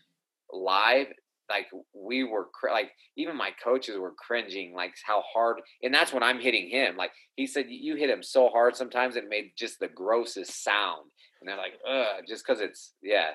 live, 0.53 1.09
like 1.49 1.67
we 1.95 2.25
were 2.25 2.49
cr- 2.53 2.71
like 2.71 2.91
even 3.17 3.37
my 3.37 3.51
coaches 3.63 3.99
were 3.99 4.13
cringing 4.13 4.75
like 4.75 4.95
how 5.07 5.23
hard 5.33 5.61
and 5.83 5.95
that's 5.95 6.13
when 6.13 6.23
I'm 6.23 6.41
hitting 6.41 6.69
him. 6.69 6.97
Like 6.97 7.13
he 7.37 7.47
said 7.47 7.67
you 7.69 7.97
hit 7.97 8.11
him 8.11 8.23
so 8.23 8.49
hard 8.49 8.75
sometimes 8.77 9.17
it 9.17 9.29
made 9.29 9.53
just 9.57 9.79
the 9.81 9.89
grossest 9.89 10.63
sound. 10.65 11.11
And 11.41 11.49
they're 11.49 11.57
like, 11.57 11.75
ugh, 11.89 12.23
just 12.29 12.47
because 12.47 12.61
it's 12.61 12.95
yeah, 13.03 13.31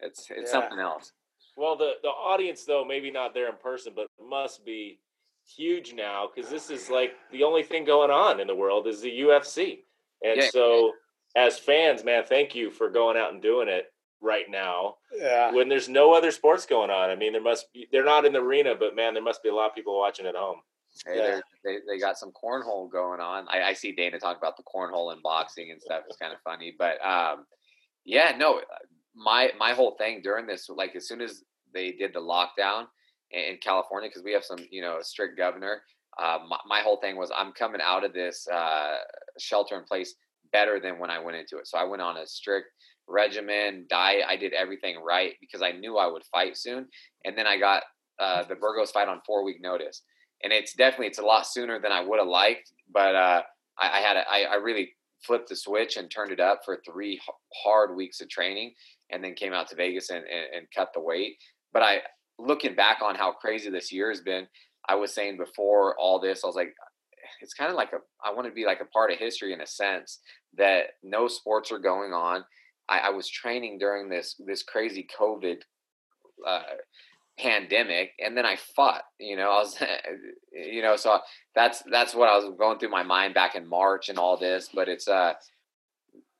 it's 0.00 0.26
it's 0.30 0.50
Yeah. 0.52 0.60
something 0.60 0.78
else. 0.78 1.12
Well, 1.56 1.76
the 1.76 1.92
the 2.02 2.08
audience 2.08 2.64
though 2.64 2.84
maybe 2.84 3.10
not 3.10 3.32
there 3.34 3.48
in 3.48 3.56
person, 3.62 3.92
but 3.94 4.06
must 4.20 4.64
be 4.64 4.98
huge 5.56 5.92
now 5.92 6.28
because 6.34 6.50
this 6.50 6.70
is 6.70 6.88
like 6.90 7.12
the 7.30 7.42
only 7.44 7.62
thing 7.62 7.84
going 7.84 8.10
on 8.10 8.40
in 8.40 8.46
the 8.46 8.54
world 8.54 8.86
is 8.86 9.00
the 9.02 9.20
UFC, 9.20 9.84
and 10.22 10.36
Yeah. 10.40 10.48
so 10.50 10.92
as 11.36 11.58
fans, 11.58 12.04
man, 12.04 12.24
thank 12.24 12.54
you 12.54 12.70
for 12.70 12.90
going 12.90 13.16
out 13.16 13.32
and 13.32 13.42
doing 13.42 13.68
it 13.68 13.86
right 14.20 14.48
now 14.48 14.96
yeah, 15.14 15.52
when 15.52 15.68
there's 15.68 15.88
no 15.88 16.14
other 16.14 16.30
sports 16.30 16.64
going 16.64 16.90
on. 16.90 17.10
I 17.10 17.16
mean, 17.16 17.32
there 17.32 17.42
must 17.42 17.72
be 17.72 17.86
they're 17.92 18.04
not 18.04 18.24
in 18.24 18.32
the 18.32 18.40
arena, 18.40 18.74
but 18.74 18.96
man, 18.96 19.14
there 19.14 19.22
must 19.22 19.42
be 19.42 19.48
a 19.50 19.54
lot 19.54 19.68
of 19.68 19.74
people 19.74 19.98
watching 19.98 20.26
at 20.26 20.34
home. 20.36 20.60
Hey, 21.06 21.16
Yeah. 21.16 21.22
they're- 21.22 21.42
they 21.64 21.78
they 21.88 21.98
got 21.98 22.18
some 22.18 22.30
cornhole 22.32 22.90
going 22.90 23.20
on. 23.20 23.46
I, 23.48 23.62
I 23.62 23.72
see 23.72 23.92
Dana 23.92 24.18
talk 24.18 24.36
about 24.36 24.56
the 24.58 24.62
cornhole 24.62 25.12
and 25.12 25.22
boxing 25.22 25.70
and 25.70 25.80
stuff. 25.80 26.02
It's 26.06 26.18
kind 26.18 26.32
of 26.32 26.40
funny, 26.42 26.74
but 26.78 27.04
um, 27.04 27.46
yeah, 28.04 28.36
no, 28.36 28.60
my 29.14 29.50
my 29.58 29.72
whole 29.72 29.96
thing 29.96 30.20
during 30.22 30.46
this, 30.46 30.68
like 30.68 30.94
as 30.94 31.08
soon 31.08 31.20
as 31.22 31.42
they 31.72 31.92
did 31.92 32.12
the 32.12 32.20
lockdown 32.20 32.86
in, 33.30 33.40
in 33.44 33.56
California, 33.58 34.08
because 34.10 34.22
we 34.22 34.32
have 34.32 34.44
some 34.44 34.58
you 34.70 34.82
know 34.82 34.98
strict 35.00 35.36
governor. 35.38 35.82
Uh, 36.18 36.38
my, 36.48 36.58
my 36.66 36.80
whole 36.80 36.98
thing 36.98 37.16
was 37.16 37.32
I'm 37.36 37.52
coming 37.52 37.80
out 37.82 38.04
of 38.04 38.12
this 38.12 38.46
uh, 38.48 38.98
shelter 39.38 39.76
in 39.78 39.84
place 39.84 40.14
better 40.54 40.80
than 40.80 40.98
when 40.98 41.10
I 41.10 41.18
went 41.18 41.36
into 41.36 41.58
it. 41.58 41.66
So 41.66 41.76
I 41.76 41.84
went 41.84 42.00
on 42.00 42.16
a 42.16 42.26
strict 42.26 42.68
regimen, 43.06 43.84
diet. 43.90 44.24
I 44.26 44.36
did 44.36 44.54
everything 44.54 44.96
right 45.04 45.34
because 45.42 45.60
I 45.60 45.72
knew 45.72 45.98
I 45.98 46.06
would 46.10 46.24
fight 46.32 46.56
soon, 46.56 46.86
and 47.26 47.36
then 47.36 47.46
I 47.46 47.58
got 47.58 47.82
uh, 48.18 48.44
the 48.44 48.54
Burgos 48.54 48.92
fight 48.92 49.08
on 49.08 49.20
four 49.26 49.44
week 49.44 49.60
notice 49.60 50.02
and 50.44 50.52
it's 50.52 50.74
definitely 50.74 51.06
it's 51.06 51.18
a 51.18 51.24
lot 51.24 51.46
sooner 51.46 51.80
than 51.80 51.90
I 51.90 52.02
would 52.02 52.18
have 52.18 52.28
liked. 52.28 52.72
But 52.92 53.14
uh, 53.14 53.42
I, 53.78 53.98
I 53.98 54.00
had 54.00 54.16
a, 54.16 54.30
I, 54.30 54.42
I 54.52 54.54
really 54.56 54.92
flipped 55.22 55.48
the 55.48 55.56
switch 55.56 55.96
and 55.96 56.10
turned 56.10 56.30
it 56.30 56.38
up 56.38 56.60
for 56.64 56.82
three 56.84 57.20
hard 57.64 57.96
weeks 57.96 58.20
of 58.20 58.28
training, 58.28 58.74
and 59.10 59.24
then 59.24 59.34
came 59.34 59.54
out 59.54 59.68
to 59.68 59.76
Vegas 59.76 60.10
and, 60.10 60.24
and, 60.24 60.46
and 60.54 60.66
cut 60.74 60.90
the 60.94 61.00
weight. 61.00 61.36
But 61.72 61.82
I 61.82 61.98
looking 62.38 62.74
back 62.74 62.98
on 63.02 63.14
how 63.14 63.32
crazy 63.32 63.70
this 63.70 63.90
year 63.90 64.10
has 64.10 64.20
been, 64.20 64.46
I 64.88 64.96
was 64.96 65.14
saying 65.14 65.38
before 65.38 65.96
all 65.98 66.20
this, 66.20 66.44
I 66.44 66.46
was 66.46 66.56
like, 66.56 66.74
it's 67.40 67.54
kind 67.54 67.70
of 67.70 67.76
like 67.76 67.92
a 67.92 67.98
I 68.24 68.32
want 68.32 68.46
to 68.46 68.52
be 68.52 68.66
like 68.66 68.80
a 68.80 68.86
part 68.86 69.10
of 69.10 69.18
history 69.18 69.52
in 69.52 69.62
a 69.62 69.66
sense 69.66 70.20
that 70.58 70.84
no 71.02 71.28
sports 71.28 71.72
are 71.72 71.78
going 71.78 72.12
on. 72.12 72.44
I, 72.88 72.98
I 72.98 73.10
was 73.10 73.28
training 73.28 73.78
during 73.78 74.08
this 74.08 74.40
this 74.46 74.62
crazy 74.62 75.06
COVID 75.18 75.58
uh, 76.46 76.62
pandemic, 77.38 78.12
and 78.18 78.36
then 78.36 78.46
I 78.46 78.56
fought. 78.56 79.02
You 79.18 79.36
know, 79.36 79.50
I 79.50 79.58
was, 79.58 79.82
you 80.52 80.82
know, 80.82 80.96
so 80.96 81.18
that's 81.54 81.82
that's 81.90 82.14
what 82.14 82.28
I 82.28 82.36
was 82.36 82.54
going 82.58 82.78
through 82.78 82.90
my 82.90 83.02
mind 83.02 83.34
back 83.34 83.54
in 83.54 83.66
March 83.66 84.08
and 84.08 84.18
all 84.18 84.36
this. 84.36 84.68
But 84.74 84.88
it's 84.88 85.08
uh, 85.08 85.34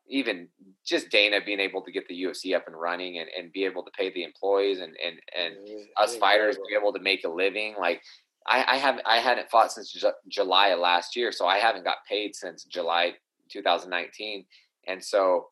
even 0.09 0.49
just 0.85 1.11
Dana 1.11 1.39
being 1.45 1.61
able 1.61 1.83
to 1.83 1.93
get 1.93 2.07
the 2.09 2.23
UFC 2.23 2.55
up 2.55 2.67
and 2.67 2.79
running 2.79 3.19
and, 3.19 3.29
and 3.39 3.53
be 3.53 3.65
able 3.65 3.83
to 3.85 3.91
pay 3.97 4.13
the 4.13 4.23
employees 4.23 4.81
and 4.81 4.95
and 5.05 5.19
and 5.37 5.57
us 5.97 6.17
fighters 6.17 6.57
be 6.57 6.77
able 6.79 6.93
to 6.93 7.01
make 7.01 7.25
a 7.25 7.29
living 7.29 7.75
like 7.79 8.03
I, 8.47 8.65
I 8.69 8.77
have 8.77 9.01
I 9.07 9.19
hadn't 9.19 9.51
fought 9.51 9.73
since 9.73 9.91
Ju- 9.91 10.13
July 10.29 10.69
of 10.69 10.81
last 10.81 11.17
year, 11.17 11.33
so 11.33 11.47
I 11.47 11.59
haven't 11.59 11.85
got 11.85 11.97
paid 12.09 12.35
since 12.35 12.65
July 12.65 13.15
2019, 13.55 14.45
and 14.87 15.03
so 15.03 15.47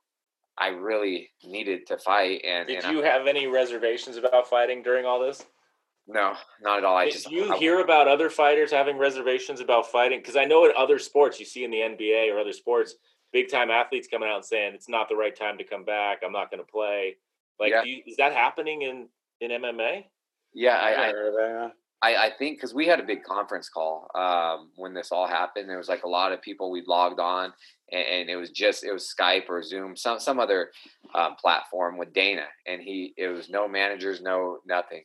I 0.58 0.68
really 0.68 1.30
needed 1.44 1.86
to 1.86 1.98
fight. 1.98 2.42
And 2.44 2.68
did 2.68 2.84
and 2.84 2.94
you 2.94 3.02
I, 3.02 3.08
have 3.08 3.26
any 3.26 3.46
reservations 3.46 4.16
about 4.16 4.48
fighting 4.48 4.82
during 4.82 5.06
all 5.06 5.20
this? 5.20 5.44
No, 6.06 6.34
not 6.60 6.78
at 6.78 6.84
all. 6.84 6.96
I 6.96 7.06
did 7.06 7.14
just 7.14 7.30
you 7.30 7.52
I, 7.52 7.56
hear 7.56 7.80
about 7.80 8.08
other 8.08 8.28
fighters 8.28 8.70
having 8.70 8.98
reservations 8.98 9.60
about 9.60 9.90
fighting? 9.90 10.18
Because 10.18 10.36
I 10.36 10.44
know 10.44 10.64
in 10.64 10.72
other 10.76 10.98
sports, 10.98 11.38
you 11.38 11.46
see 11.46 11.64
in 11.64 11.70
the 11.70 11.78
NBA 11.78 12.32
or 12.32 12.38
other 12.38 12.52
sports, 12.52 12.96
big 13.32 13.50
time 13.50 13.70
athletes 13.70 14.08
coming 14.08 14.28
out 14.28 14.36
and 14.36 14.44
saying 14.44 14.74
it's 14.74 14.88
not 14.88 15.08
the 15.08 15.16
right 15.16 15.34
time 15.34 15.58
to 15.58 15.64
come 15.64 15.84
back. 15.84 16.18
I'm 16.24 16.32
not 16.32 16.50
going 16.50 16.62
to 16.62 16.70
play. 16.70 17.16
Like, 17.58 17.70
Yeah. 17.70 17.84
you, 17.84 18.02
is 18.06 18.16
that 18.16 18.32
happening 18.32 18.82
in 18.82 19.08
in 19.40 19.50
MMA? 19.50 20.04
Yeah, 20.54 20.76
I, 20.76 21.08
I, 21.08 21.12
heard 21.12 21.34
that. 21.34 21.72
I, 22.02 22.16
I 22.16 22.30
think 22.36 22.58
because 22.58 22.74
we 22.74 22.86
had 22.86 22.98
a 22.98 23.04
big 23.04 23.22
conference 23.22 23.68
call 23.68 24.08
um, 24.16 24.70
when 24.76 24.92
this 24.92 25.12
all 25.12 25.28
happened. 25.28 25.68
There 25.68 25.78
was 25.78 25.88
like 25.88 26.02
a 26.02 26.08
lot 26.08 26.32
of 26.32 26.42
people 26.42 26.70
we 26.70 26.82
logged 26.86 27.20
on, 27.20 27.52
and, 27.92 28.04
and 28.04 28.30
it 28.30 28.36
was 28.36 28.50
just 28.50 28.82
it 28.82 28.92
was 28.92 29.14
Skype 29.18 29.48
or 29.48 29.62
Zoom, 29.62 29.96
some 29.96 30.18
some 30.18 30.40
other 30.40 30.70
um, 31.14 31.36
platform 31.36 31.96
with 31.96 32.12
Dana, 32.12 32.46
and 32.66 32.82
he 32.82 33.14
it 33.16 33.28
was 33.28 33.48
no 33.48 33.68
managers, 33.68 34.20
no 34.20 34.58
nothing, 34.66 35.02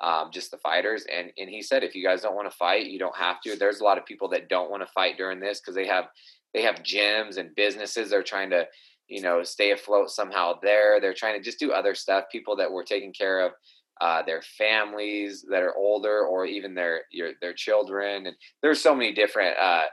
um, 0.00 0.30
just 0.32 0.50
the 0.50 0.58
fighters. 0.58 1.06
And 1.12 1.30
and 1.38 1.48
he 1.48 1.62
said 1.62 1.84
if 1.84 1.94
you 1.94 2.04
guys 2.04 2.22
don't 2.22 2.34
want 2.36 2.50
to 2.50 2.56
fight, 2.56 2.86
you 2.86 2.98
don't 2.98 3.16
have 3.16 3.40
to. 3.42 3.56
There's 3.56 3.80
a 3.80 3.84
lot 3.84 3.98
of 3.98 4.04
people 4.04 4.28
that 4.30 4.48
don't 4.48 4.70
want 4.70 4.82
to 4.82 4.92
fight 4.92 5.16
during 5.16 5.38
this 5.38 5.60
because 5.60 5.76
they 5.76 5.86
have 5.86 6.06
they 6.52 6.62
have 6.62 6.76
gyms 6.76 7.36
and 7.36 7.54
businesses. 7.54 8.10
They're 8.10 8.24
trying 8.24 8.50
to 8.50 8.66
you 9.06 9.22
know 9.22 9.44
stay 9.44 9.70
afloat 9.70 10.10
somehow. 10.10 10.54
There, 10.60 11.00
they're 11.00 11.14
trying 11.14 11.38
to 11.38 11.44
just 11.44 11.60
do 11.60 11.70
other 11.70 11.94
stuff. 11.94 12.24
People 12.32 12.56
that 12.56 12.72
were 12.72 12.84
taking 12.84 13.12
care 13.12 13.38
of 13.46 13.52
uh, 14.00 14.22
their 14.22 14.42
families 14.42 15.44
that 15.50 15.62
are 15.62 15.76
older 15.76 16.22
or 16.22 16.46
even 16.46 16.74
their 16.74 17.02
your, 17.10 17.32
their 17.40 17.52
children 17.52 18.26
and 18.26 18.36
there's 18.62 18.80
so 18.80 18.94
many 18.94 19.12
different 19.12 19.56
uh, 19.58 19.84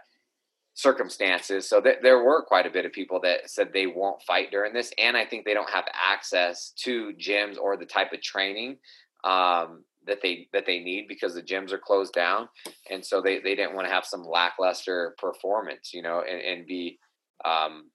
circumstances. 0.74 1.68
So 1.68 1.82
th- 1.82 1.98
there 2.02 2.24
were 2.24 2.44
quite 2.44 2.66
a 2.66 2.72
bit 2.72 2.86
of 2.86 2.92
people 2.92 3.20
that 3.22 3.50
said 3.50 3.70
they 3.74 3.88
won't 3.88 4.22
fight 4.24 4.52
during 4.52 4.74
this 4.74 4.92
and 4.98 5.18
i 5.18 5.26
think 5.26 5.46
they 5.46 5.54
don't 5.54 5.70
have 5.70 5.86
access 5.94 6.72
to 6.84 7.12
gyms 7.20 7.58
or 7.58 7.78
the 7.78 7.86
type 7.86 8.14
of 8.14 8.22
training 8.22 8.78
um, 9.24 9.84
that 10.06 10.22
they 10.22 10.48
that 10.54 10.66
they 10.66 10.80
need 10.80 11.08
because 11.08 11.34
the 11.34 11.42
gyms 11.42 11.72
are 11.72 11.80
closed 11.80 12.14
down 12.14 12.48
and 12.90 13.06
so 13.06 13.22
they, 13.22 13.40
they 13.40 13.56
didn't 13.56 13.76
want 13.76 13.88
to 13.88 13.94
have 13.94 14.06
some 14.06 14.24
lackluster 14.24 15.16
performance 15.18 15.92
you 15.94 16.02
know 16.02 16.24
and, 16.28 16.42
and 16.42 16.68
be 16.68 16.98
um, 17.46 17.90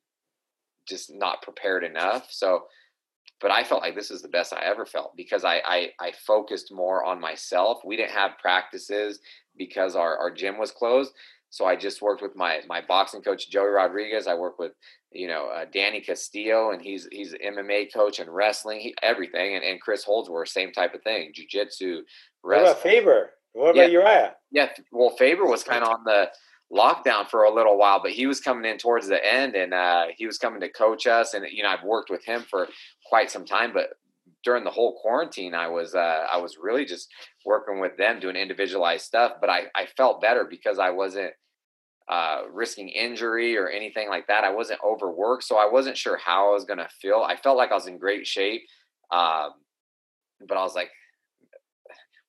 just 0.87 1.13
not 1.15 1.43
prepared 1.43 1.85
enough. 1.85 2.29
So 2.31 2.65
but 3.43 3.51
I 3.51 3.65
felt 3.65 3.83
like 3.83 3.95
this 3.97 4.11
is 4.11 4.23
the 4.23 4.29
best 4.29 4.53
I 4.53 4.65
ever 4.65 4.87
felt 4.87 5.17
because 5.17 5.45
I, 5.45 5.61
I, 5.67 5.89
I 6.01 6.13
focused 6.27 6.73
more 6.73 7.05
on 7.05 7.21
myself. 7.21 7.81
We 7.85 7.97
didn't 7.97 8.13
have 8.13 8.39
practices 8.41 9.19
because 9.59 9.97
our, 9.97 10.17
our 10.17 10.31
gym 10.31 10.59
was 10.59 10.71
closed. 10.71 11.13
So 11.51 11.67
I 11.67 11.77
just 11.77 12.01
worked 12.01 12.23
with 12.23 12.35
my, 12.35 12.61
my 12.67 12.81
boxing 12.81 13.21
coach, 13.21 13.51
Joey 13.51 13.67
Rodriguez. 13.67 14.27
I 14.27 14.35
work 14.35 14.59
with, 14.59 14.73
you 15.11 15.29
know, 15.29 15.49
uh, 15.55 15.67
Danny 15.71 16.01
Castillo 16.01 16.71
and 16.71 16.81
he's, 16.81 17.07
he's 17.13 17.35
an 17.35 17.55
MMA 17.59 17.93
coach 17.93 18.21
and 18.21 18.35
wrestling, 18.35 18.81
he, 18.81 18.95
everything. 19.03 19.57
And, 19.57 19.65
and 19.65 19.79
Chris 19.81 20.05
Holdsworth, 20.05 20.49
same 20.49 20.73
type 20.73 20.95
of 20.95 21.03
thing, 21.03 21.33
jujitsu, 21.35 21.99
What 22.41 22.61
about. 22.61 22.79
Faber? 22.81 23.33
What 23.53 23.77
Yeah. 23.77 23.83
about 23.83 23.93
Uriah? 23.93 24.35
Yeah. 24.51 24.69
Well, 24.93 25.11
Faber 25.19 25.45
was 25.45 25.63
kind 25.63 25.83
of 25.83 25.91
on 25.91 26.05
the 26.05 26.31
lockdown 26.73 27.29
for 27.29 27.45
a 27.45 27.55
little 27.55 27.77
while, 27.77 28.01
but 28.03 28.13
he 28.13 28.27
was 28.27 28.41
coming 28.41 28.71
in 28.71 28.79
towards 28.79 29.07
the 29.07 29.23
end 29.25 29.55
and 29.55 29.75
uh, 29.75 30.07
he 30.17 30.27
was 30.27 30.39
coming 30.39 30.61
to 30.61 30.69
coach 30.71 31.07
us. 31.07 31.35
And, 31.35 31.47
you 31.51 31.63
know, 31.63 31.69
I've 31.69 31.85
worked 31.85 32.11
with 32.11 32.25
him 32.25 32.45
for 32.49 32.69
quite 33.07 33.31
some 33.31 33.45
time, 33.45 33.73
but 33.73 33.91
during 34.45 34.65
the 34.65 34.71
whole 34.71 34.99
quarantine, 35.01 35.55
I 35.55 35.69
was, 35.69 35.95
uh, 35.95 36.27
I 36.33 36.39
was 36.39 36.57
really 36.61 36.85
just 36.85 37.09
working 37.45 37.81
with 37.81 37.97
them 37.97 38.21
doing 38.21 38.37
individualized 38.37 39.05
stuff, 39.05 39.33
but 39.41 39.51
I, 39.51 39.65
I 39.75 39.87
felt 39.97 40.23
better 40.23 40.47
because 40.49 40.79
I 40.79 40.91
wasn't 40.91 41.33
uh, 42.09 42.43
risking 42.51 42.89
injury 42.89 43.57
or 43.57 43.69
anything 43.69 44.09
like 44.09 44.27
that. 44.27 44.45
I 44.45 44.51
wasn't 44.51 44.81
overworked. 44.85 45.45
So 45.45 45.57
I 45.57 45.69
wasn't 45.71 45.97
sure 45.97 46.17
how 46.17 46.51
I 46.51 46.55
was 46.55 46.65
going 46.65 46.79
to 46.79 46.89
feel. 47.01 47.25
I 47.27 47.37
felt 47.37 47.57
like 47.57 47.71
I 47.71 47.75
was 47.75 47.87
in 47.87 47.99
great 47.99 48.27
shape. 48.27 48.63
Um, 49.11 49.51
but 50.49 50.57
I 50.57 50.63
was 50.63 50.75
like, 50.75 50.91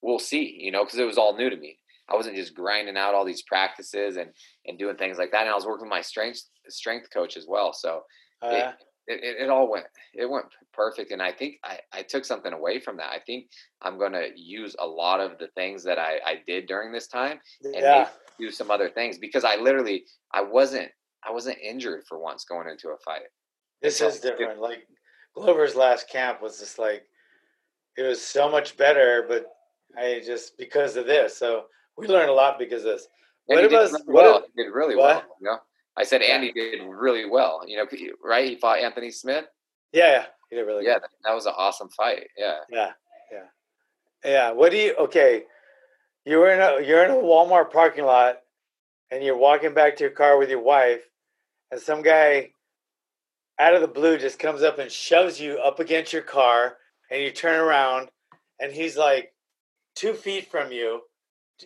we'll 0.01 0.19
see, 0.19 0.57
you 0.59 0.71
know, 0.71 0.83
because 0.83 0.99
it 0.99 1.05
was 1.05 1.17
all 1.17 1.35
new 1.35 1.49
to 1.49 1.57
me. 1.57 1.77
I 2.13 2.15
wasn't 2.15 2.35
just 2.35 2.53
grinding 2.53 2.95
out 2.95 3.15
all 3.15 3.25
these 3.25 3.41
practices 3.41 4.17
and 4.17 4.29
and 4.67 4.77
doing 4.77 4.95
things 4.95 5.17
like 5.17 5.31
that. 5.31 5.41
And 5.41 5.49
I 5.49 5.55
was 5.55 5.65
working 5.65 5.87
with 5.87 5.95
my 5.95 6.01
strength 6.01 6.43
strength 6.69 7.07
coach 7.11 7.35
as 7.35 7.45
well. 7.47 7.73
So 7.73 8.03
Oh, 8.43 8.49
it, 8.55 8.75
it, 9.07 9.23
it, 9.23 9.43
it 9.43 9.49
all 9.49 9.71
went 9.71 9.85
it 10.13 10.29
went 10.29 10.45
perfect. 10.73 11.11
And 11.11 11.21
I 11.21 11.31
think 11.31 11.55
I, 11.63 11.79
I 11.91 12.01
took 12.03 12.25
something 12.25 12.51
away 12.51 12.79
from 12.79 12.97
that. 12.97 13.09
I 13.09 13.19
think 13.25 13.45
I'm 13.81 13.97
gonna 13.97 14.27
use 14.35 14.75
a 14.79 14.85
lot 14.85 15.19
of 15.19 15.37
the 15.39 15.47
things 15.55 15.83
that 15.83 15.97
I, 15.97 16.19
I 16.25 16.41
did 16.45 16.67
during 16.67 16.91
this 16.91 17.07
time 17.07 17.39
and 17.63 17.75
yeah. 17.75 18.09
do 18.37 18.51
some 18.51 18.69
other 18.69 18.89
things 18.89 19.17
because 19.17 19.43
I 19.43 19.55
literally 19.55 20.05
I 20.33 20.41
wasn't 20.41 20.89
I 21.25 21.31
wasn't 21.31 21.57
injured 21.59 22.03
for 22.07 22.19
once 22.19 22.43
going 22.43 22.67
into 22.67 22.89
a 22.89 22.97
fight. 22.97 23.21
This 23.81 24.01
It 24.01 24.07
is 24.07 24.19
different. 24.19 24.59
Like 24.59 24.87
Glover's 25.35 25.75
last 25.75 26.09
camp 26.09 26.41
was 26.41 26.59
just 26.59 26.77
like 26.77 27.03
it 27.97 28.03
was 28.03 28.21
so 28.21 28.49
much 28.49 28.75
better, 28.75 29.25
but 29.27 29.45
I 29.97 30.21
just 30.25 30.57
because 30.57 30.97
of 30.97 31.05
this. 31.05 31.37
So 31.37 31.63
we 31.97 32.07
learned 32.07 32.29
a 32.29 32.33
lot 32.33 32.57
because 32.59 32.83
of 32.85 32.91
this. 32.93 33.07
And 33.49 33.57
What 33.57 33.65
about- 33.65 33.91
really 33.91 34.03
what 34.05 34.23
well. 34.25 34.45
did 34.55 34.71
really 34.73 34.95
what? 34.95 35.15
well. 35.27 35.35
You 35.41 35.45
know? 35.47 35.59
I 35.95 36.03
said. 36.03 36.21
Andy 36.21 36.51
did 36.51 36.81
really 36.83 37.25
well. 37.29 37.61
You 37.67 37.77
know, 37.77 37.87
right? 38.23 38.47
He 38.49 38.55
fought 38.55 38.79
Anthony 38.79 39.11
Smith. 39.11 39.45
Yeah, 39.91 40.11
yeah, 40.11 40.25
he 40.49 40.55
did 40.55 40.63
really 40.63 40.85
Yeah, 40.85 40.95
good. 40.99 41.09
that, 41.23 41.33
was 41.33 41.45
an 41.45 41.53
awesome 41.55 41.89
fight. 41.89 42.27
Yeah. 42.35 42.59
Yeah, 42.69 42.91
yeah, 43.31 43.43
yeah. 44.25 44.51
What 44.51 44.71
do 44.71 44.77
you? 44.77 44.95
Okay, 44.95 45.43
you're 46.25 46.49
in 46.49 46.59
a 46.61 46.81
you're 46.85 47.03
in 47.03 47.11
a 47.11 47.15
Walmart 47.15 47.71
parking 47.71 48.05
lot, 48.05 48.39
and 49.11 49.23
you're 49.23 49.37
walking 49.37 49.73
back 49.75 49.97
to 49.97 50.03
your 50.03 50.11
car 50.11 50.37
with 50.39 50.49
your 50.49 50.63
wife, 50.63 51.01
and 51.69 51.79
some 51.79 52.01
guy 52.01 52.49
out 53.59 53.75
of 53.75 53.81
the 53.81 53.87
blue 53.87 54.17
just 54.17 54.39
comes 54.39 54.63
up 54.63 54.79
and 54.79 54.91
shoves 54.91 55.39
you 55.39 55.59
up 55.59 55.79
against 55.79 56.11
your 56.11 56.23
car, 56.23 56.77
and 57.11 57.21
you 57.21 57.29
turn 57.29 57.59
around, 57.59 58.09
and 58.59 58.71
he's 58.73 58.97
like 58.97 59.31
two 59.95 60.13
feet 60.15 60.49
from 60.49 60.71
you, 60.71 61.01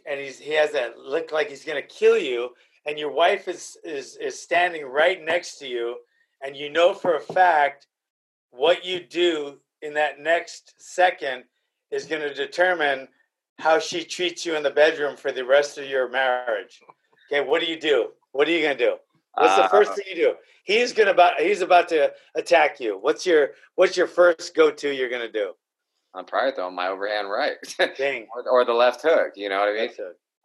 and 0.06 0.19
he's 0.19 0.39
he 0.39 0.54
has 0.54 0.71
that 0.71 0.97
look 0.97 1.32
like 1.32 1.50
he's 1.50 1.65
gonna 1.65 1.82
kill 1.82 2.17
you, 2.17 2.50
and 2.86 2.97
your 2.97 3.12
wife 3.12 3.47
is 3.47 3.78
is 3.84 4.17
is 4.17 4.41
standing 4.41 4.86
right 4.86 5.23
next 5.23 5.58
to 5.60 5.67
you, 5.67 5.97
and 6.43 6.56
you 6.56 6.69
know 6.69 6.93
for 6.93 7.15
a 7.15 7.19
fact 7.21 7.88
what 8.52 8.86
you 8.86 9.00
do 9.00 9.60
in 9.82 9.93
that 9.93 10.19
next 10.19 10.73
second 10.80 11.43
is 11.91 12.06
going 12.06 12.21
to 12.21 12.34
determine 12.34 13.08
how 13.60 13.80
she 13.80 14.04
treats 14.04 14.45
you 14.45 14.56
in 14.56 14.63
the 14.63 14.71
bedroom 14.71 15.15
for 15.15 15.32
the 15.32 15.45
rest 15.45 15.78
of 15.78 15.86
your 15.86 16.10
marriage. 16.10 16.80
Okay, 17.32 17.47
what 17.47 17.62
do 17.62 17.67
you 17.67 17.80
do? 17.80 18.10
What 18.32 18.47
are 18.47 18.52
you 18.52 18.62
going 18.62 18.78
to 18.78 18.84
do? 18.84 18.95
What's 19.36 19.56
the 19.56 19.69
first 19.69 19.91
Uh, 19.91 19.95
thing 19.95 20.06
you 20.10 20.15
do? 20.15 20.34
He's 20.63 20.93
to 20.93 21.10
about 21.10 21.39
he's 21.39 21.62
about 21.62 21.88
to 21.89 22.12
attack 22.36 22.80
you. 22.80 22.97
What's 22.97 23.26
your 23.26 23.52
what's 23.76 23.95
your 23.95 24.08
first 24.08 24.56
go 24.56 24.71
to 24.71 24.93
you're 24.93 25.10
going 25.10 25.21
to 25.21 25.32
do? 25.32 25.54
I'm 26.13 26.26
probably 26.26 26.52
throwing 26.52 26.76
my 26.76 26.88
overhand 26.88 27.30
right 27.30 27.58
Dang. 27.98 28.28
or, 28.34 28.50
or 28.50 28.65
the 28.65 28.74
left 28.74 29.02
hook. 29.02 29.34
You 29.36 29.50
know 29.50 29.60
what 29.60 29.70
I 29.70 29.74
mean? 29.74 29.89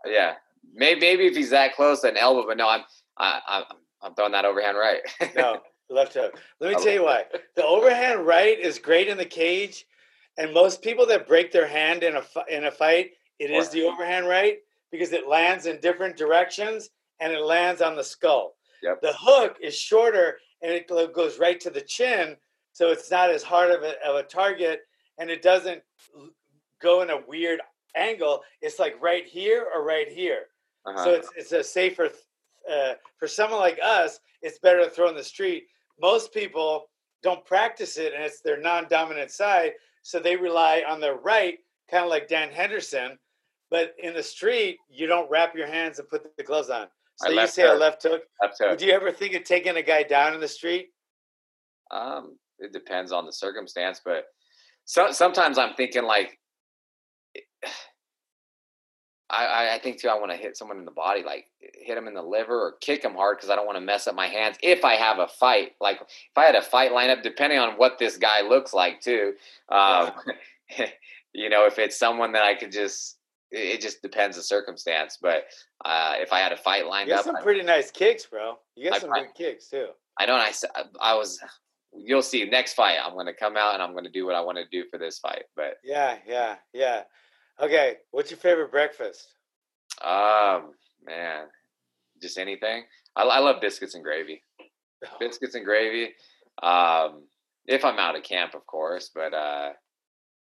Yeah. 0.06 0.34
Maybe 0.74 1.00
maybe 1.00 1.26
if 1.26 1.36
he's 1.36 1.50
that 1.50 1.74
close, 1.74 2.04
an 2.04 2.16
elbow, 2.16 2.46
but 2.46 2.56
no, 2.56 2.68
I'm 2.68 2.82
I, 3.18 3.40
I'm 3.46 3.64
I'm 4.02 4.14
throwing 4.14 4.32
that 4.32 4.44
overhand 4.44 4.76
right. 4.76 5.00
No, 5.36 5.60
left 5.90 6.14
hook. 6.14 6.38
Let 6.60 6.70
me 6.70 6.76
I 6.76 6.82
tell 6.82 6.92
you 6.92 7.04
why. 7.04 7.24
The 7.56 7.64
overhand 7.64 8.26
right 8.26 8.58
is 8.58 8.78
great 8.78 9.08
in 9.08 9.18
the 9.18 9.24
cage, 9.24 9.84
and 10.38 10.54
most 10.54 10.82
people 10.82 11.06
that 11.06 11.26
break 11.28 11.52
their 11.52 11.66
hand 11.66 12.02
in 12.02 12.16
a 12.16 12.22
in 12.48 12.64
a 12.64 12.70
fight, 12.70 13.10
it 13.38 13.50
is 13.50 13.70
the 13.70 13.82
overhand 13.84 14.26
right 14.26 14.58
because 14.90 15.12
it 15.12 15.26
lands 15.26 15.66
in 15.66 15.80
different 15.80 16.16
directions 16.16 16.90
and 17.20 17.32
it 17.32 17.40
lands 17.40 17.80
on 17.80 17.96
the 17.96 18.04
skull. 18.04 18.54
Yep. 18.82 19.00
The 19.00 19.14
hook 19.18 19.56
is 19.60 19.76
shorter 19.76 20.38
and 20.62 20.70
it 20.70 20.88
goes 20.88 21.38
right 21.38 21.58
to 21.60 21.70
the 21.70 21.80
chin, 21.80 22.36
so 22.72 22.90
it's 22.90 23.10
not 23.10 23.30
as 23.30 23.42
hard 23.42 23.70
of 23.70 23.82
a, 23.82 23.94
of 24.06 24.16
a 24.16 24.22
target, 24.22 24.80
and 25.22 25.30
it 25.30 25.40
doesn't 25.40 25.80
go 26.82 27.02
in 27.02 27.10
a 27.10 27.20
weird 27.28 27.60
angle. 27.96 28.42
It's 28.60 28.80
like 28.80 29.00
right 29.00 29.24
here 29.24 29.68
or 29.72 29.84
right 29.84 30.08
here. 30.08 30.46
Uh-huh. 30.84 31.04
So 31.04 31.10
it's 31.10 31.28
it's 31.36 31.52
a 31.52 31.62
safer 31.62 32.10
uh, 32.70 32.94
for 33.16 33.28
someone 33.28 33.60
like 33.60 33.78
us. 33.82 34.18
It's 34.42 34.58
better 34.58 34.82
to 34.84 34.90
throw 34.90 35.08
in 35.08 35.14
the 35.14 35.22
street. 35.22 35.66
Most 36.00 36.34
people 36.34 36.90
don't 37.22 37.46
practice 37.46 37.98
it, 37.98 38.12
and 38.14 38.24
it's 38.24 38.40
their 38.40 38.60
non-dominant 38.60 39.30
side, 39.30 39.74
so 40.02 40.18
they 40.18 40.34
rely 40.34 40.82
on 40.88 41.00
their 41.00 41.14
right, 41.14 41.58
kind 41.88 42.02
of 42.02 42.10
like 42.10 42.26
Dan 42.26 42.50
Henderson. 42.50 43.16
But 43.70 43.94
in 44.02 44.12
the 44.12 44.22
street, 44.22 44.78
you 44.90 45.06
don't 45.06 45.30
wrap 45.30 45.54
your 45.54 45.68
hands 45.68 46.00
and 46.00 46.08
put 46.08 46.36
the 46.36 46.42
gloves 46.42 46.68
on. 46.68 46.88
So 47.16 47.30
you 47.30 47.46
say 47.46 47.62
a 47.62 47.74
left 47.74 48.02
hook. 48.02 48.24
left 48.42 48.56
hook. 48.58 48.70
Would 48.70 48.82
you 48.82 48.92
ever 48.92 49.12
think 49.12 49.34
of 49.34 49.44
taking 49.44 49.76
a 49.76 49.82
guy 49.82 50.02
down 50.02 50.34
in 50.34 50.40
the 50.40 50.48
street? 50.48 50.88
Um, 51.92 52.36
it 52.58 52.72
depends 52.72 53.12
on 53.12 53.24
the 53.24 53.32
circumstance, 53.32 54.00
but 54.04 54.24
so, 54.84 55.10
sometimes 55.12 55.58
I'm 55.58 55.74
thinking 55.74 56.04
like, 56.04 56.38
I, 59.30 59.76
I 59.76 59.78
think 59.78 59.98
too, 59.98 60.08
I 60.08 60.18
want 60.18 60.30
to 60.30 60.36
hit 60.36 60.58
someone 60.58 60.76
in 60.76 60.84
the 60.84 60.90
body, 60.90 61.22
like 61.24 61.46
hit 61.58 61.94
them 61.94 62.06
in 62.06 62.12
the 62.12 62.22
liver 62.22 62.54
or 62.54 62.74
kick 62.82 63.00
them 63.00 63.14
hard 63.14 63.38
because 63.38 63.48
I 63.48 63.56
don't 63.56 63.64
want 63.64 63.76
to 63.76 63.80
mess 63.80 64.06
up 64.06 64.14
my 64.14 64.26
hands. 64.26 64.58
If 64.62 64.84
I 64.84 64.94
have 64.96 65.18
a 65.20 65.26
fight, 65.28 65.72
like 65.80 66.00
if 66.02 66.36
I 66.36 66.44
had 66.44 66.54
a 66.54 66.60
fight 66.60 66.90
lineup, 66.92 67.22
depending 67.22 67.58
on 67.58 67.70
what 67.78 67.98
this 67.98 68.18
guy 68.18 68.42
looks 68.42 68.74
like 68.74 69.00
too, 69.00 69.32
um, 69.70 70.10
you 71.32 71.48
know, 71.48 71.64
if 71.66 71.78
it's 71.78 71.96
someone 71.98 72.32
that 72.32 72.42
I 72.42 72.54
could 72.54 72.72
just, 72.72 73.16
it 73.50 73.80
just 73.80 74.02
depends 74.02 74.36
the 74.36 74.42
circumstance. 74.42 75.18
But 75.20 75.44
uh, 75.82 76.14
if 76.18 76.30
I 76.30 76.40
had 76.40 76.52
a 76.52 76.56
fight 76.58 76.86
lined 76.86 77.08
You 77.08 77.14
got 77.14 77.20
up, 77.20 77.24
some 77.26 77.36
I- 77.36 77.42
pretty 77.42 77.62
nice 77.62 77.90
kicks, 77.90 78.26
bro. 78.26 78.58
You 78.76 78.90
got 78.90 78.96
I 78.96 79.00
some 79.00 79.08
probably- 79.08 79.28
good 79.28 79.34
kicks 79.34 79.68
too. 79.68 79.86
I 80.20 80.26
know. 80.26 80.34
And 80.36 80.54
I 81.00 81.14
was, 81.14 81.40
you'll 81.94 82.22
see 82.22 82.44
next 82.44 82.74
fight. 82.74 82.98
I'm 83.02 83.14
going 83.14 83.26
to 83.26 83.34
come 83.34 83.56
out 83.56 83.74
and 83.74 83.82
I'm 83.82 83.92
going 83.92 84.04
to 84.04 84.10
do 84.10 84.24
what 84.26 84.34
I 84.34 84.40
want 84.40 84.58
to 84.58 84.64
do 84.70 84.88
for 84.90 84.98
this 84.98 85.18
fight. 85.18 85.44
But 85.56 85.74
Yeah, 85.84 86.16
yeah, 86.26 86.56
yeah. 86.72 87.02
Okay, 87.60 87.96
what's 88.10 88.30
your 88.30 88.38
favorite 88.38 88.70
breakfast? 88.70 89.34
um, 90.02 90.72
man, 91.04 91.44
just 92.20 92.38
anything. 92.38 92.84
I, 93.14 93.22
I 93.22 93.38
love 93.40 93.60
biscuits 93.60 93.94
and 93.94 94.02
gravy. 94.04 94.42
Biscuits 95.20 95.54
and 95.54 95.64
gravy. 95.64 96.12
Um, 96.62 97.24
if 97.66 97.84
I'm 97.84 97.98
out 97.98 98.16
of 98.16 98.22
camp, 98.22 98.54
of 98.54 98.64
course. 98.66 99.10
But 99.14 99.34
uh, 99.34 99.70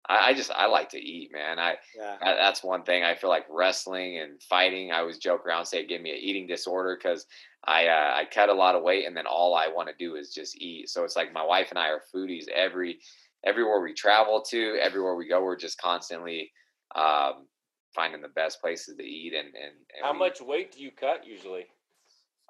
I, 0.10 0.30
I 0.30 0.34
just 0.34 0.52
I 0.52 0.66
like 0.66 0.90
to 0.90 1.00
eat, 1.00 1.32
man. 1.32 1.60
I 1.60 1.78
Yeah. 1.96 2.18
that- 2.22 2.36
that's 2.38 2.64
one 2.64 2.84
thing 2.84 3.04
I 3.04 3.16
feel 3.16 3.30
like 3.30 3.46
wrestling 3.50 4.18
and 4.18 4.42
fighting. 4.44 4.92
I 4.92 5.00
always 5.00 5.18
joke 5.20 5.46
around, 5.46 5.66
say, 5.68 5.86
give 5.86 6.02
me 6.02 6.12
an 6.12 6.18
eating 6.18 6.48
disorder 6.48 6.98
because 7.02 7.26
I 7.64 7.88
uh, 7.88 8.14
I 8.16 8.26
cut 8.26 8.50
a 8.50 8.54
lot 8.54 8.76
of 8.76 8.84
weight, 8.84 9.06
and 9.06 9.16
then 9.16 9.28
all 9.28 9.54
I 9.56 9.68
want 9.68 9.88
to 9.90 9.96
do 10.00 10.16
is 10.16 10.34
just 10.34 10.58
eat. 10.62 10.90
So 10.90 11.04
it's 11.04 11.16
like 11.16 11.32
my 11.34 11.44
wife 11.46 11.68
and 11.70 11.78
I 11.80 11.90
are 11.90 12.02
foodies. 12.14 12.48
Every 12.50 13.00
everywhere 13.46 13.80
we 13.82 13.94
travel 13.94 14.42
to, 14.50 14.78
everywhere 14.82 15.16
we 15.16 15.28
go, 15.28 15.42
we're 15.44 15.56
just 15.56 15.80
constantly 15.80 16.52
um, 16.96 17.48
finding 17.96 18.22
the 18.22 18.28
best 18.30 18.60
places 18.62 18.96
to 18.98 19.04
eat. 19.04 19.34
And 19.34 19.48
and, 19.48 19.74
and 19.96 20.04
How 20.04 20.14
we- 20.14 20.20
much 20.20 20.42
weight 20.42 20.72
do 20.74 20.82
you 20.82 20.92
cut 20.92 21.26
usually? 21.28 21.68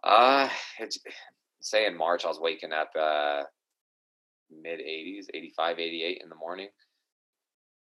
Uh, 0.04 0.48
it's, 0.80 0.98
say 1.60 1.86
in 1.86 1.98
March, 1.98 2.24
I 2.24 2.30
was 2.30 2.40
waking 2.40 2.72
up 2.72 2.92
uh, 2.98 3.44
mid 4.50 4.80
80s, 4.80 5.26
85, 5.34 5.80
88 5.80 6.22
in 6.24 6.30
the 6.30 6.36
morning. 6.36 6.70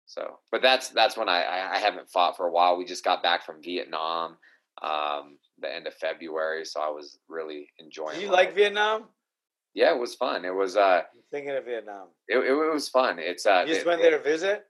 So, 0.08 0.40
but 0.52 0.62
that's 0.62 0.90
that's 0.90 1.18
when 1.18 1.28
I, 1.30 1.44
I 1.44 1.76
I 1.76 1.78
haven't 1.80 2.10
fought 2.10 2.38
for 2.38 2.48
a 2.48 2.52
while. 2.52 2.78
We 2.78 2.86
just 2.86 3.04
got 3.04 3.22
back 3.22 3.46
from 3.46 3.62
Vietnam, 3.62 4.38
um, 4.82 5.38
the 5.60 5.74
end 5.74 5.86
of 5.86 5.94
February, 5.96 6.64
so 6.66 6.80
I 6.80 6.90
was 6.90 7.20
really 7.28 7.70
enjoying. 7.78 8.16
Do 8.16 8.22
you 8.22 8.28
life. 8.28 8.48
like 8.48 8.56
Vietnam? 8.56 9.06
Yeah, 9.74 9.94
it 9.94 10.00
was 10.00 10.16
fun. 10.16 10.46
It 10.46 10.56
was 10.56 10.78
uh, 10.78 11.02
I'm 11.14 11.22
thinking 11.30 11.52
of 11.56 11.66
Vietnam. 11.66 12.08
it, 12.28 12.38
it, 12.38 12.48
it 12.52 12.74
was 12.74 12.88
fun. 12.90 13.20
It's 13.20 13.46
uh, 13.46 13.64
You 13.68 13.74
just 13.74 13.86
it- 13.86 13.88
went 13.88 14.02
there 14.02 14.12
to 14.18 14.24
visit? 14.24 14.64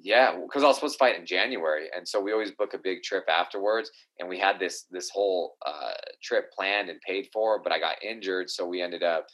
yeah, 0.00 0.36
because 0.44 0.62
I 0.62 0.66
was 0.68 0.76
supposed 0.76 0.94
to 0.94 0.98
fight 0.98 1.18
in 1.18 1.26
January, 1.26 1.88
and 1.96 2.06
so 2.08 2.20
we 2.20 2.32
always 2.32 2.52
book 2.52 2.74
a 2.74 2.78
big 2.78 3.02
trip 3.02 3.24
afterwards. 3.28 3.90
And 4.20 4.28
we 4.28 4.38
had 4.38 4.58
this 4.60 4.84
this 4.92 5.10
whole 5.10 5.56
uh, 5.66 5.92
trip 6.22 6.52
planned 6.52 6.88
and 6.88 7.00
paid 7.00 7.28
for, 7.32 7.60
but 7.60 7.72
I 7.72 7.80
got 7.80 7.96
injured, 8.02 8.48
so 8.48 8.64
we 8.64 8.80
ended 8.80 9.02
up 9.02 9.26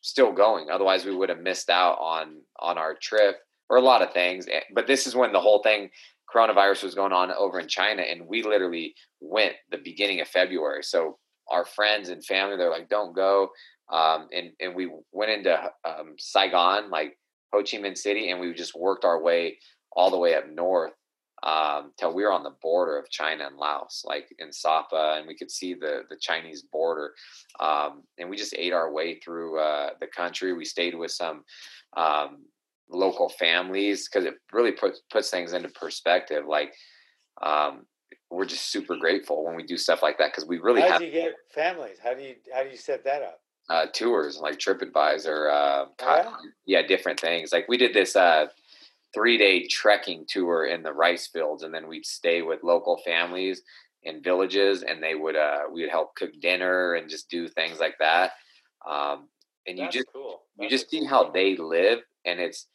still 0.00 0.32
going. 0.32 0.70
Otherwise, 0.70 1.04
we 1.04 1.14
would 1.14 1.28
have 1.28 1.40
missed 1.40 1.68
out 1.68 1.98
on 2.00 2.40
on 2.60 2.78
our 2.78 2.94
trip 2.94 3.36
or 3.68 3.76
a 3.76 3.82
lot 3.82 4.02
of 4.02 4.12
things. 4.12 4.46
Eh, 4.50 4.60
But 4.74 4.86
this 4.86 5.06
is 5.06 5.16
when 5.16 5.32
the 5.32 5.40
whole 5.40 5.62
thing 5.62 5.90
coronavirus 6.34 6.82
was 6.82 6.94
going 6.94 7.12
on 7.12 7.30
over 7.32 7.60
in 7.60 7.68
China, 7.68 8.02
and 8.02 8.26
we 8.26 8.42
literally 8.42 8.94
went 9.20 9.54
the 9.70 9.78
beginning 9.78 10.20
of 10.20 10.28
February. 10.28 10.82
So 10.82 11.18
our 11.50 11.64
friends 11.64 12.08
and 12.08 12.24
family, 12.24 12.56
they're 12.56 12.70
like, 12.70 12.88
"Don't 12.88 13.14
go," 13.14 13.50
um, 13.92 14.28
and 14.32 14.52
and 14.60 14.74
we 14.74 14.90
went 15.12 15.30
into 15.30 15.70
um, 15.84 16.14
Saigon, 16.18 16.90
like 16.90 17.16
Ho 17.52 17.62
Chi 17.62 17.78
Minh 17.78 17.96
City, 17.96 18.30
and 18.30 18.40
we 18.40 18.52
just 18.54 18.74
worked 18.74 19.04
our 19.04 19.22
way 19.22 19.58
all 19.92 20.10
the 20.10 20.18
way 20.18 20.34
up 20.34 20.48
north 20.48 20.92
um, 21.42 21.92
till 21.98 22.12
we 22.12 22.24
were 22.24 22.32
on 22.32 22.42
the 22.42 22.54
border 22.60 22.98
of 22.98 23.08
China 23.10 23.46
and 23.46 23.56
Laos, 23.56 24.02
like 24.04 24.26
in 24.38 24.52
Sapa, 24.52 25.14
and 25.16 25.26
we 25.26 25.36
could 25.36 25.50
see 25.50 25.74
the 25.74 26.02
the 26.10 26.16
Chinese 26.20 26.62
border. 26.72 27.14
Um, 27.60 28.02
and 28.18 28.28
we 28.28 28.36
just 28.36 28.54
ate 28.56 28.72
our 28.72 28.92
way 28.92 29.20
through 29.20 29.60
uh, 29.60 29.90
the 30.00 30.08
country. 30.08 30.52
We 30.52 30.64
stayed 30.64 30.94
with 30.94 31.12
some 31.12 31.44
um, 31.96 32.44
local 32.90 33.28
families 33.28 34.08
because 34.08 34.26
it 34.26 34.34
really 34.52 34.72
puts 34.72 35.02
puts 35.10 35.30
things 35.30 35.52
into 35.52 35.68
perspective. 35.70 36.44
Like 36.46 36.72
um, 37.42 37.86
we're 38.30 38.46
just 38.46 38.70
super 38.70 38.96
grateful 38.96 39.44
when 39.44 39.56
we 39.56 39.62
do 39.64 39.76
stuff 39.76 40.02
like 40.02 40.18
that 40.18 40.32
because 40.32 40.46
we 40.46 40.58
really 40.58 40.82
how 40.82 40.92
have 40.92 41.00
do 41.00 41.06
you 41.06 41.12
get 41.12 41.34
families? 41.54 41.98
How 42.02 42.14
do 42.14 42.22
you 42.22 42.34
how 42.54 42.62
do 42.62 42.70
you 42.70 42.76
set 42.76 43.04
that 43.04 43.22
up? 43.22 43.40
uh, 43.68 43.86
tours 43.92 44.38
like 44.40 44.58
TripAdvisor, 44.58 45.52
uh, 45.52 45.86
yeah? 46.00 46.32
yeah, 46.66 46.82
different 46.86 47.20
things. 47.20 47.52
Like 47.52 47.66
we 47.68 47.76
did 47.76 47.94
this 47.94 48.14
uh, 48.14 48.46
three 49.14 49.38
day 49.38 49.66
trekking 49.66 50.24
tour 50.28 50.66
in 50.66 50.82
the 50.82 50.92
rice 50.92 51.26
fields, 51.26 51.62
and 51.62 51.74
then 51.74 51.88
we'd 51.88 52.06
stay 52.06 52.42
with 52.42 52.62
local 52.62 53.00
families 53.04 53.62
in 54.04 54.22
villages, 54.22 54.82
and 54.82 55.02
they 55.02 55.14
would 55.14 55.36
uh, 55.36 55.62
we 55.72 55.82
would 55.82 55.90
help 55.90 56.14
cook 56.14 56.30
dinner 56.40 56.94
and 56.94 57.10
just 57.10 57.28
do 57.28 57.48
things 57.48 57.80
like 57.80 57.96
that. 57.98 58.32
Um, 58.88 59.28
and 59.66 59.78
you 59.78 59.88
just 59.90 60.06
cool. 60.12 60.42
you 60.58 60.68
just 60.68 60.88
see 60.88 61.00
cool 61.00 61.08
how 61.08 61.30
they 61.30 61.56
live, 61.56 62.00
and 62.24 62.38
it's 62.38 62.68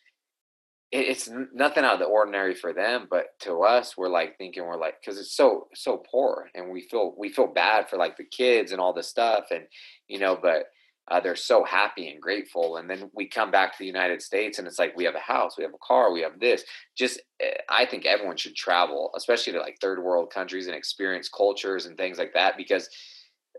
it, 0.92 1.08
it's 1.08 1.30
nothing 1.54 1.84
out 1.84 1.94
of 1.94 2.00
the 2.00 2.06
ordinary 2.06 2.56
for 2.56 2.74
them, 2.74 3.08
but 3.10 3.28
to 3.42 3.62
us, 3.64 3.98
we're 3.98 4.10
like 4.10 4.38
thinking 4.38 4.66
we're 4.66 4.80
like 4.80 4.96
because 5.02 5.20
it's 5.20 5.36
so 5.36 5.68
so 5.74 6.04
poor, 6.12 6.50
and 6.56 6.70
we 6.72 6.82
feel 6.82 7.14
we 7.18 7.32
feel 7.32 7.48
bad 7.48 7.90
for 7.90 7.98
like 7.98 8.18
the 8.18 8.26
kids 8.26 8.72
and 8.72 8.82
all 8.82 8.94
this 8.94 9.08
stuff, 9.08 9.46
and 9.52 9.64
you 10.08 10.20
know, 10.20 10.38
but 10.42 10.66
uh, 11.10 11.20
they're 11.20 11.36
so 11.36 11.64
happy 11.64 12.10
and 12.10 12.22
grateful, 12.22 12.78
and 12.78 12.90
then 12.90 13.10
we 13.14 13.28
come 13.28 13.52
back 13.52 13.72
to 13.72 13.80
the 13.80 13.86
United 13.86 14.22
States, 14.22 14.60
and 14.60 14.68
it's 14.68 14.80
like 14.80 14.96
we 14.96 15.06
have 15.06 15.16
a 15.16 15.20
house, 15.20 15.58
we 15.58 15.64
have 15.64 15.74
a 15.74 15.86
car, 15.86 16.12
we 16.12 16.22
have 16.22 16.40
this. 16.40 16.64
Just 16.98 17.22
eh, 17.42 17.54
I 17.70 17.86
think 17.86 18.06
everyone 18.06 18.38
should 18.38 18.56
travel, 18.56 19.12
especially 19.16 19.54
to 19.54 19.60
like 19.60 19.78
third 19.82 20.02
world 20.04 20.32
countries 20.34 20.68
and 20.68 20.76
experience 20.76 21.30
cultures 21.30 21.86
and 21.86 21.98
things 21.98 22.18
like 22.18 22.34
that, 22.34 22.58
because 22.58 22.90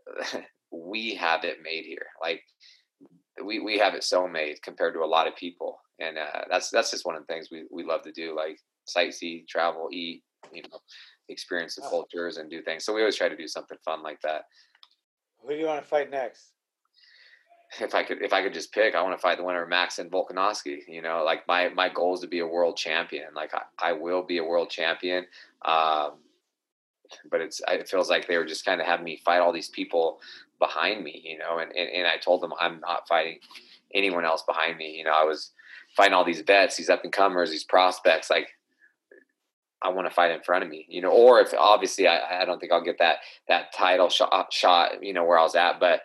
we 0.72 1.14
have 1.14 1.44
it 1.44 1.58
made 1.62 1.84
here, 1.84 2.06
like 2.20 2.42
we 3.44 3.58
we 3.60 3.78
have 3.78 3.94
it 3.94 4.04
so 4.04 4.28
made 4.28 4.62
compared 4.62 4.94
to 4.94 5.00
a 5.00 5.06
lot 5.06 5.26
of 5.26 5.36
people, 5.36 5.78
and 6.02 6.18
uh, 6.18 6.44
that's 6.50 6.70
that's 6.70 6.90
just 6.90 7.06
one 7.06 7.14
of 7.14 7.22
the 7.26 7.32
things 7.32 7.48
we 7.50 7.64
we 7.70 7.84
love 7.84 8.02
to 8.02 8.12
do, 8.12 8.34
like 8.36 8.58
sightsee, 8.86 9.46
travel, 9.46 9.88
eat, 9.92 10.22
you 10.52 10.62
know, 10.62 10.78
experience 11.28 11.76
the 11.76 11.82
cultures 11.82 12.36
and 12.36 12.50
do 12.50 12.62
things. 12.62 12.84
So 12.84 12.92
we 12.92 13.00
always 13.00 13.16
try 13.16 13.28
to 13.28 13.36
do 13.36 13.48
something 13.48 13.78
fun 13.84 14.02
like 14.02 14.20
that. 14.22 14.42
Who 15.42 15.54
do 15.54 15.60
you 15.60 15.66
want 15.66 15.82
to 15.82 15.88
fight 15.88 16.10
next? 16.10 16.52
If 17.80 17.94
I 17.94 18.02
could, 18.02 18.20
if 18.22 18.34
I 18.34 18.42
could 18.42 18.52
just 18.52 18.72
pick, 18.72 18.94
I 18.94 19.02
want 19.02 19.16
to 19.16 19.22
fight 19.22 19.38
the 19.38 19.44
winner 19.44 19.62
of 19.62 19.68
Max 19.68 19.98
and 19.98 20.10
Volkanovski. 20.10 20.80
You 20.86 21.00
know, 21.00 21.22
like 21.24 21.46
my 21.48 21.68
my 21.70 21.88
goal 21.88 22.14
is 22.14 22.20
to 22.20 22.26
be 22.26 22.40
a 22.40 22.46
world 22.46 22.76
champion. 22.76 23.28
Like 23.34 23.52
I, 23.54 23.62
I 23.78 23.92
will 23.92 24.22
be 24.22 24.38
a 24.38 24.44
world 24.44 24.68
champion. 24.68 25.24
Um, 25.64 26.18
but 27.30 27.40
it's 27.40 27.60
it 27.68 27.88
feels 27.88 28.10
like 28.10 28.26
they 28.26 28.36
were 28.36 28.44
just 28.44 28.64
kind 28.64 28.80
of 28.80 28.86
having 28.86 29.04
me 29.04 29.20
fight 29.24 29.40
all 29.40 29.52
these 29.52 29.68
people 29.70 30.20
behind 30.58 31.02
me, 31.02 31.22
you 31.24 31.38
know, 31.38 31.58
and, 31.58 31.72
and, 31.72 31.88
and 31.90 32.06
I 32.06 32.16
told 32.18 32.40
them 32.40 32.52
I'm 32.60 32.80
not 32.80 33.08
fighting 33.08 33.38
anyone 33.94 34.24
else 34.24 34.42
behind 34.46 34.78
me. 34.78 34.92
You 34.92 35.04
know, 35.04 35.12
I 35.14 35.24
was 35.24 35.52
fighting 35.96 36.14
all 36.14 36.24
these 36.24 36.40
vets, 36.40 36.76
these 36.76 36.90
up 36.90 37.04
and 37.04 37.12
comers, 37.12 37.50
these 37.50 37.64
prospects, 37.64 38.30
like 38.30 38.48
I 39.82 39.88
want 39.90 40.08
to 40.08 40.14
fight 40.14 40.30
in 40.30 40.42
front 40.42 40.64
of 40.64 40.70
me, 40.70 40.86
you 40.88 41.02
know, 41.02 41.10
or 41.10 41.40
if 41.40 41.52
obviously 41.58 42.06
I, 42.06 42.42
I 42.42 42.44
don't 42.44 42.58
think 42.58 42.72
I'll 42.72 42.84
get 42.84 42.98
that, 42.98 43.16
that 43.48 43.72
title 43.76 44.08
shot, 44.08 44.52
shot, 44.52 45.02
you 45.02 45.12
know, 45.12 45.24
where 45.24 45.38
I 45.38 45.42
was 45.42 45.54
at, 45.54 45.80
but 45.80 46.02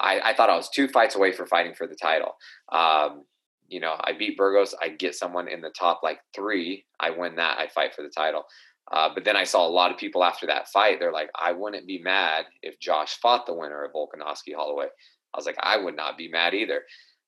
I, 0.00 0.20
I 0.20 0.34
thought 0.34 0.50
I 0.50 0.56
was 0.56 0.70
two 0.70 0.88
fights 0.88 1.16
away 1.16 1.32
for 1.32 1.46
fighting 1.46 1.74
for 1.74 1.86
the 1.86 1.96
title. 1.96 2.36
Um, 2.70 3.24
you 3.68 3.80
know, 3.80 3.96
I 4.00 4.12
beat 4.12 4.36
Burgos, 4.36 4.74
I 4.80 4.88
get 4.88 5.14
someone 5.14 5.48
in 5.48 5.60
the 5.60 5.70
top 5.70 6.00
like 6.02 6.20
three, 6.34 6.86
I 7.00 7.10
win 7.10 7.36
that, 7.36 7.58
I 7.58 7.68
fight 7.68 7.94
for 7.94 8.02
the 8.02 8.08
title. 8.08 8.44
Uh, 8.90 9.10
but 9.14 9.24
then 9.24 9.36
I 9.36 9.44
saw 9.44 9.66
a 9.66 9.68
lot 9.68 9.90
of 9.90 9.98
people 9.98 10.24
after 10.24 10.46
that 10.46 10.68
fight. 10.68 10.98
They're 10.98 11.12
like, 11.12 11.28
I 11.38 11.52
wouldn't 11.52 11.86
be 11.86 12.00
mad 12.00 12.46
if 12.62 12.80
Josh 12.80 13.18
fought 13.20 13.44
the 13.44 13.52
winner 13.52 13.84
of 13.84 13.92
Volkanovski 13.92 14.54
Holloway. 14.56 14.86
I 15.34 15.36
was 15.36 15.44
like, 15.44 15.58
I 15.60 15.76
would 15.76 15.94
not 15.94 16.16
be 16.16 16.28
mad 16.28 16.54
either. 16.54 16.82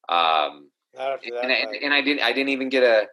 Um, 0.09 0.71
Not 0.97 1.13
after 1.13 1.31
that. 1.35 1.45
and, 1.45 1.53
I, 1.53 1.57
and 1.83 1.95
I 1.95 2.01
didn't, 2.01 2.23
I 2.23 2.33
didn't 2.33 2.51
even 2.51 2.69
get 2.69 2.81
to 2.81 3.09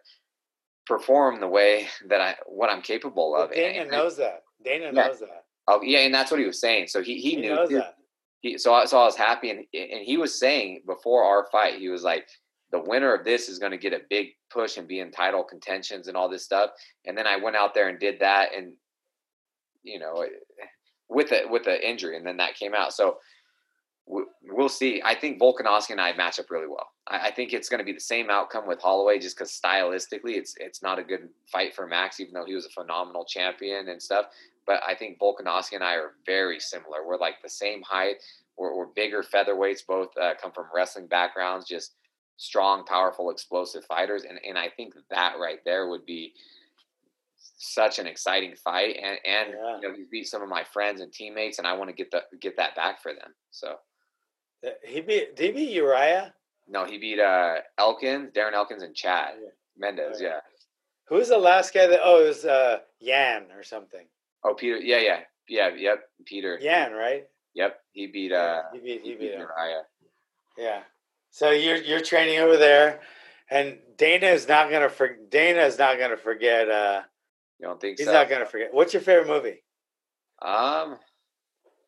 perform 0.86 1.40
the 1.40 1.48
way 1.48 1.86
that 2.08 2.20
I, 2.20 2.36
what 2.46 2.70
I'm 2.70 2.82
capable 2.82 3.32
Well, 3.32 3.44
of. 3.44 3.52
Dana 3.52 3.82
And- 3.82 3.90
knows 3.90 4.16
that. 4.16 4.42
Dana 4.64 4.86
Yeah. 4.86 4.90
knows 5.06 5.20
that. 5.20 5.44
Oh 5.70 5.82
yeah, 5.82 5.98
and 6.00 6.14
that's 6.14 6.30
what 6.30 6.40
he 6.40 6.46
was 6.46 6.60
saying. 6.60 6.88
So 6.88 7.02
he 7.02 7.20
he, 7.20 7.30
He, 7.32 7.36
knew 7.36 7.54
knows 7.54 7.68
that. 7.68 7.94
He, 8.40 8.56
so 8.56 8.72
I, 8.72 8.86
so 8.86 8.98
I 8.98 9.04
was 9.04 9.16
happy, 9.16 9.50
and 9.50 9.58
and 9.74 10.00
he 10.02 10.16
was 10.16 10.38
saying 10.38 10.82
before 10.86 11.22
our 11.24 11.46
fight, 11.52 11.78
he 11.78 11.88
was 11.90 12.02
like, 12.02 12.26
the 12.72 12.80
winner 12.80 13.12
of 13.14 13.24
this 13.24 13.48
is 13.50 13.58
going 13.58 13.72
to 13.72 13.78
get 13.78 13.92
a 13.92 14.00
big 14.08 14.28
push 14.50 14.78
and 14.78 14.88
be 14.88 15.00
in 15.00 15.10
title 15.10 15.44
contentions 15.44 16.08
and 16.08 16.16
all 16.16 16.28
this 16.28 16.44
stuff. 16.44 16.70
And 17.04 17.16
then 17.18 17.26
I 17.26 17.36
went 17.36 17.54
out 17.56 17.74
there 17.74 17.88
and 17.88 17.98
did 17.98 18.18
that, 18.20 18.54
and 18.56 18.72
you 19.82 19.98
know, 19.98 20.22
eh, 20.22 20.28
with 21.10 21.30
a 21.32 21.46
with 21.48 21.64
the 21.64 21.86
injury, 21.88 22.16
and 22.16 22.26
then 22.26 22.38
that 22.38 22.54
came 22.54 22.74
out. 22.74 22.94
So 22.94 23.18
we'll 24.42 24.68
see. 24.68 25.02
I 25.04 25.14
think 25.14 25.40
Volkanovski 25.40 25.90
and 25.90 26.00
I 26.00 26.12
match 26.16 26.38
up 26.38 26.50
really 26.50 26.66
well. 26.66 26.88
I, 27.08 27.28
I 27.28 27.30
think 27.30 27.52
it's 27.52 27.68
going 27.68 27.78
to 27.78 27.84
be 27.84 27.92
the 27.92 28.00
same 28.00 28.30
outcome 28.30 28.66
with 28.66 28.80
Holloway, 28.80 29.18
just 29.18 29.36
because 29.36 29.58
stylistically, 29.62 30.36
it's 30.36 30.54
it's 30.58 30.82
not 30.82 30.98
a 30.98 31.02
good 31.04 31.28
fight 31.52 31.74
for 31.74 31.86
Max, 31.86 32.20
even 32.20 32.32
though 32.34 32.44
he 32.46 32.54
was 32.54 32.66
a 32.66 32.70
phenomenal 32.70 33.24
champion 33.24 33.88
and 33.88 34.02
stuff. 34.02 34.26
But 34.66 34.80
I 34.86 34.94
think 34.94 35.18
Volkanovski 35.18 35.72
and 35.74 35.84
I 35.84 35.94
are 35.94 36.12
very 36.26 36.60
similar. 36.60 37.06
We're 37.06 37.18
like 37.18 37.36
the 37.42 37.48
same 37.48 37.82
height. 37.82 38.16
We're, 38.56 38.76
we're 38.76 38.86
bigger 38.86 39.22
featherweights. 39.22 39.86
Both 39.86 40.08
uh, 40.20 40.34
come 40.40 40.52
from 40.52 40.66
wrestling 40.74 41.06
backgrounds. 41.06 41.66
Just 41.66 41.94
strong, 42.36 42.84
powerful, 42.84 43.30
explosive 43.30 43.84
fighters, 43.84 44.24
and 44.28 44.38
and 44.46 44.58
I 44.58 44.68
think 44.76 44.94
that 45.10 45.34
right 45.38 45.58
there 45.64 45.88
would 45.88 46.04
be 46.06 46.32
such 47.60 47.98
an 47.98 48.06
exciting 48.06 48.54
fight, 48.56 48.96
and 49.02 49.18
and 49.24 49.50
Yeah. 49.54 49.80
you 49.80 49.88
know 49.88 49.94
he 49.94 50.04
beat 50.10 50.28
some 50.28 50.42
of 50.42 50.48
my 50.48 50.64
friends 50.64 51.00
and 51.00 51.12
teammates, 51.12 51.58
and 51.58 51.66
I 51.66 51.72
want 51.74 51.88
to 51.90 51.94
get 51.94 52.10
the 52.10 52.22
get 52.40 52.56
that 52.56 52.74
back 52.76 53.02
for 53.02 53.12
them. 53.12 53.34
So 53.50 53.76
He 54.84 55.00
beat 55.00 55.36
did 55.36 55.46
he 55.46 55.52
beat 55.66 55.72
Uriah? 55.72 56.34
no, 56.68 56.84
he 56.84 56.98
beat 56.98 57.18
uh 57.20 57.56
Elkins, 57.78 58.30
Darren 58.32 58.52
Elkins, 58.52 58.82
and 58.82 58.94
Chad 58.94 59.34
Yeah. 59.40 59.48
Mendes. 59.76 60.20
Yeah. 60.20 60.28
Yeah. 60.28 60.40
Who 61.08 61.14
was 61.16 61.28
the 61.28 61.38
last 61.38 61.72
guy 61.72 61.86
that? 61.86 62.00
Oh, 62.02 62.22
it 62.24 62.28
was 62.28 62.44
uh, 62.44 62.80
Yan 63.00 63.46
or 63.56 63.62
something. 63.62 64.06
Oh, 64.44 64.52
Peter. 64.54 64.76
Yeah, 64.76 64.98
yeah, 64.98 65.20
yeah. 65.48 65.70
Yep. 65.74 66.00
Peter. 66.26 66.58
Yan, 66.60 66.92
right? 66.92 67.24
Yep. 67.54 67.80
He 67.92 68.06
beat. 68.08 68.32
Uh, 68.32 68.62
he 68.74 68.78
beat 68.80 69.00
he 69.02 69.08
he 69.10 69.14
beat 69.14 69.20
beat. 69.20 69.38
Uriah. 69.38 69.82
Yeah. 70.58 70.80
So 71.30 71.50
you're 71.50 71.76
you're 71.76 72.02
training 72.02 72.40
over 72.40 72.56
there, 72.58 73.00
and 73.50 73.78
Dana 73.96 74.26
is 74.26 74.46
not 74.48 74.70
gonna 74.70 74.88
for, 74.90 75.16
Dana 75.30 75.60
is 75.62 75.78
not 75.78 75.98
gonna 75.98 76.16
forget. 76.16 76.68
Uh, 76.68 77.02
You 77.58 77.66
don't 77.68 77.80
think 77.80 77.98
he's 77.98 78.06
so? 78.06 78.12
not 78.12 78.28
gonna 78.28 78.44
forget. 78.46 78.74
What's 78.74 78.92
your 78.92 79.02
favorite 79.02 79.28
movie? 79.28 79.62
Um, 80.42 80.98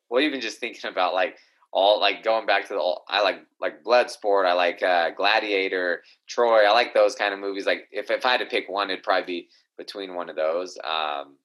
well, 0.09 0.21
even 0.21 0.41
just 0.41 0.59
thinking 0.59 0.89
about 0.89 1.13
like 1.13 1.37
all 1.71 1.99
like 1.99 2.23
going 2.23 2.45
back 2.45 2.67
to 2.67 2.73
the 2.73 2.95
I 3.07 3.21
like 3.21 3.39
like 3.59 3.83
Bloodsport. 3.83 4.45
I 4.45 4.53
like 4.53 4.83
uh, 4.83 5.11
Gladiator, 5.11 6.03
Troy. 6.27 6.65
I 6.65 6.71
like 6.71 6.93
those 6.93 7.15
kind 7.15 7.33
of 7.33 7.39
movies. 7.39 7.65
Like 7.65 7.87
if 7.91 8.11
if 8.11 8.25
I 8.25 8.31
had 8.31 8.39
to 8.39 8.45
pick 8.45 8.67
one, 8.69 8.89
it'd 8.89 9.03
probably 9.03 9.25
be 9.25 9.49
between 9.77 10.15
one 10.15 10.29
of 10.29 10.35
those. 10.35 10.77
Um, 10.83 11.37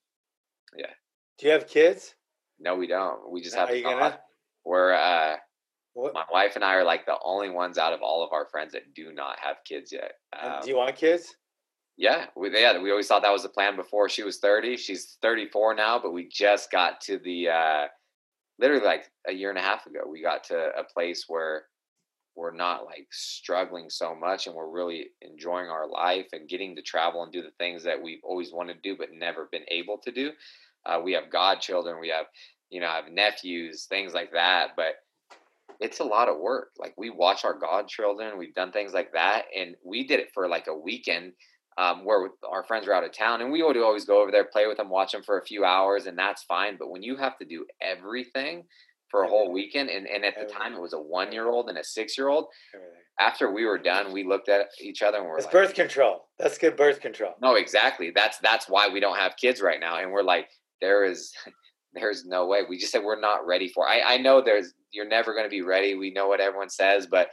yeah. 0.77 0.91
Do 1.39 1.47
you 1.47 1.53
have 1.53 1.68
kids? 1.68 2.14
no, 2.59 2.74
we 2.77 2.87
don't. 2.87 3.31
We 3.31 3.41
just 3.43 3.57
Are 3.57 3.66
have. 3.66 3.77
you 3.77 3.83
gonna? 3.83 4.18
We're 4.64 4.95
uh, 4.95 5.37
What, 5.93 6.14
my 6.14 6.24
wife 6.33 6.57
and 6.57 6.64
I 6.64 6.74
are 6.74 6.85
like 6.85 7.07
the 7.07 7.18
only 7.24 7.51
ones 7.51 7.79
out 7.79 7.93
of 7.93 8.01
all 8.03 8.24
of 8.24 8.33
our 8.33 8.47
friends 8.47 8.72
that 8.72 8.95
do 8.95 9.12
not 9.12 9.39
have 9.41 9.57
kids 9.64 9.93
yet. 9.93 10.14
Um, 10.41 10.61
do 10.62 10.70
you 10.70 10.77
want 10.77 10.97
kids? 10.97 11.35
Yeah, 11.97 12.27
we 12.37 12.51
yeah 12.53 12.79
we 12.79 12.91
always 12.91 13.07
thought 13.07 13.22
that 13.22 13.33
was 13.33 13.43
the 13.43 13.49
plan 13.49 13.77
before 13.77 14.09
she 14.09 14.22
was 14.22 14.39
thirty. 14.39 14.77
She's 14.77 15.18
thirty 15.22 15.47
four 15.49 15.74
now, 15.74 15.99
but 15.99 16.12
we 16.12 16.29
just 16.29 16.70
got 16.70 17.01
to 17.03 17.18
the 17.18 17.49
uh, 17.49 17.87
literally 18.59 18.85
like 18.85 19.11
a 19.27 19.33
year 19.33 19.51
and 19.51 19.59
a 19.59 19.63
half 19.63 19.87
ago. 19.87 20.01
We 20.09 20.23
got 20.23 20.45
to 20.45 20.71
a 20.79 20.85
place 20.85 21.25
where 21.29 21.65
we're 22.35 22.55
not 22.55 22.85
like 22.85 23.07
struggling 23.11 23.89
so 23.89 24.15
much, 24.15 24.47
and 24.47 24.55
we're 24.55 24.69
really 24.69 25.07
enjoying 25.23 25.69
our 25.69 25.89
life 25.89 26.27
and 26.33 26.49
getting 26.49 26.77
to 26.77 26.83
travel 26.83 27.23
and 27.23 27.33
do 27.33 27.43
the 27.43 27.51
things 27.59 27.83
that 27.85 28.03
we've 28.03 28.21
always 28.23 28.53
wanted 28.53 28.75
to 28.75 28.81
do 28.81 28.97
but 28.97 29.09
never 29.13 29.49
been 29.51 29.65
able 29.69 29.99
to 29.99 30.13
do. 30.13 30.31
Uh, 30.85 31.01
we 31.03 31.13
have 31.13 31.31
godchildren, 31.31 31.99
we 32.01 32.09
have 32.09 32.27
you 32.71 32.81
know 32.81 32.89
have 32.89 33.11
nephews, 33.11 33.87
things 33.89 34.13
like 34.13 34.33
that, 34.33 34.71
but 34.77 34.97
it's 35.81 36.01
a 36.01 36.05
lot 36.05 36.29
of 36.29 36.39
work. 36.39 36.71
Like 36.79 36.95
we 36.97 37.11
watch 37.11 37.45
our 37.45 37.59
godchildren, 37.59 38.39
we've 38.39 38.55
done 38.55 38.73
things 38.73 38.93
like 38.93 39.13
that, 39.13 39.45
and 39.57 39.75
we 39.85 40.07
did 40.07 40.21
it 40.21 40.31
for 40.33 40.49
like 40.49 40.67
a 40.67 40.77
weekend 40.77 41.33
um, 41.79 42.05
where 42.05 42.31
our 42.51 42.64
friends 42.64 42.87
were 42.87 42.95
out 42.95 43.05
of 43.05 43.12
town, 43.12 43.41
and 43.43 43.53
we 43.53 43.62
would 43.62 43.77
always 43.77 44.05
go 44.05 44.20
over 44.22 44.31
there, 44.31 44.45
play 44.45 44.66
with 44.66 44.79
them, 44.79 44.89
watch 44.89 45.12
them 45.12 45.22
for 45.22 45.39
a 45.39 45.45
few 45.45 45.64
hours, 45.64 46.07
and 46.07 46.18
that's 46.18 46.43
fine. 46.45 46.77
But 46.79 46.91
when 46.91 47.03
you 47.03 47.16
have 47.16 47.37
to 47.39 47.45
do 47.45 47.66
everything 47.83 48.64
for 49.11 49.22
a 49.22 49.29
whole 49.29 49.53
weekend, 49.53 49.89
and, 49.91 50.07
and 50.07 50.24
at 50.24 50.35
the 50.39 50.47
time 50.53 50.74
it 50.74 50.81
was 50.81 50.93
a 50.95 50.99
one 51.01 51.33
year 51.33 51.49
old 51.49 51.68
and 51.68 51.79
a 51.79 51.85
six 51.85 52.16
year 52.18 52.29
old, 52.29 52.47
after 53.20 53.51
we 53.53 53.64
were 53.64 53.79
done, 53.79 54.12
we 54.12 54.24
looked 54.24 54.49
at 54.49 54.66
each 54.81 55.03
other 55.03 55.18
and 55.18 55.27
we're 55.27 55.37
It's 55.37 55.45
like, 55.47 55.53
birth 55.53 55.74
control. 55.74 56.29
That's 56.39 56.59
good 56.59 56.77
birth 56.77 57.01
control. 57.01 57.33
no, 57.41 57.55
exactly. 57.55 58.11
That's 58.14 58.39
that's 58.39 58.68
why 58.68 58.89
we 58.89 59.01
don't 59.01 59.16
have 59.16 59.37
kids 59.37 59.61
right 59.61 59.81
now, 59.81 59.99
and 59.99 60.11
we're 60.12 60.22
like, 60.22 60.49
there 60.81 61.05
is. 61.05 61.33
There's 61.95 62.27
no 62.27 62.45
way. 62.47 62.61
We 62.68 62.77
just 62.77 62.93
said 62.93 63.03
we're 63.03 63.18
not 63.18 63.47
ready 63.47 63.68
for. 63.70 63.89
I 63.89 64.01
I 64.03 64.16
know 64.18 64.43
there's. 64.43 64.74
You're 64.93 65.09
never 65.09 65.33
going 65.33 65.47
to 65.47 65.51
be 65.51 65.62
ready. 65.62 65.95
We 65.95 66.11
know 66.11 66.29
what 66.29 66.41
everyone 66.41 66.68
says, 66.68 67.07
but 67.07 67.31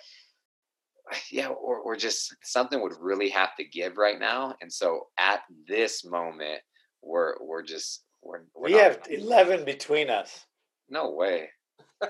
yeah, 1.31 1.47
or, 1.47 1.77
or 1.77 1.95
just 1.95 2.35
something 2.43 2.81
would 2.81 2.93
really 2.99 3.29
have 3.29 3.55
to 3.57 3.63
give 3.63 3.97
right 3.97 4.19
now. 4.19 4.55
And 4.61 4.71
so 4.71 5.07
at 5.17 5.41
this 5.67 6.03
moment, 6.05 6.61
we're 7.01 7.33
we're 7.41 7.63
just 7.63 8.03
we're, 8.21 8.41
we're 8.55 8.65
We 8.65 8.71
not- 8.73 8.81
have 8.81 8.99
eleven 9.09 9.65
between 9.65 10.09
us. 10.09 10.45
no 10.89 11.11
way. 11.11 11.49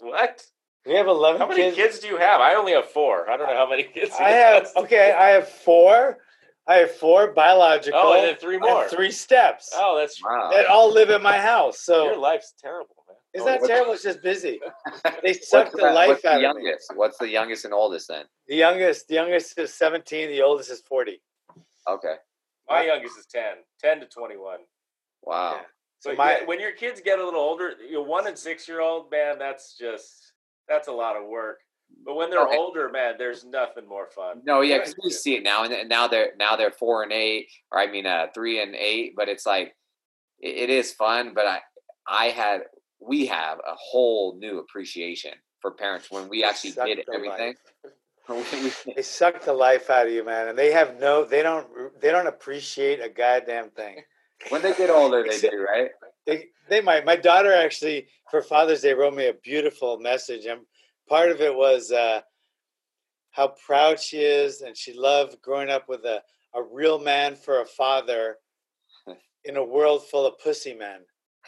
what? 0.00 0.42
We 0.86 0.94
have 0.94 1.06
eleven 1.06 1.40
How 1.40 1.48
many 1.48 1.72
kids. 1.72 1.98
do 2.00 2.08
you 2.08 2.18
have? 2.18 2.40
I 2.40 2.54
only 2.54 2.72
have 2.72 2.86
four. 2.90 3.28
I 3.30 3.36
don't 3.36 3.48
know 3.48 3.56
how 3.56 3.68
many 3.68 3.82
kids. 3.94 4.12
I 4.18 4.30
have 4.30 4.68
okay. 4.76 5.12
I 5.12 5.28
have 5.30 5.48
four. 5.48 6.18
I 6.66 6.76
have 6.76 6.92
four 6.92 7.32
biological. 7.32 7.98
Oh, 8.02 8.14
and 8.14 8.24
then 8.28 8.36
three 8.36 8.54
and 8.56 8.62
more. 8.62 8.88
Three 8.88 9.10
steps 9.10 9.70
Oh, 9.74 9.98
that's 9.98 10.22
Wow. 10.22 10.50
that 10.52 10.66
all 10.66 10.90
live 10.92 11.10
at 11.10 11.20
my 11.22 11.38
house. 11.38 11.80
So 11.80 12.04
your 12.06 12.16
life's 12.18 12.54
terrible, 12.60 12.94
man. 13.03 13.03
It's 13.34 13.42
Oh, 13.42 13.46
not 13.46 13.60
what's- 13.60 13.68
terrible. 13.68 13.92
It's 13.92 14.02
just 14.02 14.22
busy. 14.22 14.60
They 15.22 15.32
suck 15.34 15.66
What's 15.72 15.76
the 15.76 15.90
life 15.90 16.08
what's 16.08 16.22
the 16.22 16.28
out 16.28 16.34
of 16.36 16.56
me. 16.56 16.62
youngest? 16.64 16.92
What's 16.94 17.18
the 17.18 17.28
youngest 17.28 17.64
and 17.64 17.74
oldest 17.74 18.08
then? 18.08 18.24
The 18.48 18.56
youngest, 18.56 19.08
the 19.08 19.14
youngest 19.14 19.58
is 19.58 19.74
seventeen. 19.74 20.28
The 20.30 20.42
oldest 20.42 20.70
is 20.70 20.80
forty. 20.88 21.20
Okay. 21.88 22.14
My 22.68 22.84
youngest 22.86 23.18
is 23.18 23.26
10, 23.26 23.56
10 23.82 24.00
to 24.00 24.06
21. 24.06 24.60
Wow. 25.22 25.56
Yeah. 25.56 25.60
So 25.98 26.10
But 26.12 26.16
my 26.16 26.30
yeah, 26.38 26.44
when 26.46 26.58
your 26.60 26.72
kids 26.72 27.02
get 27.02 27.18
a 27.18 27.24
little 27.24 27.40
older, 27.40 27.74
you 27.86 27.92
know, 27.94 28.02
one 28.02 28.26
and 28.26 28.38
six 28.38 28.66
year 28.66 28.80
old, 28.80 29.10
man, 29.10 29.38
that's 29.38 29.76
just 29.76 30.32
that's 30.68 30.88
a 30.88 30.92
lot 30.92 31.14
of 31.16 31.26
work. 31.26 31.60
But 32.04 32.14
when 32.14 32.30
they're 32.30 32.40
Okay. 32.46 32.56
older, 32.56 32.88
man, 32.88 33.16
there's 33.18 33.44
nothing 33.44 33.86
more 33.86 34.06
fun. 34.08 34.40
No, 34.44 34.62
yeah, 34.62 34.78
because 34.78 34.96
we 35.04 35.10
see 35.10 35.36
it 35.36 35.42
now, 35.42 35.64
and 35.64 35.72
and 35.74 35.88
now 35.88 36.08
they're 36.08 36.32
now 36.38 36.56
they're 36.56 36.70
four 36.70 37.02
and 37.02 37.12
eight, 37.12 37.48
or 37.70 37.78
I 37.78 37.86
mean, 37.86 38.06
uh, 38.06 38.28
three 38.34 38.62
and 38.62 38.74
eight. 38.74 39.12
But 39.14 39.28
it's 39.28 39.44
like 39.44 39.76
it, 40.40 40.56
it 40.56 40.70
is 40.70 40.92
fun. 40.92 41.34
But 41.34 41.46
I 41.46 41.60
I 42.08 42.26
had 42.30 42.62
we 43.06 43.26
have 43.26 43.58
a 43.58 43.74
whole 43.74 44.36
new 44.38 44.58
appreciation 44.58 45.32
for 45.60 45.72
parents 45.72 46.10
when 46.10 46.28
we 46.28 46.44
actually 46.44 46.72
did 46.72 47.04
everything. 47.12 47.54
they 48.96 49.02
suck 49.02 49.42
the 49.42 49.52
life 49.52 49.90
out 49.90 50.06
of 50.06 50.12
you, 50.12 50.24
man, 50.24 50.48
and 50.48 50.58
they 50.58 50.72
have 50.72 50.98
no. 50.98 51.24
They 51.24 51.42
don't. 51.42 51.66
They 52.00 52.10
don't 52.10 52.26
appreciate 52.26 53.00
a 53.02 53.08
goddamn 53.08 53.70
thing. 53.70 54.02
when 54.48 54.62
they 54.62 54.72
get 54.74 54.90
older, 54.90 55.22
they 55.22 55.34
Except- 55.34 55.52
do, 55.52 55.62
right? 55.62 55.90
They, 56.26 56.46
they 56.70 56.80
might. 56.80 57.04
My 57.04 57.16
daughter 57.16 57.52
actually, 57.52 58.06
for 58.30 58.40
Father's 58.40 58.80
Day, 58.80 58.94
wrote 58.94 59.14
me 59.14 59.28
a 59.28 59.34
beautiful 59.34 59.98
message, 59.98 60.46
and 60.46 60.60
part 61.06 61.30
of 61.30 61.42
it 61.42 61.54
was 61.54 61.92
uh, 61.92 62.22
how 63.32 63.54
proud 63.66 64.00
she 64.00 64.18
is, 64.18 64.62
and 64.62 64.74
she 64.74 64.94
loved 64.94 65.42
growing 65.42 65.68
up 65.68 65.86
with 65.86 66.04
a, 66.06 66.22
a 66.54 66.62
real 66.62 66.98
man 66.98 67.36
for 67.36 67.60
a 67.60 67.66
father 67.66 68.36
in 69.44 69.58
a 69.58 69.64
world 69.64 70.06
full 70.06 70.24
of 70.26 70.38
pussy 70.38 70.72
men. 70.72 71.00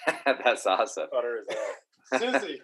That's 0.26 0.66
awesome. 0.66 1.06
Butter 1.10 1.42
hell. 1.48 2.20
Susie, 2.40 2.60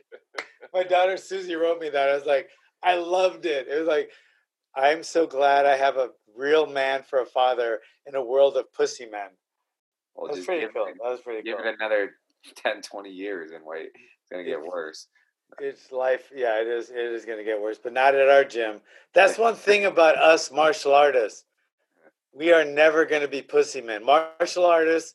my 0.72 0.84
daughter 0.84 1.16
Susie 1.16 1.54
wrote 1.54 1.80
me 1.80 1.88
that. 1.90 2.08
I 2.08 2.14
was 2.14 2.26
like, 2.26 2.48
I 2.82 2.96
loved 2.96 3.44
it. 3.46 3.66
It 3.68 3.78
was 3.78 3.88
like, 3.88 4.10
I'm 4.76 5.02
so 5.02 5.26
glad 5.26 5.66
I 5.66 5.76
have 5.76 5.96
a 5.96 6.10
real 6.36 6.66
man 6.66 7.02
for 7.02 7.20
a 7.20 7.26
father 7.26 7.80
in 8.06 8.14
a 8.14 8.24
world 8.24 8.56
of 8.56 8.72
pussy 8.72 9.06
men. 9.06 9.28
Well, 10.14 10.28
That 10.28 10.36
was 10.36 10.46
pretty 10.46 10.60
give, 10.62 10.74
cool. 10.74 10.86
it, 10.86 10.94
That 11.02 11.10
was 11.10 11.20
pretty 11.20 11.42
give 11.42 11.58
cool. 11.58 11.66
it 11.66 11.74
another 11.78 12.12
10, 12.56 12.82
20 12.82 13.10
years, 13.10 13.50
and 13.52 13.64
wait, 13.64 13.86
it's 13.94 14.28
gonna 14.30 14.44
get 14.44 14.60
worse. 14.62 15.08
It's 15.58 15.92
life. 15.92 16.30
Yeah, 16.34 16.60
it 16.60 16.66
is. 16.66 16.88
It 16.90 16.96
is 16.96 17.26
going 17.26 17.36
to 17.36 17.44
get 17.44 17.60
worse, 17.60 17.78
but 17.78 17.92
not 17.92 18.14
at 18.14 18.26
our 18.30 18.42
gym. 18.42 18.80
That's 19.12 19.36
one 19.36 19.54
thing 19.66 19.84
about 19.84 20.16
us 20.16 20.50
martial 20.50 20.94
artists. 20.94 21.44
We 22.32 22.52
are 22.52 22.64
never 22.64 23.04
going 23.04 23.20
to 23.20 23.28
be 23.28 23.42
pussy 23.42 23.82
men. 23.82 24.02
Martial 24.02 24.64
artists 24.64 25.14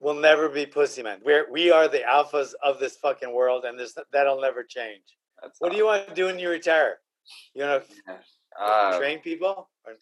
will 0.00 0.14
never 0.14 0.48
be 0.48 0.66
pussy 0.66 1.02
men. 1.02 1.20
We're 1.24 1.50
we 1.50 1.70
are 1.70 1.88
the 1.88 2.00
alphas 2.00 2.52
of 2.62 2.78
this 2.78 2.96
fucking 2.96 3.32
world, 3.32 3.64
and 3.64 3.78
this 3.78 3.96
that'll 4.12 4.40
never 4.40 4.62
change. 4.62 5.02
That's 5.42 5.60
What 5.60 5.72
do 5.72 5.78
you 5.78 5.84
want 5.84 6.08
to 6.08 6.14
do 6.14 6.26
when 6.26 6.38
you 6.38 6.50
retire? 6.50 6.98
You 7.54 7.64
want 7.64 7.84
to. 7.86 8.14
Uh, 8.58 8.98
train 8.98 9.18
people 9.18 9.68
or 9.84 9.92